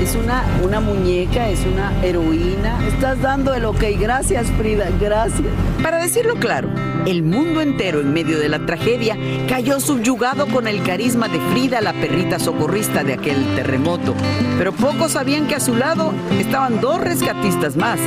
Es 0.00 0.16
una, 0.16 0.44
una 0.64 0.80
muñeca, 0.80 1.48
es 1.48 1.60
una 1.66 1.92
heroína. 2.02 2.86
Estás 2.88 3.20
dando 3.20 3.54
el 3.54 3.64
ok. 3.64 3.84
Gracias, 3.98 4.50
Frida. 4.58 4.88
Gracias. 4.98 5.46
Para 5.82 6.02
decirlo 6.02 6.36
claro, 6.36 6.68
el 7.06 7.22
mundo 7.22 7.60
entero 7.60 8.00
en 8.00 8.12
medio 8.12 8.38
de 8.38 8.48
la 8.48 8.64
tragedia 8.66 9.16
cayó 9.48 9.78
subyugado 9.78 10.46
con 10.46 10.66
el 10.66 10.82
carisma 10.82 11.28
de 11.28 11.38
Frida, 11.52 11.80
la 11.80 11.92
perrita 11.92 12.38
socorrista 12.38 13.04
de 13.04 13.14
aquel 13.14 13.54
terremoto. 13.54 14.14
Pero 14.58 14.72
pocos 14.72 15.12
sabían 15.12 15.46
que 15.46 15.56
a 15.56 15.60
su 15.60 15.74
lado 15.76 16.12
estaban 16.38 16.80
dos 16.80 17.00
rescatistas 17.00 17.76
más. 17.76 18.00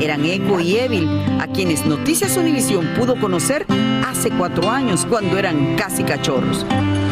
Eran 0.00 0.24
Eco 0.24 0.60
y 0.60 0.76
Evil, 0.76 1.08
a 1.40 1.48
quienes 1.48 1.84
Noticias 1.84 2.36
Univisión 2.36 2.86
pudo 2.96 3.20
conocer 3.20 3.66
hace 4.12 4.30
cuatro 4.30 4.70
años, 4.70 5.06
cuando 5.08 5.38
eran 5.38 5.74
casi 5.76 6.04
cachorros. 6.04 6.66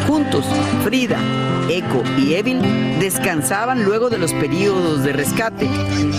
Juntos, 0.07 0.45
Frida, 0.85 1.19
Eco 1.69 2.03
y 2.19 2.35
Evil 2.35 2.61
descansaban 2.99 3.85
luego 3.85 4.11
de 4.11 4.19
los 4.19 4.33
periodos 4.35 5.03
de 5.03 5.13
rescate. 5.13 5.69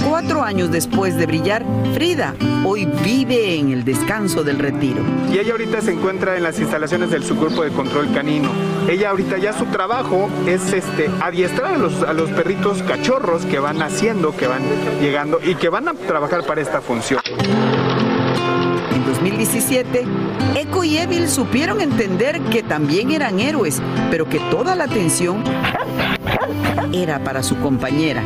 Cuatro 0.08 0.44
años 0.44 0.72
después 0.72 1.18
de 1.18 1.28
brillar, 1.28 1.64
Frida 1.94 2.34
hoy 2.66 2.86
vive 3.04 3.56
en 3.56 3.72
el 3.72 3.84
descanso 3.84 4.44
del 4.44 4.60
retiro. 4.60 5.02
Y 5.32 5.38
ella 5.38 5.52
ahorita 5.52 5.82
se 5.82 5.92
encuentra 5.92 6.36
en 6.36 6.44
las 6.44 6.60
instalaciones 6.60 7.12
del 7.12 7.24
subgrupo 7.24 7.64
de 7.64 7.72
control 7.72 8.12
canino. 8.14 8.50
Ella 8.90 9.12
ahorita 9.12 9.38
ya 9.38 9.54
su 9.54 9.66
trabajo 9.66 10.30
es 10.48 10.74
este 10.74 11.10
adiestrar 11.22 11.76
a 11.76 11.78
los, 11.78 12.02
a 12.04 12.14
los 12.14 12.30
perritos 12.32 12.82
cachorros 12.84 13.46
que 13.46 13.60
van 13.60 13.78
naciendo, 13.78 14.36
que 14.36 14.48
van 14.48 14.64
llegando 15.00 15.40
y 15.44 15.56
que 15.56 15.70
van 15.70 15.88
a 15.88 15.94
trabajar 15.94 16.46
para 16.46 16.62
esta 16.62 16.82
función. 16.82 17.22
En 19.12 19.18
2017, 19.18 20.06
Echo 20.56 20.84
y 20.86 20.98
Evil 20.98 21.28
supieron 21.28 21.82
entender 21.82 22.40
que 22.44 22.64
también 22.64 23.12
eran 23.12 23.42
héroes, 23.42 23.82
pero 24.10 24.30
que 24.30 24.40
toda 24.40 24.74
la 24.74 24.86
atención 24.86 25.44
era 26.94 27.20
para 27.20 27.44
su 27.44 27.60
compañera. 27.60 28.24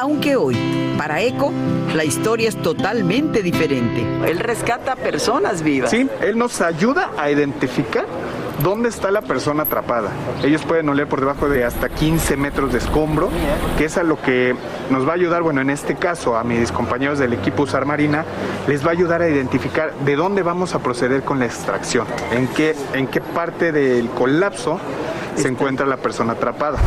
Aunque 0.00 0.34
hoy, 0.36 0.56
para 0.96 1.20
Echo, 1.20 1.52
la 1.94 2.04
historia 2.04 2.48
es 2.48 2.56
totalmente 2.56 3.42
diferente. 3.42 4.02
Él 4.26 4.38
rescata 4.38 4.96
personas 4.96 5.62
vivas. 5.62 5.90
Sí, 5.90 6.08
él 6.22 6.38
nos 6.38 6.62
ayuda 6.62 7.10
a 7.18 7.30
identificar 7.30 8.06
dónde 8.62 8.88
está 8.88 9.10
la 9.10 9.22
persona 9.22 9.64
atrapada. 9.64 10.10
Ellos 10.42 10.62
pueden 10.64 10.88
oler 10.88 11.08
por 11.08 11.20
debajo 11.20 11.48
de 11.48 11.64
hasta 11.64 11.88
15 11.88 12.36
metros 12.36 12.72
de 12.72 12.78
escombro, 12.78 13.30
que 13.76 13.86
es 13.86 13.96
a 13.98 14.02
lo 14.02 14.20
que 14.20 14.54
nos 14.90 15.06
va 15.06 15.12
a 15.12 15.14
ayudar, 15.14 15.42
bueno, 15.42 15.60
en 15.60 15.70
este 15.70 15.96
caso 15.96 16.36
a 16.36 16.44
mis 16.44 16.72
compañeros 16.72 17.18
del 17.18 17.32
equipo 17.32 17.64
USAR 17.64 17.84
Marina, 17.86 18.24
les 18.66 18.84
va 18.84 18.88
a 18.88 18.92
ayudar 18.92 19.22
a 19.22 19.28
identificar 19.28 19.92
de 20.04 20.16
dónde 20.16 20.42
vamos 20.42 20.74
a 20.74 20.80
proceder 20.80 21.22
con 21.22 21.38
la 21.38 21.46
extracción, 21.46 22.06
en 22.32 22.48
qué, 22.48 22.74
en 22.92 23.06
qué 23.06 23.20
parte 23.20 23.72
del 23.72 24.08
colapso 24.10 24.78
se 25.36 25.48
encuentra 25.48 25.86
la 25.86 25.96
persona 25.96 26.34
atrapada. 26.34 26.78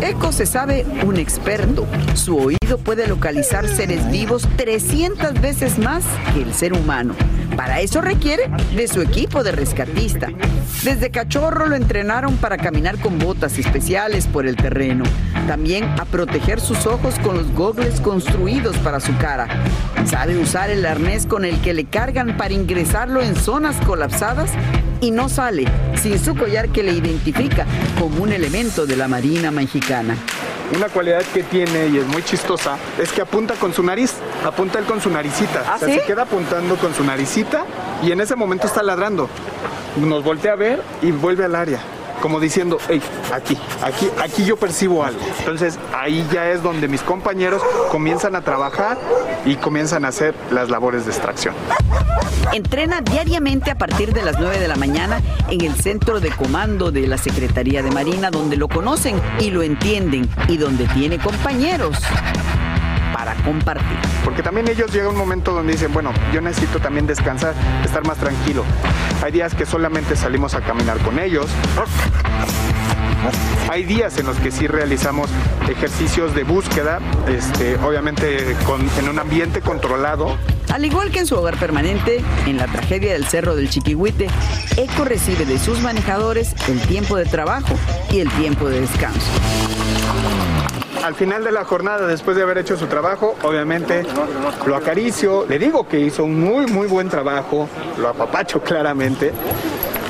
Eco 0.00 0.32
se 0.32 0.44
sabe 0.44 0.84
un 1.06 1.16
experto. 1.16 1.86
Su 2.14 2.36
oído 2.36 2.78
puede 2.84 3.06
localizar 3.06 3.66
seres 3.68 4.10
vivos 4.10 4.46
300 4.56 5.40
veces 5.40 5.78
más 5.78 6.04
que 6.34 6.42
el 6.42 6.52
ser 6.52 6.74
humano. 6.74 7.14
Para 7.56 7.80
eso 7.80 8.00
requiere 8.00 8.50
de 8.74 8.88
su 8.88 9.00
equipo 9.00 9.44
de 9.44 9.52
rescatista. 9.52 10.28
Desde 10.82 11.10
cachorro 11.10 11.66
lo 11.66 11.76
entrenaron 11.76 12.36
para 12.36 12.56
caminar 12.56 12.98
con 12.98 13.18
botas 13.18 13.58
especiales 13.58 14.26
por 14.26 14.46
el 14.46 14.56
terreno. 14.56 15.04
También 15.46 15.84
a 15.98 16.04
proteger 16.04 16.60
sus 16.60 16.86
ojos 16.86 17.18
con 17.20 17.36
los 17.36 17.50
gogles 17.52 18.00
construidos 18.00 18.76
para 18.78 19.00
su 19.00 19.16
cara. 19.18 19.48
Sabe 20.04 20.36
usar 20.36 20.70
el 20.70 20.84
arnés 20.84 21.26
con 21.26 21.44
el 21.44 21.60
que 21.60 21.74
le 21.74 21.84
cargan 21.84 22.36
para 22.36 22.54
ingresarlo 22.54 23.22
en 23.22 23.36
zonas 23.36 23.76
colapsadas 23.86 24.50
y 25.00 25.10
no 25.10 25.28
sale 25.28 25.66
sin 25.96 26.18
su 26.18 26.34
collar 26.34 26.70
que 26.70 26.82
le 26.82 26.92
identifica 26.92 27.66
como 27.98 28.22
un 28.22 28.32
elemento 28.32 28.86
de 28.86 28.96
la 28.96 29.08
Marina 29.08 29.50
Mexicana. 29.50 30.16
Una 30.74 30.88
cualidad 30.88 31.22
que 31.32 31.42
tiene 31.44 31.88
y 31.88 31.98
es 31.98 32.06
muy 32.06 32.22
chistosa 32.24 32.76
es 32.98 33.12
que 33.12 33.22
apunta 33.22 33.54
con 33.54 33.72
su 33.72 33.82
nariz, 33.82 34.14
apunta 34.44 34.78
él 34.78 34.84
con 34.86 35.00
su 35.00 35.08
naricita. 35.08 35.62
¿Ah, 35.66 35.74
o 35.76 35.78
sea, 35.78 35.88
sí? 35.88 35.94
se 35.94 36.04
queda 36.04 36.22
apuntando 36.22 36.76
con 36.76 36.94
su 36.94 37.04
naricita 37.04 37.64
y 38.02 38.10
en 38.10 38.20
ese 38.20 38.34
momento 38.34 38.66
está 38.66 38.82
ladrando. 38.82 39.28
Nos 39.96 40.24
voltea 40.24 40.52
a 40.52 40.56
ver 40.56 40.82
y 41.00 41.12
vuelve 41.12 41.44
al 41.44 41.54
área. 41.54 41.80
Como 42.24 42.40
diciendo, 42.40 42.78
hey, 42.88 43.02
aquí, 43.34 43.54
aquí, 43.82 44.08
aquí 44.18 44.46
yo 44.46 44.56
percibo 44.56 45.04
algo. 45.04 45.20
Entonces 45.40 45.78
ahí 45.94 46.26
ya 46.32 46.48
es 46.48 46.62
donde 46.62 46.88
mis 46.88 47.02
compañeros 47.02 47.60
comienzan 47.90 48.34
a 48.34 48.40
trabajar 48.40 48.96
y 49.44 49.56
comienzan 49.56 50.06
a 50.06 50.08
hacer 50.08 50.34
las 50.50 50.70
labores 50.70 51.04
de 51.04 51.10
extracción. 51.10 51.54
Entrena 52.54 53.02
diariamente 53.02 53.70
a 53.70 53.74
partir 53.74 54.14
de 54.14 54.22
las 54.22 54.40
9 54.40 54.58
de 54.58 54.68
la 54.68 54.76
mañana 54.76 55.20
en 55.50 55.60
el 55.60 55.74
centro 55.74 56.18
de 56.18 56.30
comando 56.30 56.90
de 56.90 57.06
la 57.06 57.18
Secretaría 57.18 57.82
de 57.82 57.90
Marina, 57.90 58.30
donde 58.30 58.56
lo 58.56 58.68
conocen 58.68 59.20
y 59.38 59.50
lo 59.50 59.62
entienden 59.62 60.26
y 60.48 60.56
donde 60.56 60.86
tiene 60.86 61.18
compañeros 61.18 61.98
para 63.34 63.44
compartir. 63.44 63.98
Porque 64.24 64.42
también 64.42 64.68
ellos 64.68 64.92
llega 64.92 65.08
un 65.08 65.16
momento 65.16 65.52
donde 65.52 65.72
dicen, 65.72 65.92
bueno, 65.92 66.12
yo 66.32 66.40
necesito 66.40 66.78
también 66.80 67.06
descansar, 67.06 67.54
estar 67.84 68.06
más 68.06 68.18
tranquilo. 68.18 68.64
Hay 69.22 69.32
días 69.32 69.54
que 69.54 69.66
solamente 69.66 70.16
salimos 70.16 70.54
a 70.54 70.60
caminar 70.60 70.98
con 70.98 71.18
ellos. 71.18 71.46
Hay 73.70 73.84
días 73.84 74.18
en 74.18 74.26
los 74.26 74.36
que 74.36 74.50
sí 74.50 74.66
realizamos 74.66 75.30
ejercicios 75.68 76.34
de 76.34 76.44
búsqueda, 76.44 77.00
este, 77.26 77.76
obviamente 77.76 78.54
con- 78.66 78.86
en 78.98 79.08
un 79.08 79.18
ambiente 79.18 79.60
controlado. 79.62 80.36
Al 80.72 80.84
igual 80.84 81.10
que 81.10 81.20
en 81.20 81.26
su 81.26 81.36
hogar 81.36 81.56
permanente, 81.56 82.20
en 82.46 82.56
la 82.58 82.66
tragedia 82.66 83.12
del 83.12 83.24
Cerro 83.26 83.54
del 83.56 83.70
Chiquihuite, 83.70 84.26
Eco 84.76 85.04
recibe 85.04 85.44
de 85.46 85.58
sus 85.58 85.80
manejadores 85.80 86.54
el 86.68 86.80
tiempo 86.80 87.16
de 87.16 87.24
trabajo 87.24 87.74
y 88.10 88.20
el 88.20 88.28
tiempo 88.30 88.68
de 88.68 88.80
descanso. 88.82 89.20
Al 91.04 91.14
final 91.14 91.44
de 91.44 91.52
la 91.52 91.66
jornada, 91.66 92.06
después 92.06 92.34
de 92.34 92.44
haber 92.44 92.56
hecho 92.56 92.78
su 92.78 92.86
trabajo, 92.86 93.34
obviamente 93.42 94.06
lo 94.64 94.74
acaricio, 94.74 95.44
le 95.46 95.58
digo 95.58 95.86
que 95.86 96.00
hizo 96.00 96.24
un 96.24 96.40
muy, 96.40 96.64
muy 96.66 96.86
buen 96.86 97.10
trabajo, 97.10 97.68
lo 97.98 98.08
apapacho 98.08 98.62
claramente. 98.62 99.30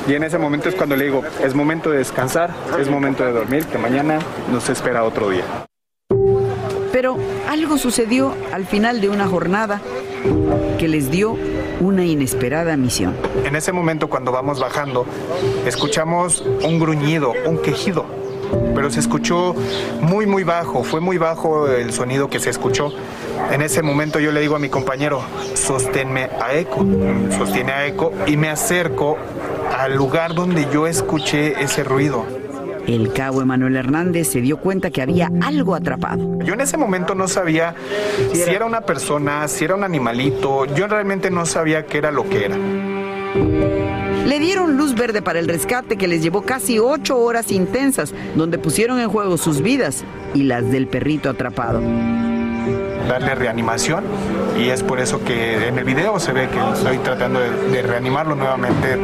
Y 0.07 0.15
en 0.15 0.23
ese 0.23 0.39
momento 0.39 0.69
es 0.69 0.77
cuando 0.77 0.95
le 0.95 1.07
digo, 1.07 1.25
es 1.43 1.53
momento 1.53 1.91
de 1.91 1.99
descansar, 1.99 2.55
es 2.79 2.89
momento 2.89 3.25
de 3.25 3.33
dormir, 3.33 3.67
que 3.67 3.77
mañana 3.77 4.21
nos 4.53 4.69
espera 4.69 5.03
otro 5.03 5.31
día. 5.31 5.43
Pero 6.93 7.19
algo 7.49 7.77
sucedió 7.77 8.33
al 8.53 8.65
final 8.65 9.01
de 9.01 9.09
una 9.09 9.27
jornada 9.27 9.81
que 10.79 10.87
les 10.87 11.11
dio 11.11 11.37
una 11.81 12.05
inesperada 12.05 12.77
misión. 12.77 13.17
En 13.45 13.57
ese 13.57 13.73
momento 13.73 14.09
cuando 14.09 14.31
vamos 14.31 14.61
bajando, 14.61 15.07
escuchamos 15.67 16.45
un 16.63 16.79
gruñido, 16.79 17.33
un 17.47 17.59
quejido, 17.59 18.07
pero 18.75 18.91
se 18.91 19.01
escuchó 19.01 19.55
muy 20.01 20.27
muy 20.27 20.45
bajo, 20.45 20.85
fue 20.85 21.01
muy 21.01 21.19
bajo 21.19 21.69
el 21.69 21.93
sonido 21.93 22.29
que 22.29 22.41
se 22.41 22.51
escuchó. 22.51 22.93
En 23.51 23.63
ese 23.63 23.83
momento 23.83 24.21
yo 24.21 24.33
le 24.33 24.41
digo 24.41 24.57
a 24.57 24.59
mi 24.59 24.69
compañero, 24.69 25.23
sosténme 25.55 26.31
a 26.41 26.55
eco, 26.55 26.85
sostiene 27.37 27.73
a 27.73 27.87
eco 27.87 28.13
y 28.27 28.37
me 28.37 28.49
acerco 28.49 29.17
al 29.77 29.95
lugar 29.95 30.35
donde 30.35 30.67
yo 30.73 30.87
escuché 30.87 31.63
ese 31.63 31.85
ruido. 31.85 32.25
El 32.87 33.13
cabo 33.15 33.41
Emanuel 33.41 33.77
Hernández 33.77 34.29
se 34.29 34.41
dio 34.43 34.59
cuenta 34.59 34.91
que 34.91 35.01
había 35.01 35.31
algo 35.43 35.75
atrapado. 35.75 36.39
Yo 36.41 36.53
en 36.53 36.61
ese 36.61 36.77
momento 36.77 37.15
no 37.15 37.29
sabía 37.29 37.75
si 38.33 38.51
era 38.51 38.67
una 38.67 38.83
persona, 38.83 39.49
si 39.49 39.65
era 39.65 39.75
un 39.75 39.85
animalito, 39.85 40.67
yo 40.67 40.87
realmente 40.87 41.31
no 41.31 41.47
sabía 41.47 41.87
qué 41.87 41.99
era 41.99 42.11
lo 42.11 42.29
que 42.29 42.45
era. 42.45 42.57
Le 44.27 44.39
dieron 44.39 44.77
luz 44.77 44.95
verde 44.95 45.23
para 45.23 45.39
el 45.39 45.49
rescate 45.49 45.97
que 45.97 46.09
les 46.09 46.23
llevó 46.23 46.43
casi 46.43 46.79
ocho 46.79 47.19
horas 47.19 47.53
intensas, 47.53 48.15
donde 48.35 48.59
pusieron 48.59 49.01
en 49.01 49.09
juego 49.09 49.37
sus 49.37 49.61
vidas 49.61 50.05
y 50.35 50.45
las 50.45 50.71
del 50.71 50.87
perrito 50.87 51.31
atrapado 51.31 51.81
darle 53.09 53.35
reanimación 53.35 54.05
y 54.59 54.69
es 54.69 54.83
por 54.83 55.01
eso 55.01 55.23
que 55.25 55.69
en 55.69 55.79
el 55.79 55.85
video 55.85 56.19
se 56.19 56.33
ve 56.33 56.49
que 56.49 56.59
estoy 56.73 56.99
tratando 56.99 57.41
de, 57.41 57.83
reanimarlo 57.83 58.35
nuevamente. 58.35 58.97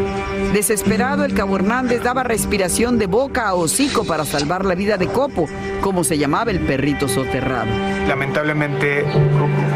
Desesperado, 0.52 1.24
el 1.24 1.34
Cabo 1.34 1.56
Hernández 1.56 2.02
daba 2.02 2.22
respiración 2.22 2.98
de 2.98 3.06
boca 3.06 3.48
a 3.48 3.54
hocico 3.54 4.04
para 4.04 4.24
salvar 4.24 4.64
la 4.64 4.74
vida 4.74 4.96
de 4.96 5.06
Copo, 5.06 5.46
como 5.80 6.04
se 6.04 6.18
llamaba 6.18 6.50
el 6.50 6.60
perrito 6.60 7.08
soterrado. 7.08 7.68
Lamentablemente 8.08 9.04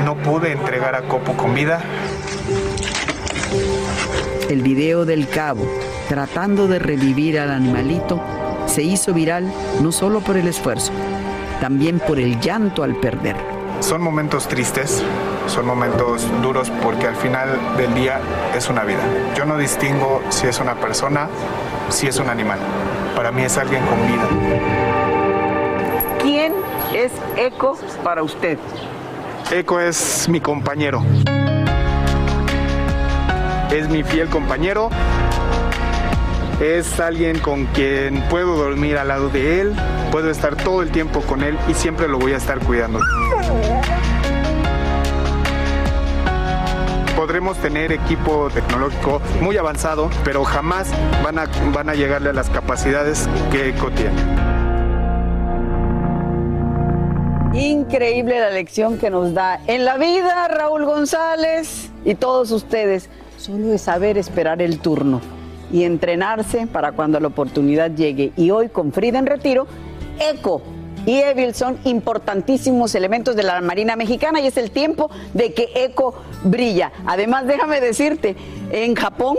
no 0.04 0.16
pude 0.16 0.52
entregar 0.52 0.94
a 0.94 1.02
Copo 1.02 1.34
con 1.34 1.54
vida. 1.54 1.82
El 4.48 4.60
video 4.60 5.06
del 5.06 5.26
cabo, 5.26 5.66
tratando 6.06 6.68
de 6.68 6.78
revivir 6.78 7.38
al 7.38 7.50
animalito, 7.50 8.20
se 8.66 8.82
hizo 8.82 9.14
viral 9.14 9.50
no 9.80 9.90
solo 9.90 10.20
por 10.20 10.36
el 10.36 10.46
esfuerzo, 10.46 10.92
también 11.62 11.98
por 11.98 12.18
el 12.18 12.38
llanto 12.40 12.82
al 12.82 12.94
perder. 12.94 13.36
Son 13.80 14.02
momentos 14.02 14.46
tristes, 14.46 15.02
son 15.46 15.66
momentos 15.66 16.26
duros 16.42 16.70
porque 16.82 17.06
al 17.06 17.16
final 17.16 17.58
del 17.78 17.94
día 17.94 18.20
es 18.54 18.68
una 18.68 18.84
vida. 18.84 19.00
Yo 19.34 19.46
no 19.46 19.56
distingo 19.56 20.20
si 20.28 20.46
es 20.46 20.60
una 20.60 20.74
persona, 20.74 21.28
si 21.88 22.06
es 22.06 22.18
un 22.18 22.28
animal. 22.28 22.58
Para 23.16 23.32
mí 23.32 23.42
es 23.42 23.56
alguien 23.56 23.82
con 23.86 24.06
vida. 24.06 24.28
¿Quién 26.20 26.52
es 26.94 27.12
Eco 27.38 27.78
para 28.02 28.22
usted? 28.22 28.58
Eco 29.50 29.80
es 29.80 30.28
mi 30.28 30.40
compañero. 30.40 31.02
Es 33.74 33.88
mi 33.88 34.04
fiel 34.04 34.28
compañero. 34.28 34.88
Es 36.60 37.00
alguien 37.00 37.40
con 37.40 37.66
quien 37.66 38.22
puedo 38.30 38.54
dormir 38.54 38.96
al 38.96 39.08
lado 39.08 39.30
de 39.30 39.60
él, 39.60 39.74
puedo 40.12 40.30
estar 40.30 40.54
todo 40.54 40.80
el 40.80 40.92
tiempo 40.92 41.22
con 41.22 41.42
él 41.42 41.58
y 41.68 41.74
siempre 41.74 42.06
lo 42.06 42.20
voy 42.20 42.34
a 42.34 42.36
estar 42.36 42.60
cuidando. 42.60 43.00
Podremos 47.16 47.56
tener 47.58 47.90
equipo 47.90 48.48
tecnológico 48.54 49.20
muy 49.40 49.56
avanzado, 49.56 50.08
pero 50.22 50.44
jamás 50.44 50.92
van 51.24 51.40
a, 51.40 51.46
van 51.72 51.88
a 51.88 51.94
llegarle 51.94 52.30
a 52.30 52.32
las 52.32 52.50
capacidades 52.50 53.28
que 53.50 53.70
ECO 53.70 53.90
tiene. 53.90 54.22
Increíble 57.54 58.38
la 58.38 58.50
lección 58.50 58.98
que 58.98 59.10
nos 59.10 59.34
da 59.34 59.58
en 59.66 59.84
la 59.84 59.96
vida 59.96 60.46
Raúl 60.46 60.84
González 60.84 61.90
y 62.04 62.14
todos 62.14 62.52
ustedes. 62.52 63.10
Solo 63.44 63.74
es 63.74 63.82
saber 63.82 64.16
esperar 64.16 64.62
el 64.62 64.78
turno 64.78 65.20
y 65.70 65.84
entrenarse 65.84 66.66
para 66.66 66.92
cuando 66.92 67.20
la 67.20 67.28
oportunidad 67.28 67.90
llegue. 67.90 68.32
Y 68.38 68.50
hoy 68.50 68.70
con 68.70 68.90
Frida 68.90 69.18
en 69.18 69.26
retiro, 69.26 69.66
ECO 70.18 70.62
y 71.04 71.18
Evil 71.18 71.54
son 71.54 71.76
importantísimos 71.84 72.94
elementos 72.94 73.36
de 73.36 73.42
la 73.42 73.60
Marina 73.60 73.96
Mexicana 73.96 74.40
y 74.40 74.46
es 74.46 74.56
el 74.56 74.70
tiempo 74.70 75.10
de 75.34 75.52
que 75.52 75.68
ECO 75.74 76.14
brilla. 76.42 76.90
Además, 77.04 77.46
déjame 77.46 77.82
decirte, 77.82 78.34
en 78.70 78.94
Japón 78.94 79.36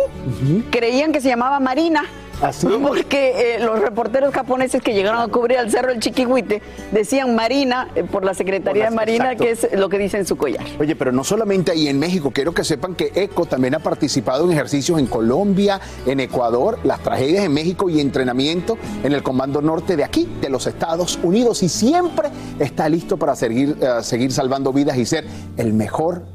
creían 0.70 1.12
que 1.12 1.20
se 1.20 1.30
llamaba 1.30 1.60
Marina 1.60 2.04
porque 2.88 3.56
eh, 3.56 3.60
los 3.60 3.80
reporteros 3.80 4.34
japoneses 4.34 4.82
que 4.82 4.94
llegaron 4.94 5.22
a 5.22 5.28
cubrir 5.28 5.58
al 5.58 5.72
cerro 5.72 5.90
del 5.90 6.00
Chiquihuite 6.00 6.62
decían 6.92 7.36
Marina 7.36 7.90
eh, 7.96 8.04
por 8.04 8.26
la 8.26 8.34
Secretaría 8.34 8.90
de 8.90 8.96
Marina, 8.96 9.36
que 9.36 9.52
es 9.52 9.68
lo 9.74 9.90
que 9.90 9.98
dice 9.98 10.18
en 10.18 10.26
su 10.26 10.36
collar. 10.36 10.66
Oye, 10.80 10.96
pero 10.96 11.12
no 11.12 11.24
solamente 11.24 11.72
ahí 11.72 11.88
en 11.88 12.00
México, 12.00 12.32
quiero 12.32 12.54
que 12.54 12.64
sepan 12.64 12.96
que 12.96 13.12
ECO 13.16 13.46
también 13.46 13.76
ha 13.76 13.80
participado 13.80 14.46
en 14.46 14.52
ejercicios 14.52 15.00
en 15.00 15.08
Colombia, 15.08 15.80
en 16.06 16.20
Ecuador, 16.20 16.80
las 16.84 17.02
tragedias 17.02 17.46
en 17.46 17.54
México 17.54 17.90
y 17.90 18.00
entrenamiento 18.00 18.78
en 19.04 19.14
el 19.14 19.24
Comando 19.24 19.62
Norte 19.62 19.96
de 19.96 20.04
aquí, 20.04 20.28
de 20.42 20.50
los 20.50 20.68
Estados 20.68 21.20
Unidos, 21.24 21.64
y 21.64 21.70
siempre 21.70 22.30
está 22.60 22.90
listo 22.90 23.18
para 23.18 23.36
seguir, 23.36 23.78
eh, 23.82 24.02
seguir 24.02 24.32
salvando 24.32 24.74
vidas 24.74 24.98
y 24.98 25.06
ser 25.06 25.26
el 25.58 25.74
mejor 25.74 26.35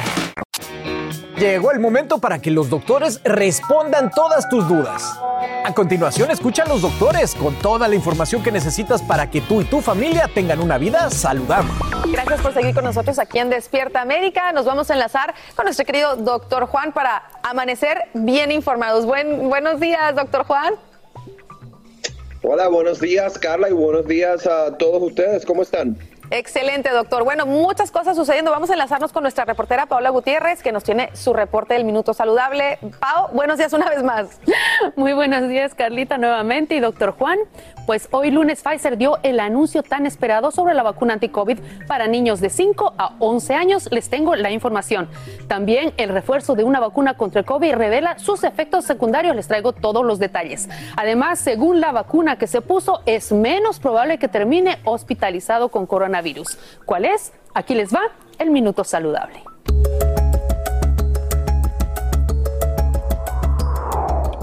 Llegó 1.41 1.71
el 1.71 1.79
momento 1.79 2.19
para 2.19 2.39
que 2.39 2.51
los 2.51 2.69
doctores 2.69 3.19
respondan 3.23 4.11
todas 4.11 4.47
tus 4.47 4.67
dudas. 4.67 5.19
A 5.65 5.73
continuación, 5.73 6.29
escucha 6.29 6.61
a 6.61 6.67
los 6.67 6.83
doctores 6.83 7.33
con 7.33 7.55
toda 7.55 7.87
la 7.87 7.95
información 7.95 8.43
que 8.43 8.51
necesitas 8.51 9.01
para 9.01 9.31
que 9.31 9.41
tú 9.41 9.61
y 9.61 9.63
tu 9.63 9.81
familia 9.81 10.29
tengan 10.31 10.59
una 10.59 10.77
vida 10.77 11.09
saludable. 11.09 11.71
Gracias 12.11 12.41
por 12.41 12.53
seguir 12.53 12.75
con 12.75 12.83
nosotros 12.83 13.17
aquí 13.17 13.39
en 13.39 13.49
Despierta 13.49 14.01
América. 14.03 14.51
Nos 14.51 14.65
vamos 14.65 14.91
a 14.91 14.93
enlazar 14.93 15.33
con 15.55 15.65
nuestro 15.65 15.83
querido 15.83 16.15
doctor 16.15 16.67
Juan 16.67 16.93
para 16.93 17.23
amanecer 17.41 18.03
bien 18.13 18.51
informados. 18.51 19.07
Buen, 19.07 19.49
buenos 19.49 19.79
días, 19.79 20.15
doctor 20.15 20.45
Juan. 20.45 20.75
Hola, 22.43 22.67
buenos 22.67 22.99
días, 22.99 23.39
Carla, 23.39 23.67
y 23.67 23.73
buenos 23.73 24.05
días 24.05 24.45
a 24.45 24.77
todos 24.77 25.01
ustedes. 25.01 25.43
¿Cómo 25.43 25.63
están? 25.63 25.97
Excelente, 26.33 26.89
doctor. 26.91 27.25
Bueno, 27.25 27.45
muchas 27.45 27.91
cosas 27.91 28.15
sucediendo. 28.15 28.51
Vamos 28.51 28.69
a 28.69 28.73
enlazarnos 28.73 29.11
con 29.11 29.21
nuestra 29.21 29.43
reportera 29.43 29.87
Paola 29.87 30.11
Gutiérrez, 30.11 30.63
que 30.63 30.71
nos 30.71 30.81
tiene 30.85 31.09
su 31.13 31.33
reporte 31.33 31.73
del 31.73 31.83
Minuto 31.83 32.13
Saludable. 32.13 32.79
Pao, 33.01 33.27
buenos 33.33 33.57
días 33.57 33.73
una 33.73 33.89
vez 33.89 34.01
más. 34.01 34.39
Muy 34.95 35.11
buenos 35.11 35.49
días, 35.49 35.75
Carlita, 35.75 36.17
nuevamente. 36.17 36.75
Y 36.75 36.79
doctor 36.79 37.15
Juan, 37.17 37.37
pues 37.85 38.07
hoy 38.11 38.31
lunes 38.31 38.63
Pfizer 38.63 38.97
dio 38.97 39.19
el 39.23 39.41
anuncio 39.41 39.83
tan 39.83 40.05
esperado 40.05 40.51
sobre 40.51 40.73
la 40.73 40.83
vacuna 40.83 41.15
anti-COVID 41.15 41.59
para 41.85 42.07
niños 42.07 42.39
de 42.39 42.49
5 42.49 42.93
a 42.97 43.15
11 43.19 43.53
años. 43.53 43.89
Les 43.91 44.09
tengo 44.09 44.33
la 44.37 44.51
información. 44.51 45.09
También 45.49 45.93
el 45.97 46.07
refuerzo 46.07 46.55
de 46.55 46.63
una 46.63 46.79
vacuna 46.79 47.17
contra 47.17 47.39
el 47.41 47.45
COVID 47.45 47.73
revela 47.73 48.17
sus 48.19 48.45
efectos 48.45 48.85
secundarios. 48.85 49.35
Les 49.35 49.49
traigo 49.49 49.73
todos 49.73 50.05
los 50.05 50.17
detalles. 50.17 50.69
Además, 50.95 51.39
según 51.39 51.81
la 51.81 51.91
vacuna 51.91 52.37
que 52.37 52.47
se 52.47 52.61
puso, 52.61 53.01
es 53.05 53.33
menos 53.33 53.81
probable 53.81 54.17
que 54.17 54.29
termine 54.29 54.79
hospitalizado 54.85 55.67
con 55.67 55.85
coronavirus 55.85 56.20
virus. 56.21 56.57
¿Cuál 56.85 57.05
es? 57.05 57.33
Aquí 57.53 57.75
les 57.75 57.93
va 57.93 58.01
el 58.39 58.51
minuto 58.51 58.83
saludable. 58.83 59.43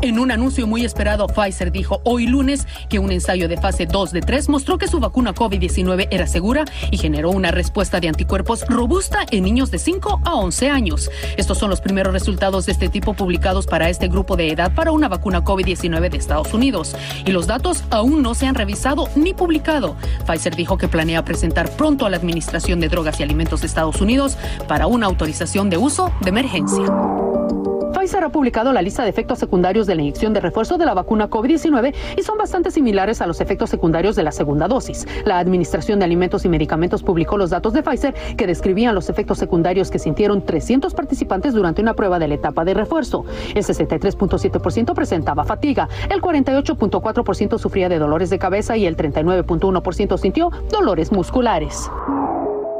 En 0.01 0.21
un 0.21 0.31
anuncio 0.31 0.65
muy 0.69 0.85
esperado, 0.85 1.27
Pfizer 1.27 1.73
dijo 1.73 2.01
hoy 2.05 2.29
lunes 2.29 2.69
que 2.89 3.01
un 3.01 3.11
ensayo 3.11 3.49
de 3.49 3.57
fase 3.57 3.85
2 3.85 4.13
de 4.13 4.21
3 4.21 4.49
mostró 4.49 4.79
que 4.79 4.87
su 4.87 5.01
vacuna 5.01 5.35
COVID-19 5.35 6.07
era 6.13 6.29
segura 6.29 6.65
y 6.93 6.99
generó 6.99 7.31
una 7.31 7.51
respuesta 7.51 7.99
de 7.99 8.07
anticuerpos 8.07 8.65
robusta 8.69 9.27
en 9.33 9.43
niños 9.43 9.73
de 9.73 9.81
5 9.81 10.21
a 10.25 10.37
11 10.37 10.71
años. 10.71 11.11
Estos 11.37 11.59
son 11.59 11.69
los 11.69 11.81
primeros 11.81 12.13
resultados 12.13 12.67
de 12.67 12.73
este 12.73 12.89
tipo 12.89 13.15
publicados 13.15 13.67
para 13.67 13.89
este 13.89 14.07
grupo 14.07 14.37
de 14.37 14.53
edad 14.53 14.73
para 14.73 14.93
una 14.93 15.09
vacuna 15.09 15.43
COVID-19 15.43 16.11
de 16.11 16.17
Estados 16.17 16.55
Unidos. 16.55 16.95
Y 17.27 17.33
los 17.33 17.49
datos 17.49 17.83
aún 17.91 18.23
no 18.23 18.37
se 18.37 18.47
han 18.47 18.55
revisado 18.55 19.09
ni 19.17 19.35
publicado. 19.35 19.97
Pfizer 20.27 20.55
dijo 20.55 20.79
que 20.79 20.87
planea 20.87 21.25
presentar 21.25 21.71
pronto 21.73 22.07
a 22.07 22.11
la 22.11 22.19
Administración 22.19 22.79
de 22.79 22.89
Drogas 22.89 23.19
y 23.19 23.25
Alimentos 23.25 23.63
de 23.63 23.67
Estados 23.67 24.01
Unidos 24.01 24.39
para 24.69 24.87
una 24.87 25.07
autorización 25.07 25.71
de 25.71 25.77
uso 25.77 26.13
de 26.21 26.29
emergencia. 26.29 26.85
Pfizer 28.09 28.25
ha 28.25 28.31
publicado 28.31 28.73
la 28.73 28.81
lista 28.81 29.03
de 29.03 29.11
efectos 29.11 29.39
secundarios 29.39 29.87
de 29.87 29.95
la 29.95 30.01
inyección 30.01 30.33
de 30.33 30.41
refuerzo 30.41 30.79
de 30.79 30.87
la 30.87 30.95
vacuna 30.95 31.29
COVID-19 31.29 31.95
y 32.17 32.23
son 32.23 32.39
bastante 32.39 32.71
similares 32.71 33.21
a 33.21 33.27
los 33.27 33.43
efectos 33.43 33.69
secundarios 33.69 34.17
de 34.17 34.23
la 34.23 34.33
segunda 34.33 34.67
dosis. 34.67 35.07
La 35.27 35.39
Administración 35.39 35.99
de 35.99 36.07
Alimentos 36.07 36.47
y 36.47 36.49
Medicamentos 36.49 37.03
publicó 37.03 37.37
los 37.37 37.51
datos 37.51 37.75
de 37.75 37.83
Pfizer 37.83 38.15
que 38.39 38.47
describían 38.47 38.95
los 38.95 39.11
efectos 39.11 39.37
secundarios 39.37 39.91
que 39.91 39.99
sintieron 39.99 40.41
300 40.41 40.95
participantes 40.95 41.53
durante 41.53 41.83
una 41.83 41.93
prueba 41.93 42.19
de 42.19 42.29
la 42.29 42.37
etapa 42.37 42.65
de 42.65 42.73
refuerzo. 42.73 43.27
El 43.55 43.63
63.7% 43.63 44.95
presentaba 44.95 45.45
fatiga, 45.45 45.91
el 46.09 46.23
48.4% 46.23 47.59
sufría 47.59 47.91
de 47.91 47.99
dolores 47.99 48.31
de 48.31 48.39
cabeza 48.39 48.79
y 48.79 48.87
el 48.87 48.97
39.1% 48.97 50.17
sintió 50.17 50.51
dolores 50.71 51.13
musculares. 51.13 51.91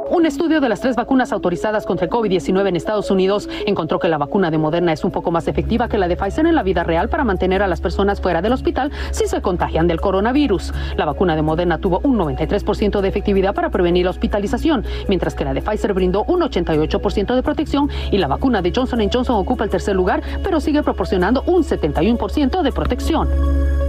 Un 0.09 0.25
estudio 0.25 0.59
de 0.59 0.69
las 0.69 0.81
tres 0.81 0.95
vacunas 0.95 1.31
autorizadas 1.31 1.85
contra 1.85 2.05
el 2.05 2.11
COVID-19 2.11 2.67
en 2.67 2.75
Estados 2.75 3.11
Unidos 3.11 3.47
encontró 3.67 3.99
que 3.99 4.07
la 4.07 4.17
vacuna 4.17 4.49
de 4.49 4.57
Moderna 4.57 4.91
es 4.91 5.03
un 5.03 5.11
poco 5.11 5.29
más 5.29 5.47
efectiva 5.47 5.87
que 5.87 5.99
la 5.99 6.07
de 6.07 6.17
Pfizer 6.17 6.47
en 6.47 6.55
la 6.55 6.63
vida 6.63 6.83
real 6.83 7.09
para 7.09 7.23
mantener 7.23 7.61
a 7.61 7.67
las 7.67 7.79
personas 7.79 8.19
fuera 8.19 8.41
del 8.41 8.53
hospital 8.53 8.91
si 9.11 9.27
se 9.27 9.41
contagian 9.41 9.87
del 9.87 10.01
coronavirus. 10.01 10.73
La 10.97 11.05
vacuna 11.05 11.35
de 11.35 11.43
Moderna 11.43 11.77
tuvo 11.77 12.01
un 12.03 12.17
93% 12.17 13.01
de 13.01 13.07
efectividad 13.07 13.53
para 13.53 13.69
prevenir 13.69 14.05
la 14.05 14.11
hospitalización, 14.11 14.83
mientras 15.07 15.35
que 15.35 15.45
la 15.45 15.53
de 15.53 15.61
Pfizer 15.61 15.93
brindó 15.93 16.23
un 16.23 16.41
88% 16.41 17.35
de 17.35 17.43
protección 17.43 17.89
y 18.11 18.17
la 18.17 18.27
vacuna 18.27 18.63
de 18.63 18.73
Johnson 18.75 19.07
Johnson 19.13 19.35
ocupa 19.35 19.63
el 19.63 19.69
tercer 19.69 19.95
lugar, 19.95 20.23
pero 20.43 20.59
sigue 20.59 20.81
proporcionando 20.81 21.43
un 21.45 21.63
71% 21.63 22.63
de 22.63 22.71
protección. 22.71 23.88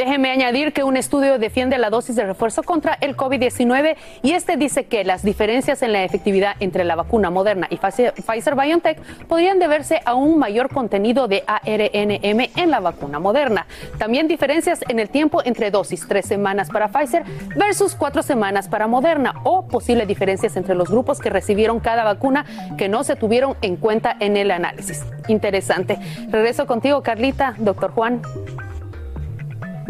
Déjeme 0.00 0.30
añadir 0.30 0.72
que 0.72 0.82
un 0.82 0.96
estudio 0.96 1.38
defiende 1.38 1.76
la 1.76 1.90
dosis 1.90 2.16
de 2.16 2.24
refuerzo 2.24 2.62
contra 2.62 2.96
el 3.02 3.18
COVID-19 3.18 3.96
y 4.22 4.32
este 4.32 4.56
dice 4.56 4.86
que 4.86 5.04
las 5.04 5.22
diferencias 5.22 5.82
en 5.82 5.92
la 5.92 6.04
efectividad 6.04 6.54
entre 6.60 6.84
la 6.84 6.94
vacuna 6.94 7.28
Moderna 7.28 7.68
y 7.68 7.76
Pfizer 7.76 8.54
BioNTech 8.54 8.98
podrían 9.26 9.58
deberse 9.58 10.00
a 10.06 10.14
un 10.14 10.38
mayor 10.38 10.70
contenido 10.70 11.28
de 11.28 11.44
ARNM 11.46 12.48
en 12.56 12.70
la 12.70 12.80
vacuna 12.80 13.18
Moderna. 13.18 13.66
También 13.98 14.26
diferencias 14.26 14.80
en 14.88 15.00
el 15.00 15.10
tiempo 15.10 15.42
entre 15.44 15.70
dosis, 15.70 16.08
tres 16.08 16.24
semanas 16.24 16.70
para 16.70 16.88
Pfizer 16.88 17.24
versus 17.54 17.94
cuatro 17.94 18.22
semanas 18.22 18.68
para 18.68 18.86
Moderna 18.86 19.34
o 19.44 19.68
posibles 19.68 20.08
diferencias 20.08 20.56
entre 20.56 20.76
los 20.76 20.88
grupos 20.88 21.18
que 21.18 21.28
recibieron 21.28 21.78
cada 21.78 22.04
vacuna 22.04 22.46
que 22.78 22.88
no 22.88 23.04
se 23.04 23.16
tuvieron 23.16 23.54
en 23.60 23.76
cuenta 23.76 24.16
en 24.18 24.38
el 24.38 24.50
análisis. 24.50 25.04
Interesante. 25.28 25.98
Regreso 26.30 26.66
contigo, 26.66 27.02
Carlita, 27.02 27.54
doctor 27.58 27.90
Juan. 27.90 28.22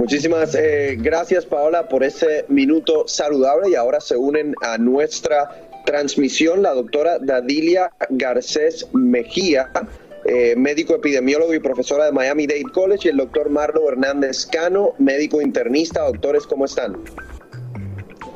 Muchísimas 0.00 0.54
eh, 0.54 0.96
gracias, 0.98 1.44
Paola, 1.44 1.86
por 1.86 2.02
ese 2.02 2.46
minuto 2.48 3.04
saludable 3.06 3.68
y 3.68 3.74
ahora 3.74 4.00
se 4.00 4.16
unen 4.16 4.54
a 4.62 4.78
nuestra 4.78 5.50
transmisión 5.84 6.62
la 6.62 6.72
doctora 6.72 7.18
Dadilia 7.18 7.92
Garcés 8.08 8.86
Mejía, 8.94 9.70
eh, 10.24 10.54
médico 10.56 10.94
epidemiólogo 10.94 11.52
y 11.52 11.58
profesora 11.58 12.06
de 12.06 12.12
Miami 12.12 12.46
Dade 12.46 12.62
College, 12.72 13.08
y 13.08 13.10
el 13.10 13.18
doctor 13.18 13.50
Marlo 13.50 13.90
Hernández 13.90 14.46
Cano, 14.46 14.94
médico 14.96 15.42
internista. 15.42 16.06
Doctores, 16.06 16.46
¿cómo 16.46 16.64
están? 16.64 16.96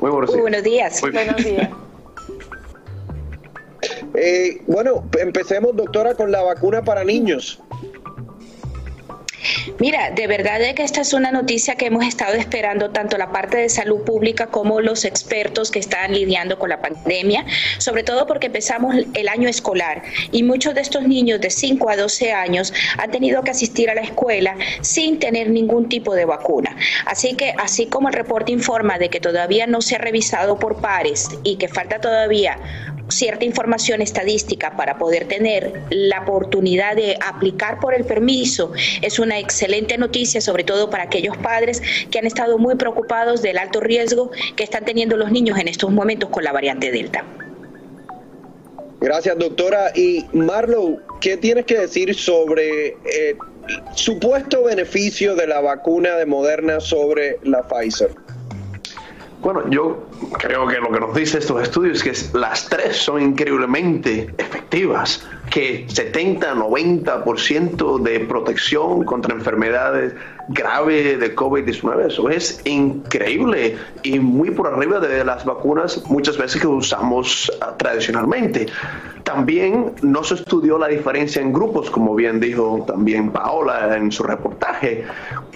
Muy 0.01 0.11
buenos 0.11 0.63
días. 0.63 1.01
buenos 1.01 1.43
días. 1.43 1.69
Eh, 4.17 4.61
bueno, 4.65 5.03
empecemos, 5.19 5.75
doctora, 5.75 6.15
con 6.15 6.31
la 6.31 6.41
vacuna 6.41 6.83
para 6.83 7.03
niños. 7.03 7.61
Mira, 9.77 10.09
de 10.11 10.25
verdad 10.27 10.61
que 10.73 10.83
esta 10.83 11.01
es 11.01 11.11
una 11.11 11.33
noticia 11.33 11.75
que 11.75 11.87
hemos 11.87 12.05
estado 12.05 12.35
esperando 12.35 12.91
tanto 12.91 13.17
la 13.17 13.33
parte 13.33 13.57
de 13.57 13.67
salud 13.67 14.03
pública 14.05 14.47
como 14.47 14.79
los 14.79 15.03
expertos 15.03 15.69
que 15.69 15.79
están 15.79 16.13
lidiando 16.13 16.57
con 16.57 16.69
la 16.69 16.81
pandemia, 16.81 17.45
sobre 17.77 18.03
todo 18.03 18.25
porque 18.25 18.47
empezamos 18.47 18.95
el 19.13 19.27
año 19.27 19.49
escolar 19.49 20.01
y 20.31 20.43
muchos 20.43 20.75
de 20.75 20.81
estos 20.81 21.03
niños 21.03 21.41
de 21.41 21.49
5 21.49 21.89
a 21.89 21.97
12 21.97 22.31
años 22.31 22.73
han 22.97 23.11
tenido 23.11 23.43
que 23.43 23.51
asistir 23.51 23.89
a 23.89 23.95
la 23.95 24.01
escuela 24.01 24.55
sin 24.79 25.19
tener 25.19 25.49
ningún 25.49 25.89
tipo 25.89 26.15
de 26.15 26.23
vacuna. 26.23 26.77
Así 27.05 27.35
que 27.35 27.53
así 27.57 27.87
como 27.87 28.07
el 28.07 28.13
reporte 28.13 28.53
informa 28.53 28.97
de 28.97 29.09
que 29.09 29.19
todavía 29.19 29.67
no 29.67 29.81
se 29.81 29.95
ha 29.95 29.99
revisado 29.99 30.57
por 30.57 30.79
pares 30.79 31.27
y 31.43 31.57
que 31.57 31.67
falta 31.67 31.99
todavía 31.99 32.57
cierta 33.09 33.45
información 33.45 34.01
estadística 34.01 34.75
para 34.75 34.97
poder 34.97 35.27
tener 35.27 35.83
la 35.91 36.21
oportunidad 36.21 36.95
de 36.95 37.17
aplicar 37.21 37.79
por 37.79 37.93
el 37.93 38.03
permiso 38.03 38.71
es 39.03 39.19
una 39.19 39.37
excelente 39.37 39.64
noticia, 39.97 40.41
sobre 40.41 40.63
todo 40.63 40.89
para 40.89 41.03
aquellos 41.03 41.37
padres 41.37 41.81
que 42.09 42.19
han 42.19 42.25
estado 42.25 42.57
muy 42.57 42.75
preocupados 42.75 43.41
del 43.41 43.57
alto 43.57 43.79
riesgo 43.79 44.31
que 44.55 44.63
están 44.63 44.85
teniendo 44.85 45.17
los 45.17 45.31
niños 45.31 45.57
en 45.59 45.67
estos 45.67 45.91
momentos 45.91 46.29
con 46.29 46.43
la 46.43 46.51
variante 46.51 46.91
Delta. 46.91 47.23
Gracias, 49.01 49.37
doctora. 49.37 49.91
Y 49.93 50.25
Marlow, 50.33 50.99
¿qué 51.21 51.37
tienes 51.37 51.65
que 51.65 51.77
decir 51.77 52.15
sobre 52.15 52.87
el 52.87 52.95
eh, 53.05 53.37
supuesto 53.93 54.63
beneficio 54.63 55.35
de 55.35 55.47
la 55.47 55.61
vacuna 55.61 56.15
de 56.15 56.25
Moderna 56.25 56.79
sobre 56.79 57.37
la 57.43 57.61
Pfizer? 57.67 58.11
Bueno, 59.41 59.69
yo 59.69 60.07
creo 60.39 60.65
que 60.67 60.77
lo 60.77 60.91
que 60.91 60.99
nos 60.99 61.13
dice 61.13 61.37
estos 61.37 61.61
estudios 61.61 62.03
es 62.03 62.31
que 62.31 62.37
las 62.39 62.67
tres 62.67 62.97
son 62.97 63.21
increíblemente 63.21 64.33
efectivas, 64.39 65.23
que 65.55 65.87
70-90% 65.87 68.03
de 68.03 68.19
protección 68.25 69.05
contra 69.05 69.33
enfermedades 69.33 70.13
graves 70.49 71.19
de 71.19 71.35
COVID-19, 71.35 72.07
eso 72.07 72.29
es 72.29 72.61
increíble 72.65 73.77
y 74.03 74.19
muy 74.19 74.51
por 74.51 74.67
arriba 74.67 74.99
de 74.99 75.23
las 75.23 75.45
vacunas 75.45 76.03
muchas 76.09 76.37
veces 76.37 76.61
que 76.61 76.67
usamos 76.67 77.51
ah, 77.61 77.73
tradicionalmente. 77.77 78.67
También 79.23 79.95
no 80.03 80.23
se 80.23 80.35
estudió 80.35 80.77
la 80.77 80.87
diferencia 80.87 81.41
en 81.41 81.51
grupos, 81.51 81.89
como 81.89 82.13
bien 82.13 82.39
dijo 82.39 82.83
también 82.85 83.31
Paola 83.31 83.97
en 83.97 84.11
su 84.11 84.21
reportaje. 84.21 85.03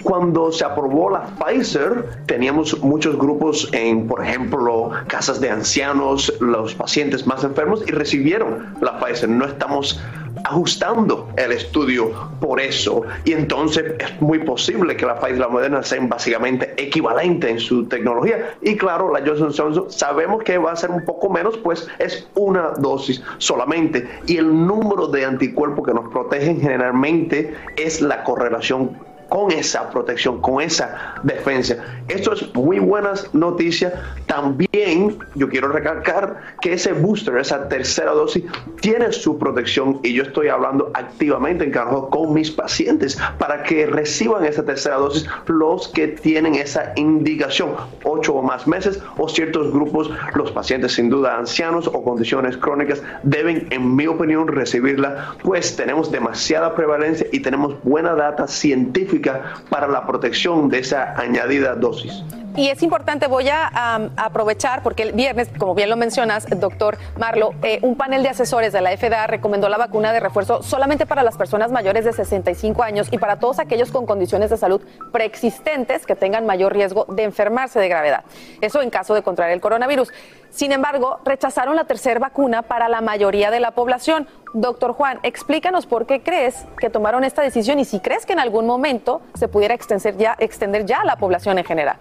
Cuando 0.02 0.50
se 0.50 0.64
aprobó 0.64 1.08
la 1.08 1.26
Pfizer, 1.38 2.04
teníamos 2.26 2.82
muchos 2.82 3.16
grupos 3.16 3.68
en, 3.72 4.08
por 4.08 4.24
ejemplo, 4.24 4.90
casas 5.06 5.40
de 5.40 5.50
ancianos, 5.50 6.32
los 6.40 6.74
pacientes 6.74 7.28
más 7.28 7.44
enfermos, 7.44 7.84
y 7.86 7.92
recibieron 7.92 8.74
la 8.80 8.98
Pfizer. 8.98 9.28
No 9.28 9.44
estamos 9.44 10.00
ajustando 10.44 11.28
el 11.36 11.52
estudio 11.52 12.12
por 12.40 12.60
eso. 12.60 13.02
Y 13.24 13.32
entonces 13.32 13.94
es 13.98 14.20
muy 14.20 14.40
posible 14.40 14.96
que 14.96 15.06
la 15.06 15.18
Pfizer 15.18 15.36
y 15.36 15.40
la 15.40 15.48
Moderna 15.48 15.82
sean 15.82 16.08
básicamente 16.08 16.74
equivalentes 16.76 17.50
en 17.50 17.60
su 17.60 17.86
tecnología. 17.86 18.54
Y 18.62 18.76
claro, 18.76 19.12
la 19.12 19.20
Johnson 19.20 19.52
Johnson 19.56 19.90
sabemos 19.90 20.42
que 20.42 20.58
va 20.58 20.72
a 20.72 20.76
ser 20.76 20.90
un 20.90 21.04
poco 21.04 21.28
menos, 21.30 21.56
pues 21.58 21.88
es 21.98 22.28
una 22.34 22.70
dosis 22.78 23.22
solamente. 23.38 24.08
Y 24.26 24.36
el 24.36 24.66
número 24.66 25.06
de 25.08 25.24
anticuerpos 25.24 25.86
que 25.86 25.94
nos 25.94 26.10
protegen 26.10 26.60
generalmente 26.60 27.54
es 27.76 28.00
la 28.00 28.24
correlación 28.24 29.09
con 29.30 29.50
esa 29.52 29.88
protección, 29.88 30.40
con 30.42 30.60
esa 30.60 31.14
defensa. 31.22 31.76
Esto 32.08 32.34
es 32.34 32.54
muy 32.54 32.78
buenas 32.78 33.32
noticias. 33.32 33.94
También 34.26 35.18
yo 35.34 35.48
quiero 35.48 35.68
recalcar 35.68 36.40
que 36.60 36.74
ese 36.74 36.92
booster, 36.92 37.38
esa 37.38 37.68
tercera 37.68 38.10
dosis, 38.10 38.44
tiene 38.80 39.12
su 39.12 39.38
protección 39.38 40.00
y 40.02 40.12
yo 40.12 40.24
estoy 40.24 40.48
hablando 40.48 40.90
activamente 40.94 41.64
en 41.64 41.70
encargado 41.70 42.10
con 42.10 42.34
mis 42.34 42.50
pacientes 42.50 43.16
para 43.38 43.62
que 43.62 43.86
reciban 43.86 44.44
esa 44.44 44.64
tercera 44.64 44.96
dosis 44.96 45.26
los 45.46 45.88
que 45.88 46.08
tienen 46.08 46.56
esa 46.56 46.92
indicación, 46.96 47.70
ocho 48.02 48.34
o 48.34 48.42
más 48.42 48.66
meses 48.66 49.00
o 49.16 49.28
ciertos 49.28 49.72
grupos, 49.72 50.10
los 50.34 50.50
pacientes 50.50 50.92
sin 50.92 51.08
duda 51.08 51.38
ancianos 51.38 51.86
o 51.86 52.02
condiciones 52.02 52.56
crónicas 52.56 53.02
deben, 53.22 53.68
en 53.70 53.94
mi 53.94 54.06
opinión, 54.08 54.48
recibirla, 54.48 55.34
pues 55.42 55.76
tenemos 55.76 56.10
demasiada 56.10 56.74
prevalencia 56.74 57.26
y 57.32 57.40
tenemos 57.40 57.80
buena 57.84 58.14
data 58.14 58.48
científica 58.48 59.19
para 59.68 59.88
la 59.88 60.06
protección 60.06 60.68
de 60.68 60.80
esa 60.80 61.14
añadida 61.18 61.74
dosis. 61.74 62.24
Y 62.56 62.68
es 62.68 62.82
importante, 62.82 63.28
voy 63.28 63.48
a 63.48 64.10
aprovechar, 64.16 64.82
porque 64.82 65.04
el 65.04 65.12
viernes, 65.12 65.48
como 65.56 65.74
bien 65.74 65.88
lo 65.88 65.96
mencionas, 65.96 66.46
doctor 66.58 66.98
Marlo, 67.16 67.54
eh, 67.62 67.78
un 67.82 67.96
panel 67.96 68.22
de 68.22 68.28
asesores 68.28 68.72
de 68.72 68.80
la 68.80 68.90
FDA 68.96 69.26
recomendó 69.26 69.68
la 69.68 69.78
vacuna 69.78 70.12
de 70.12 70.20
refuerzo 70.20 70.62
solamente 70.62 71.06
para 71.06 71.22
las 71.22 71.36
personas 71.36 71.70
mayores 71.70 72.04
de 72.04 72.12
65 72.12 72.82
años 72.82 73.08
y 73.10 73.18
para 73.18 73.38
todos 73.38 73.60
aquellos 73.60 73.90
con 73.90 74.04
condiciones 74.04 74.50
de 74.50 74.56
salud 74.56 74.82
preexistentes 75.12 76.06
que 76.06 76.16
tengan 76.16 76.44
mayor 76.44 76.72
riesgo 76.72 77.06
de 77.08 77.22
enfermarse 77.22 77.78
de 77.78 77.88
gravedad. 77.88 78.24
Eso 78.60 78.82
en 78.82 78.90
caso 78.90 79.14
de 79.14 79.22
contraer 79.22 79.52
el 79.52 79.60
coronavirus. 79.60 80.12
Sin 80.50 80.72
embargo, 80.72 81.20
rechazaron 81.24 81.76
la 81.76 81.84
tercera 81.84 82.18
vacuna 82.18 82.62
para 82.62 82.88
la 82.88 83.00
mayoría 83.00 83.52
de 83.52 83.60
la 83.60 83.70
población. 83.70 84.26
Doctor 84.52 84.92
Juan, 84.94 85.20
explícanos 85.22 85.86
por 85.86 86.06
qué 86.06 86.22
crees 86.22 86.66
que 86.78 86.90
tomaron 86.90 87.22
esta 87.22 87.42
decisión 87.42 87.78
y 87.78 87.84
si 87.84 88.00
crees 88.00 88.26
que 88.26 88.32
en 88.32 88.40
algún 88.40 88.66
momento 88.66 89.22
se 89.34 89.46
pudiera 89.46 89.74
extender 89.74 90.16
ya, 90.16 90.34
extender 90.40 90.86
ya 90.86 91.02
a 91.02 91.04
la 91.04 91.16
población 91.16 91.58
en 91.58 91.64
general. 91.64 91.96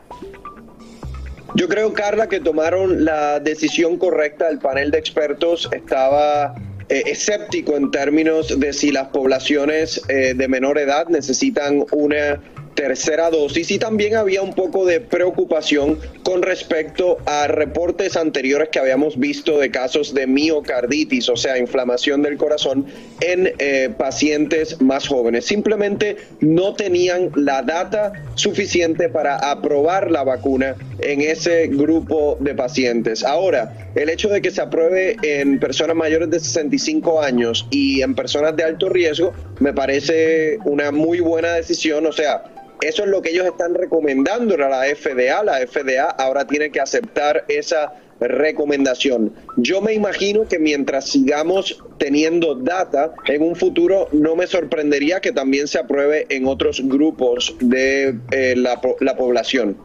Yo 1.56 1.68
creo, 1.68 1.94
Carla, 1.94 2.28
que 2.28 2.40
tomaron 2.40 3.06
la 3.06 3.40
decisión 3.40 3.98
correcta. 3.98 4.50
El 4.50 4.60
panel 4.60 4.92
de 4.92 5.00
expertos 5.00 5.68
estaba 5.72 6.56
eh, 6.90 7.04
escéptico 7.08 7.76
en 7.76 7.92
términos 7.92 8.60
de 8.60 8.74
si 8.74 8.92
las 8.92 9.08
poblaciones 9.10 10.02
eh, 10.10 10.34
de 10.36 10.48
menor 10.48 10.78
edad 10.78 11.08
necesitan 11.08 11.86
una 11.92 12.40
tercera 12.76 13.30
dosis 13.30 13.72
y 13.72 13.80
también 13.80 14.16
había 14.16 14.42
un 14.42 14.54
poco 14.54 14.86
de 14.86 15.00
preocupación 15.00 16.00
con 16.24 16.42
respecto 16.42 17.18
a 17.26 17.48
reportes 17.48 18.16
anteriores 18.16 18.70
que 18.70 18.80
habíamos 18.80 19.18
visto 19.18 19.60
de 19.60 19.72
casos 19.72 20.14
de 20.14 20.28
miocarditis, 20.28 21.30
o 21.30 21.36
sea, 21.36 21.58
inflamación 21.58 22.22
del 22.22 22.38
corazón 22.38 22.86
en 23.22 23.52
eh, 23.60 23.90
pacientes 23.98 24.82
más 24.82 25.08
jóvenes. 25.08 25.46
Simplemente 25.46 26.18
no 26.40 26.74
tenían 26.74 27.32
la 27.36 27.62
data 27.62 28.14
suficiente 28.36 29.10
para 29.10 29.36
aprobar 29.38 30.12
la 30.12 30.24
vacuna 30.24 30.76
en 31.00 31.22
ese 31.22 31.68
grupo 31.68 32.38
de 32.40 32.56
pacientes. 32.56 33.24
Ahora, 33.24 33.90
el 33.96 34.10
hecho 34.10 34.30
de 34.30 34.42
que 34.42 34.52
se 34.52 34.62
apruebe 34.62 35.18
en 35.24 35.60
personas 35.60 35.96
mayores 35.96 36.30
de 36.30 36.40
65 36.40 37.22
años 37.22 37.68
y 37.72 38.02
en 38.02 38.16
personas 38.16 38.56
de 38.56 38.64
alto 38.64 38.90
riesgo 38.90 39.34
me 39.60 39.74
parece 39.74 40.58
una 40.66 40.92
muy 40.92 41.20
buena 41.20 41.54
decisión, 41.54 42.06
o 42.06 42.12
sea, 42.12 42.44
eso 42.82 43.04
es 43.04 43.10
lo 43.10 43.22
que 43.22 43.32
ellos 43.32 43.46
están 43.46 43.74
recomendando 43.74 44.56
a 44.56 44.70
la 44.70 44.84
FDA. 44.96 45.44
La 45.44 45.60
FDA 45.66 46.06
ahora 46.06 46.46
tiene 46.46 46.72
que 46.72 46.80
aceptar 46.80 47.46
esa 47.48 47.94
recomendación. 48.20 49.34
Yo 49.58 49.82
me 49.82 49.94
imagino 49.94 50.48
que 50.48 50.60
mientras 50.60 51.06
sigamos 51.06 51.82
teniendo 51.98 52.56
data, 52.56 53.14
en 53.28 53.42
un 53.42 53.56
futuro 53.56 54.08
no 54.12 54.36
me 54.36 54.48
sorprendería 54.48 55.22
que 55.22 55.32
también 55.32 55.68
se 55.68 55.80
apruebe 55.80 56.26
en 56.30 56.46
otros 56.46 56.82
grupos 56.84 57.56
de 57.60 58.18
eh, 58.32 58.56
la, 58.58 58.82
la 59.00 59.16
población. 59.16 59.78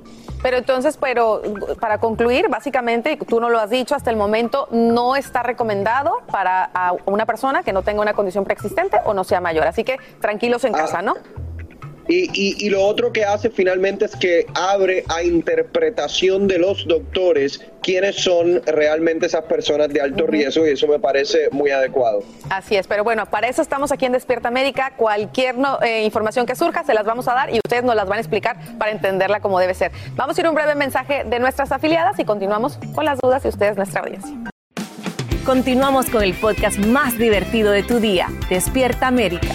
Pero 0.42 0.58
entonces, 0.58 0.98
pero 0.98 1.40
para 1.80 1.98
concluir, 1.98 2.48
básicamente, 2.50 3.16
tú 3.16 3.40
no 3.40 3.48
lo 3.48 3.58
has 3.58 3.70
dicho 3.70 3.94
hasta 3.94 4.10
el 4.10 4.16
momento, 4.16 4.68
no 4.70 5.16
está 5.16 5.42
recomendado 5.42 6.12
para 6.30 6.70
una 7.06 7.24
persona 7.24 7.62
que 7.62 7.72
no 7.72 7.80
tenga 7.80 8.02
una 8.02 8.12
condición 8.12 8.44
preexistente 8.44 8.98
o 9.06 9.14
no 9.14 9.24
sea 9.24 9.40
mayor. 9.40 9.66
Así 9.66 9.84
que 9.84 9.96
tranquilos 10.20 10.64
en 10.64 10.74
ah, 10.74 10.78
casa, 10.78 11.00
¿no? 11.00 11.14
Y, 12.08 12.68
lo 12.68 12.82
otro 12.82 13.12
que 13.12 13.24
hace 13.24 13.50
finalmente 13.50 14.04
es 14.04 14.16
que 14.16 14.46
abre 14.54 15.04
a 15.08 15.22
interpretación 15.22 16.46
de 16.48 16.58
los 16.58 16.86
doctores 16.86 17.60
quiénes 17.82 18.16
son 18.16 18.62
realmente 18.66 19.26
esas 19.26 19.44
personas 19.44 19.88
de 19.90 20.00
alto 20.00 20.26
riesgo 20.26 20.66
y 20.66 20.70
eso 20.70 20.86
me 20.86 20.98
parece 20.98 21.48
muy 21.50 21.70
adecuado. 21.70 22.22
Así 22.50 22.76
es, 22.76 22.86
pero 22.86 23.04
bueno, 23.04 23.26
para 23.26 23.48
eso 23.48 23.62
estamos 23.62 23.92
aquí 23.92 24.06
en 24.06 24.12
Despierta 24.12 24.48
América. 24.48 24.94
Cualquier 24.96 25.54
eh, 25.82 26.04
información 26.04 26.46
que 26.46 26.56
surja 26.56 26.84
se 26.84 26.94
las 26.94 27.04
vamos 27.04 27.28
a 27.28 27.34
dar 27.34 27.50
y 27.50 27.58
ustedes 27.64 27.84
nos 27.84 27.94
las 27.94 28.08
van 28.08 28.18
a 28.18 28.20
explicar 28.20 28.56
para 28.78 28.90
entenderla 28.90 29.40
como 29.40 29.58
debe 29.60 29.74
ser. 29.74 29.92
Vamos 30.14 30.36
a 30.36 30.40
ir 30.40 30.48
un 30.48 30.54
breve 30.54 30.74
mensaje 30.74 31.24
de 31.24 31.38
nuestras 31.38 31.72
afiliadas 31.72 32.18
y 32.18 32.24
continuamos 32.24 32.78
con 32.94 33.04
las 33.04 33.18
dudas 33.20 33.44
y 33.44 33.48
ustedes 33.48 33.76
nuestra 33.76 34.00
audiencia. 34.00 34.34
Continuamos 35.44 36.08
con 36.08 36.22
el 36.22 36.32
podcast 36.32 36.78
más 36.78 37.18
divertido 37.18 37.70
de 37.70 37.82
tu 37.82 38.00
día, 38.00 38.28
Despierta 38.48 39.08
América. 39.08 39.54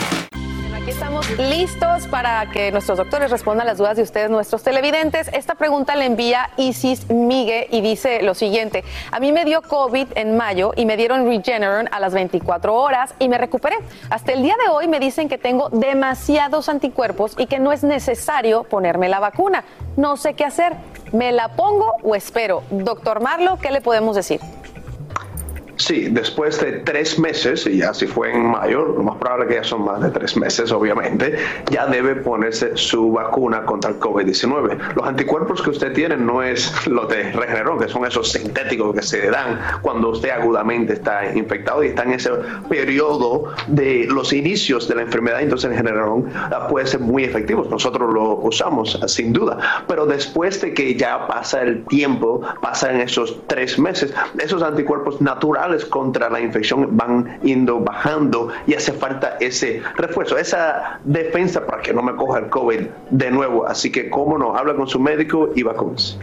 Listos 1.49 2.05
para 2.05 2.45
que 2.51 2.71
nuestros 2.71 2.99
doctores 2.99 3.31
respondan 3.31 3.65
las 3.65 3.79
dudas 3.79 3.97
de 3.97 4.03
ustedes, 4.03 4.29
nuestros 4.29 4.61
televidentes. 4.61 5.27
Esta 5.33 5.55
pregunta 5.55 5.95
la 5.95 6.05
envía 6.05 6.51
Isis 6.55 7.09
Migue 7.09 7.67
y 7.71 7.81
dice 7.81 8.21
lo 8.21 8.35
siguiente. 8.35 8.83
A 9.11 9.19
mí 9.19 9.31
me 9.31 9.43
dio 9.43 9.63
COVID 9.63 10.09
en 10.13 10.37
mayo 10.37 10.71
y 10.75 10.85
me 10.85 10.97
dieron 10.97 11.25
Regeneron 11.25 11.89
a 11.91 11.99
las 11.99 12.13
24 12.13 12.75
horas 12.75 13.15
y 13.17 13.27
me 13.27 13.39
recuperé. 13.39 13.77
Hasta 14.11 14.33
el 14.33 14.43
día 14.43 14.55
de 14.63 14.69
hoy 14.69 14.87
me 14.87 14.99
dicen 14.99 15.29
que 15.29 15.39
tengo 15.39 15.69
demasiados 15.69 16.69
anticuerpos 16.69 17.33
y 17.39 17.47
que 17.47 17.57
no 17.57 17.71
es 17.71 17.83
necesario 17.83 18.63
ponerme 18.63 19.09
la 19.09 19.19
vacuna. 19.19 19.63
No 19.97 20.17
sé 20.17 20.35
qué 20.35 20.45
hacer. 20.45 20.73
¿Me 21.11 21.31
la 21.31 21.55
pongo 21.55 21.95
o 22.03 22.13
espero? 22.13 22.61
Doctor 22.69 23.19
Marlo, 23.19 23.57
¿qué 23.59 23.71
le 23.71 23.81
podemos 23.81 24.15
decir? 24.15 24.39
Sí, 25.81 26.09
después 26.11 26.61
de 26.61 26.73
tres 26.73 27.17
meses, 27.17 27.65
y 27.65 27.77
ya 27.77 27.91
si 27.91 28.05
fue 28.05 28.31
en 28.31 28.45
mayo, 28.51 28.85
lo 28.85 29.01
más 29.01 29.15
probable 29.15 29.47
que 29.47 29.55
ya 29.55 29.63
son 29.63 29.83
más 29.83 29.99
de 29.99 30.11
tres 30.11 30.37
meses, 30.37 30.71
obviamente, 30.71 31.35
ya 31.71 31.87
debe 31.87 32.17
ponerse 32.17 32.77
su 32.77 33.11
vacuna 33.11 33.65
contra 33.65 33.89
el 33.89 33.99
COVID-19. 33.99 34.77
Los 34.95 35.07
anticuerpos 35.07 35.59
que 35.63 35.71
usted 35.71 35.91
tiene 35.93 36.17
no 36.17 36.43
es 36.43 36.85
los 36.85 37.09
de 37.09 37.31
Regeneron, 37.31 37.79
que 37.79 37.87
son 37.87 38.05
esos 38.05 38.31
sintéticos 38.31 38.93
que 38.93 39.01
se 39.01 39.31
dan 39.31 39.59
cuando 39.81 40.09
usted 40.09 40.29
agudamente 40.29 40.93
está 40.93 41.35
infectado 41.35 41.83
y 41.83 41.87
está 41.87 42.03
en 42.03 42.13
ese 42.13 42.29
periodo 42.69 43.51
de 43.65 44.05
los 44.07 44.33
inicios 44.33 44.87
de 44.87 44.93
la 44.93 45.01
enfermedad, 45.01 45.41
entonces 45.41 45.71
el 45.71 45.77
Regeneron 45.77 46.29
puede 46.69 46.85
ser 46.85 46.99
muy 46.99 47.23
efectivo. 47.23 47.65
Nosotros 47.67 48.13
lo 48.13 48.35
usamos, 48.35 48.99
sin 49.07 49.33
duda, 49.33 49.57
pero 49.87 50.05
después 50.05 50.61
de 50.61 50.75
que 50.75 50.93
ya 50.93 51.25
pasa 51.25 51.63
el 51.63 51.83
tiempo, 51.85 52.41
pasan 52.61 53.01
esos 53.01 53.35
tres 53.47 53.79
meses, 53.79 54.13
esos 54.37 54.61
anticuerpos 54.61 55.19
naturales 55.21 55.70
contra 55.85 56.29
la 56.29 56.39
infección 56.39 56.95
van 56.97 57.39
yendo 57.41 57.79
bajando 57.79 58.49
y 58.67 58.73
hace 58.73 58.93
falta 58.93 59.37
ese 59.39 59.81
refuerzo, 59.95 60.37
esa 60.37 60.99
defensa 61.03 61.65
para 61.65 61.81
que 61.81 61.93
no 61.93 62.01
me 62.01 62.15
coja 62.15 62.39
el 62.39 62.49
COVID 62.49 62.81
de 63.09 63.31
nuevo. 63.31 63.67
Así 63.67 63.91
que, 63.91 64.09
cómo 64.09 64.37
no, 64.37 64.55
habla 64.55 64.75
con 64.75 64.87
su 64.87 64.99
médico 64.99 65.49
y 65.55 65.63
vacúnese. 65.63 66.17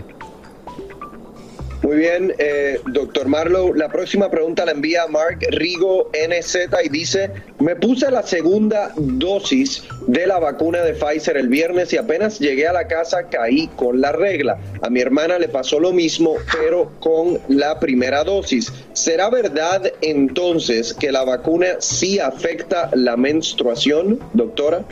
Muy 1.83 1.97
bien, 1.97 2.35
eh, 2.39 2.81
doctor 2.87 3.29
Marlow. 3.29 3.73
La 3.73 3.89
próxima 3.89 4.31
pregunta 4.31 4.65
la 4.65 4.73
envía 4.73 5.07
Mark 5.07 5.39
Rigo 5.51 6.11
NZ 6.13 6.57
y 6.85 6.89
dice, 6.89 7.31
me 7.61 7.77
puse 7.77 8.11
la 8.11 8.23
segunda 8.23 8.93
dosis 8.97 9.85
de 10.09 10.27
la 10.27 10.41
vacuna 10.41 10.83
de 10.83 10.95
Pfizer 10.95 11.37
el 11.37 11.49
viernes 11.49 11.93
y 11.93 11.97
apenas 11.97 12.41
llegué 12.41 12.67
a 12.67 12.73
la 12.73 12.89
casa 12.89 13.29
caí 13.31 13.69
con 13.77 14.01
la 14.01 14.11
regla. 14.11 14.59
A 14.83 14.91
mi 14.91 15.01
hermana 15.01 15.39
le 15.39 15.49
pasó 15.49 15.79
lo 15.79 15.93
mismo, 15.93 16.35
pero 16.61 16.91
con 16.99 17.39
la 17.49 17.79
primera 17.79 18.25
dosis. 18.25 18.73
¿Será 18.93 19.31
verdad 19.31 19.93
entonces 20.01 20.93
que 20.93 21.13
la 21.13 21.25
vacuna 21.25 21.77
sí 21.79 22.19
afecta 22.19 22.91
la 22.93 23.17
menstruación, 23.17 24.19
doctora? 24.35 24.85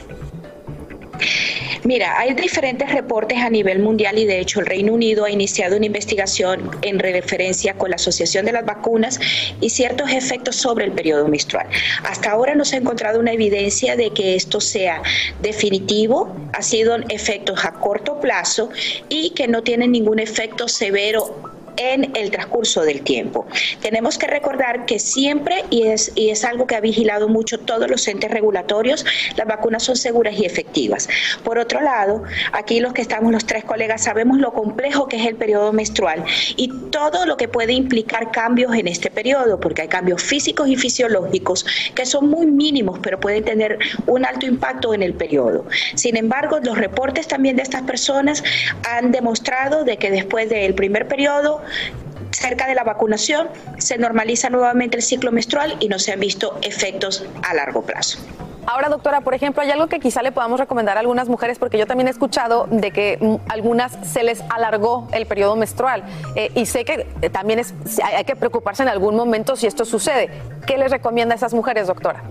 Mira, 1.85 2.19
hay 2.19 2.35
diferentes 2.35 2.91
reportes 2.93 3.39
a 3.39 3.51
nivel 3.51 3.79
mundial 3.79 4.19
y 4.19 4.25
de 4.25 4.41
hecho 4.41 4.61
el 4.61 4.67
Reino 4.67 4.93
Unido 4.93 5.25
ha 5.25 5.31
iniciado 5.31 5.77
una 5.77 5.87
investigación 5.87 6.71
en 6.83 6.99
referencia 6.99 7.75
con 7.75 7.91
la 7.91 7.97
Asociación 7.97 8.45
de 8.45 8.53
las 8.53 8.65
Vacunas 8.65 9.21
y 9.61 9.71
ciertos 9.71 10.11
efectos 10.11 10.57
sobre 10.57 10.85
el 10.85 10.93
periodo 10.93 11.29
menstrual. 11.29 11.67
Hasta 12.05 12.31
ahora 12.31 12.55
no 12.55 12.65
se 12.65 12.77
ha 12.77 12.79
encontrado 12.81 13.21
una 13.21 13.33
evidencia 13.33 13.97
de 13.97 14.11
que 14.11 14.35
esto 14.35 14.61
sea 14.61 15.03
definitivo, 15.43 16.35
ha 16.53 16.63
sido 16.63 16.97
efectos 17.09 17.65
a 17.65 17.73
corto 17.73 18.21
plazo 18.21 18.71
y 19.09 19.31
que 19.31 19.47
no 19.49 19.63
tienen 19.63 19.93
ningún 19.93 20.19
efecto 20.19 20.69
severo 20.69 21.56
en 21.77 22.17
el 22.17 22.31
transcurso 22.31 22.83
del 22.83 23.03
tiempo. 23.03 23.47
Tenemos 23.81 24.19
que 24.19 24.27
recordar 24.27 24.87
que 24.87 24.99
siempre, 24.99 25.65
y 25.71 25.85
es, 25.85 26.13
y 26.15 26.31
es 26.31 26.45
algo 26.45 26.67
que 26.67 26.75
ha 26.75 26.81
vigilado 26.81 27.29
mucho 27.29 27.59
todos 27.61 27.89
los 27.89 28.07
entes 28.09 28.31
regulatorios, 28.31 29.05
las 29.37 29.47
vacunas 29.47 29.83
son 29.83 29.97
seguras 29.97 30.35
y 30.39 30.45
efectivas. 30.45 31.09
Por 31.45 31.59
otro 31.59 31.81
lado, 31.81 32.23
aquí 32.53 32.81
los 32.81 32.93
que 32.93 33.03
estamos, 33.03 33.33
los 33.33 33.47
tres 33.47 33.65
colegas, 33.65 34.05
sabemos 34.05 34.39
lo 34.39 34.53
complejo 34.53 35.09
que 35.09 35.17
es 35.17 35.27
el 35.27 35.37
periodo 35.37 35.73
menstrual 35.73 36.25
y 36.57 36.69
todo 36.91 37.27
lo 37.27 37.37
que 37.37 37.49
puede 37.49 37.73
implicar 37.73 38.31
cambios 38.31 38.75
en 38.75 38.89
este 38.89 39.11
periodo, 39.11 39.61
porque 39.61 39.83
hay 39.83 39.89
cambios 39.89 40.23
físicos 40.23 40.69
y 40.69 40.77
fisiológicos 40.77 41.67
que 41.95 42.07
son 42.07 42.29
muy 42.29 42.47
mínimos, 42.47 42.99
pero 43.01 43.21
pueden 43.21 43.45
tener 43.45 43.79
un 44.07 44.25
alto 44.25 44.47
impacto 44.47 44.95
en 44.95 45.03
el 45.03 45.15
periodo. 45.15 45.67
Sin 45.95 46.17
embargo, 46.17 46.59
los 46.63 46.79
reportes 46.79 47.29
también 47.29 47.57
de 47.57 47.63
estas 47.63 47.83
personas 47.83 48.43
han 48.89 49.13
demostrado 49.13 49.85
de 49.85 49.97
que 49.97 50.11
después 50.11 50.49
del 50.49 50.75
primer 50.75 51.09
periodo 51.09 51.63
cerca 52.31 52.67
de 52.67 52.75
la 52.75 52.85
vacunación 52.85 53.49
se 53.79 53.99
normaliza 53.99 54.51
nuevamente 54.51 54.97
el 54.97 55.03
ciclo 55.03 55.33
menstrual 55.33 55.77
y 55.81 55.89
no 55.89 55.99
se 55.99 56.13
han 56.13 56.21
visto 56.21 56.59
efectos 56.63 57.25
a 57.43 57.55
largo 57.55 57.83
plazo. 57.83 58.19
Ahora, 58.67 58.89
doctora, 58.89 59.21
por 59.21 59.33
ejemplo, 59.33 59.63
hay 59.63 59.71
algo 59.71 59.87
que 59.87 60.01
quizá 60.01 60.23
le 60.23 60.33
podamos 60.33 60.59
recomendar 60.59 60.97
a 60.97 61.01
algunas 61.01 61.29
mujeres, 61.29 61.57
porque 61.59 61.79
yo 61.79 61.87
también 61.87 62.09
he 62.09 62.11
escuchado 62.11 62.67
de 62.69 62.91
que 62.91 63.17
mm, 63.21 63.37
algunas 63.49 63.97
se 64.03 64.25
les 64.25 64.43
alargó 64.51 65.07
el 65.13 65.27
periodo 65.27 65.55
menstrual 65.55 66.03
eh, 66.35 66.51
y 66.55 66.67
sé 66.67 66.85
que 66.85 67.07
eh, 67.23 67.31
también 67.31 67.63
hay 68.03 68.25
que 68.25 68.35
preocuparse 68.35 68.83
en 68.83 68.89
algún 68.89 69.15
momento 69.15 69.55
si 69.55 69.69
esto 69.69 69.85
sucede. 69.85 70.31
¿Qué 70.67 70.79
les 70.79 70.91
recomienda 70.91 71.35
a 71.35 71.37
esas 71.37 71.55
mujeres, 71.55 71.87
doctora? 71.87 72.25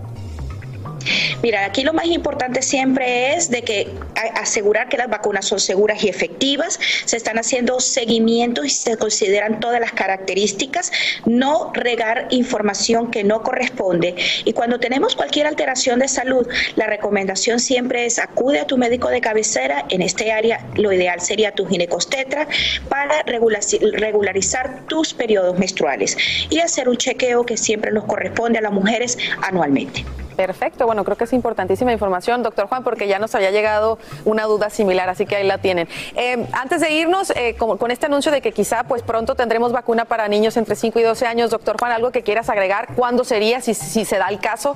Mira, 1.42 1.66
aquí 1.66 1.84
lo 1.84 1.94
más 1.94 2.06
importante 2.08 2.62
siempre 2.62 3.36
es 3.36 3.50
de 3.50 3.62
que 3.62 3.90
asegurar 4.36 4.90
que 4.90 4.98
las 4.98 5.10
vacunas 5.10 5.46
son 5.46 5.60
seguras 5.60 6.04
y 6.04 6.10
efectivas, 6.10 6.80
se 7.06 7.18
están 7.18 7.38
haciendo 7.38 7.80
seguimientos 7.80 8.66
y 8.66 8.70
se 8.70 8.98
consideran 8.98 9.60
todas 9.60 9.80
las 9.80 9.92
características, 9.92 10.92
no 11.26 11.72
regar 11.74 12.28
información 12.32 13.12
que 13.12 13.24
no 13.24 13.44
corresponde. 13.44 14.16
Y 14.46 14.54
cuando 14.54 14.80
tenemos 14.80 15.16
cualquier 15.16 15.48
alteración 15.48 16.00
de 16.00 16.08
salud, 16.08 16.48
la 16.76 16.88
recomendación 16.88 17.60
siempre 17.60 18.06
es 18.06 18.20
acude 18.20 18.60
a 18.60 18.68
tu 18.68 18.78
médico 18.78 19.10
de 19.10 19.22
cabecera, 19.22 19.86
en 19.90 20.02
este 20.02 20.32
área 20.32 20.66
lo 20.76 20.92
ideal 20.92 21.22
sería 21.22 21.52
tu 21.52 21.66
ginecostetra, 21.66 22.48
para 22.90 23.24
regularizar 23.24 24.86
tus 24.88 25.14
periodos 25.14 25.58
menstruales 25.60 26.18
y 26.50 26.60
hacer 26.60 26.90
un 26.90 26.98
chequeo 26.98 27.46
que 27.46 27.58
siempre 27.58 27.92
nos 27.92 28.06
corresponde 28.06 28.60
a 28.60 28.62
las 28.62 28.72
mujeres 28.72 29.18
anualmente. 29.42 30.06
Perfecto, 30.36 30.86
bueno, 30.86 31.04
creo 31.04 31.18
que 31.18 31.24
es 31.24 31.34
importantísima 31.34 31.94
información, 31.94 32.44
doctor 32.44 32.68
Juan, 32.68 32.84
porque 32.84 33.08
ya 33.08 33.20
nos 33.20 33.34
había 33.36 33.52
llegado 33.52 33.98
una 34.26 34.44
duda 34.44 34.70
similar, 34.70 35.10
así 35.10 35.26
que 35.26 35.38
ahí 35.38 35.48
la 35.48 35.60
tienen. 35.60 35.88
Eh, 36.16 36.46
antes 36.52 36.82
de 36.82 36.92
irnos, 36.92 37.32
eh, 37.32 37.56
con, 37.58 37.92
este 37.92 38.08
anuncio 38.08 38.32
de 38.32 38.42
que 38.42 38.52
quizá 38.52 38.84
pues 38.84 39.02
pronto 39.02 39.36
tendremos 39.36 39.72
vacuna 39.72 40.06
para 40.06 40.28
niños 40.28 40.58
entre 40.58 40.76
5 40.76 41.00
y 41.00 41.04
12 41.04 41.26
años, 41.26 41.52
doctor 41.52 41.78
Juan, 41.80 41.92
¿algo 41.92 42.12
que 42.12 42.24
quieras 42.24 42.50
agregar? 42.50 42.90
¿Cuándo 42.96 43.24
sería, 43.24 43.62
si, 43.62 43.74
si 43.74 44.06
se 44.06 44.18
da 44.18 44.28
el 44.28 44.40
caso? 44.40 44.76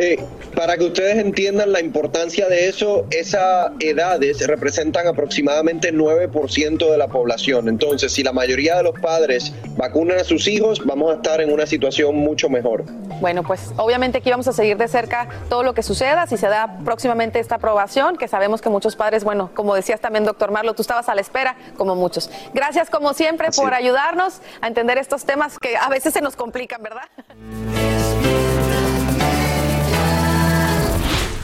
Eh, 0.00 0.22
para 0.54 0.76
que 0.76 0.84
ustedes 0.84 1.16
entiendan 1.16 1.72
la 1.72 1.80
importancia 1.80 2.48
de 2.48 2.68
eso, 2.68 3.06
esas 3.10 3.72
edades 3.80 4.46
representan 4.46 5.06
aproximadamente 5.06 5.92
9% 5.92 6.90
de 6.90 6.98
la 6.98 7.08
población. 7.08 7.68
Entonces, 7.68 8.12
si 8.12 8.22
la 8.22 8.32
mayoría 8.32 8.76
de 8.76 8.84
los 8.84 8.98
padres 9.00 9.52
vacunan 9.76 10.18
a 10.18 10.24
sus 10.24 10.46
hijos, 10.46 10.84
vamos 10.84 11.12
a 11.12 11.14
estar 11.16 11.40
en 11.40 11.52
una 11.52 11.66
situación 11.66 12.16
mucho 12.16 12.48
mejor. 12.48 12.84
Bueno, 13.20 13.42
pues 13.42 13.72
obviamente 13.76 14.18
aquí 14.18 14.30
vamos 14.30 14.48
a 14.48 14.52
seguir 14.52 14.76
de 14.76 14.88
cerca 14.88 15.28
todo 15.48 15.62
lo 15.62 15.74
que 15.74 15.82
suceda, 15.82 16.26
si 16.26 16.36
se 16.36 16.48
da 16.48 16.78
próximamente 16.84 17.40
esta 17.40 17.56
aprobación, 17.56 18.16
que 18.16 18.28
sabemos 18.28 18.60
que 18.60 18.68
muchos 18.68 18.96
padres, 18.96 19.24
bueno, 19.24 19.50
como 19.54 19.74
decías 19.74 20.00
también, 20.00 20.24
doctor 20.24 20.50
Marlo, 20.50 20.74
tú 20.74 20.82
estabas 20.82 21.08
a 21.08 21.14
la 21.14 21.20
espera, 21.20 21.56
como 21.76 21.96
muchos. 21.96 22.30
Gracias, 22.54 22.90
como 22.90 23.14
siempre, 23.14 23.48
por 23.54 23.74
ayudarnos 23.74 24.40
a 24.60 24.68
entender 24.68 24.98
estos 24.98 25.24
temas 25.24 25.58
que 25.58 25.76
a 25.76 25.88
veces 25.88 26.14
se 26.14 26.20
nos 26.20 26.36
complican, 26.36 26.82
¿verdad? 26.82 27.08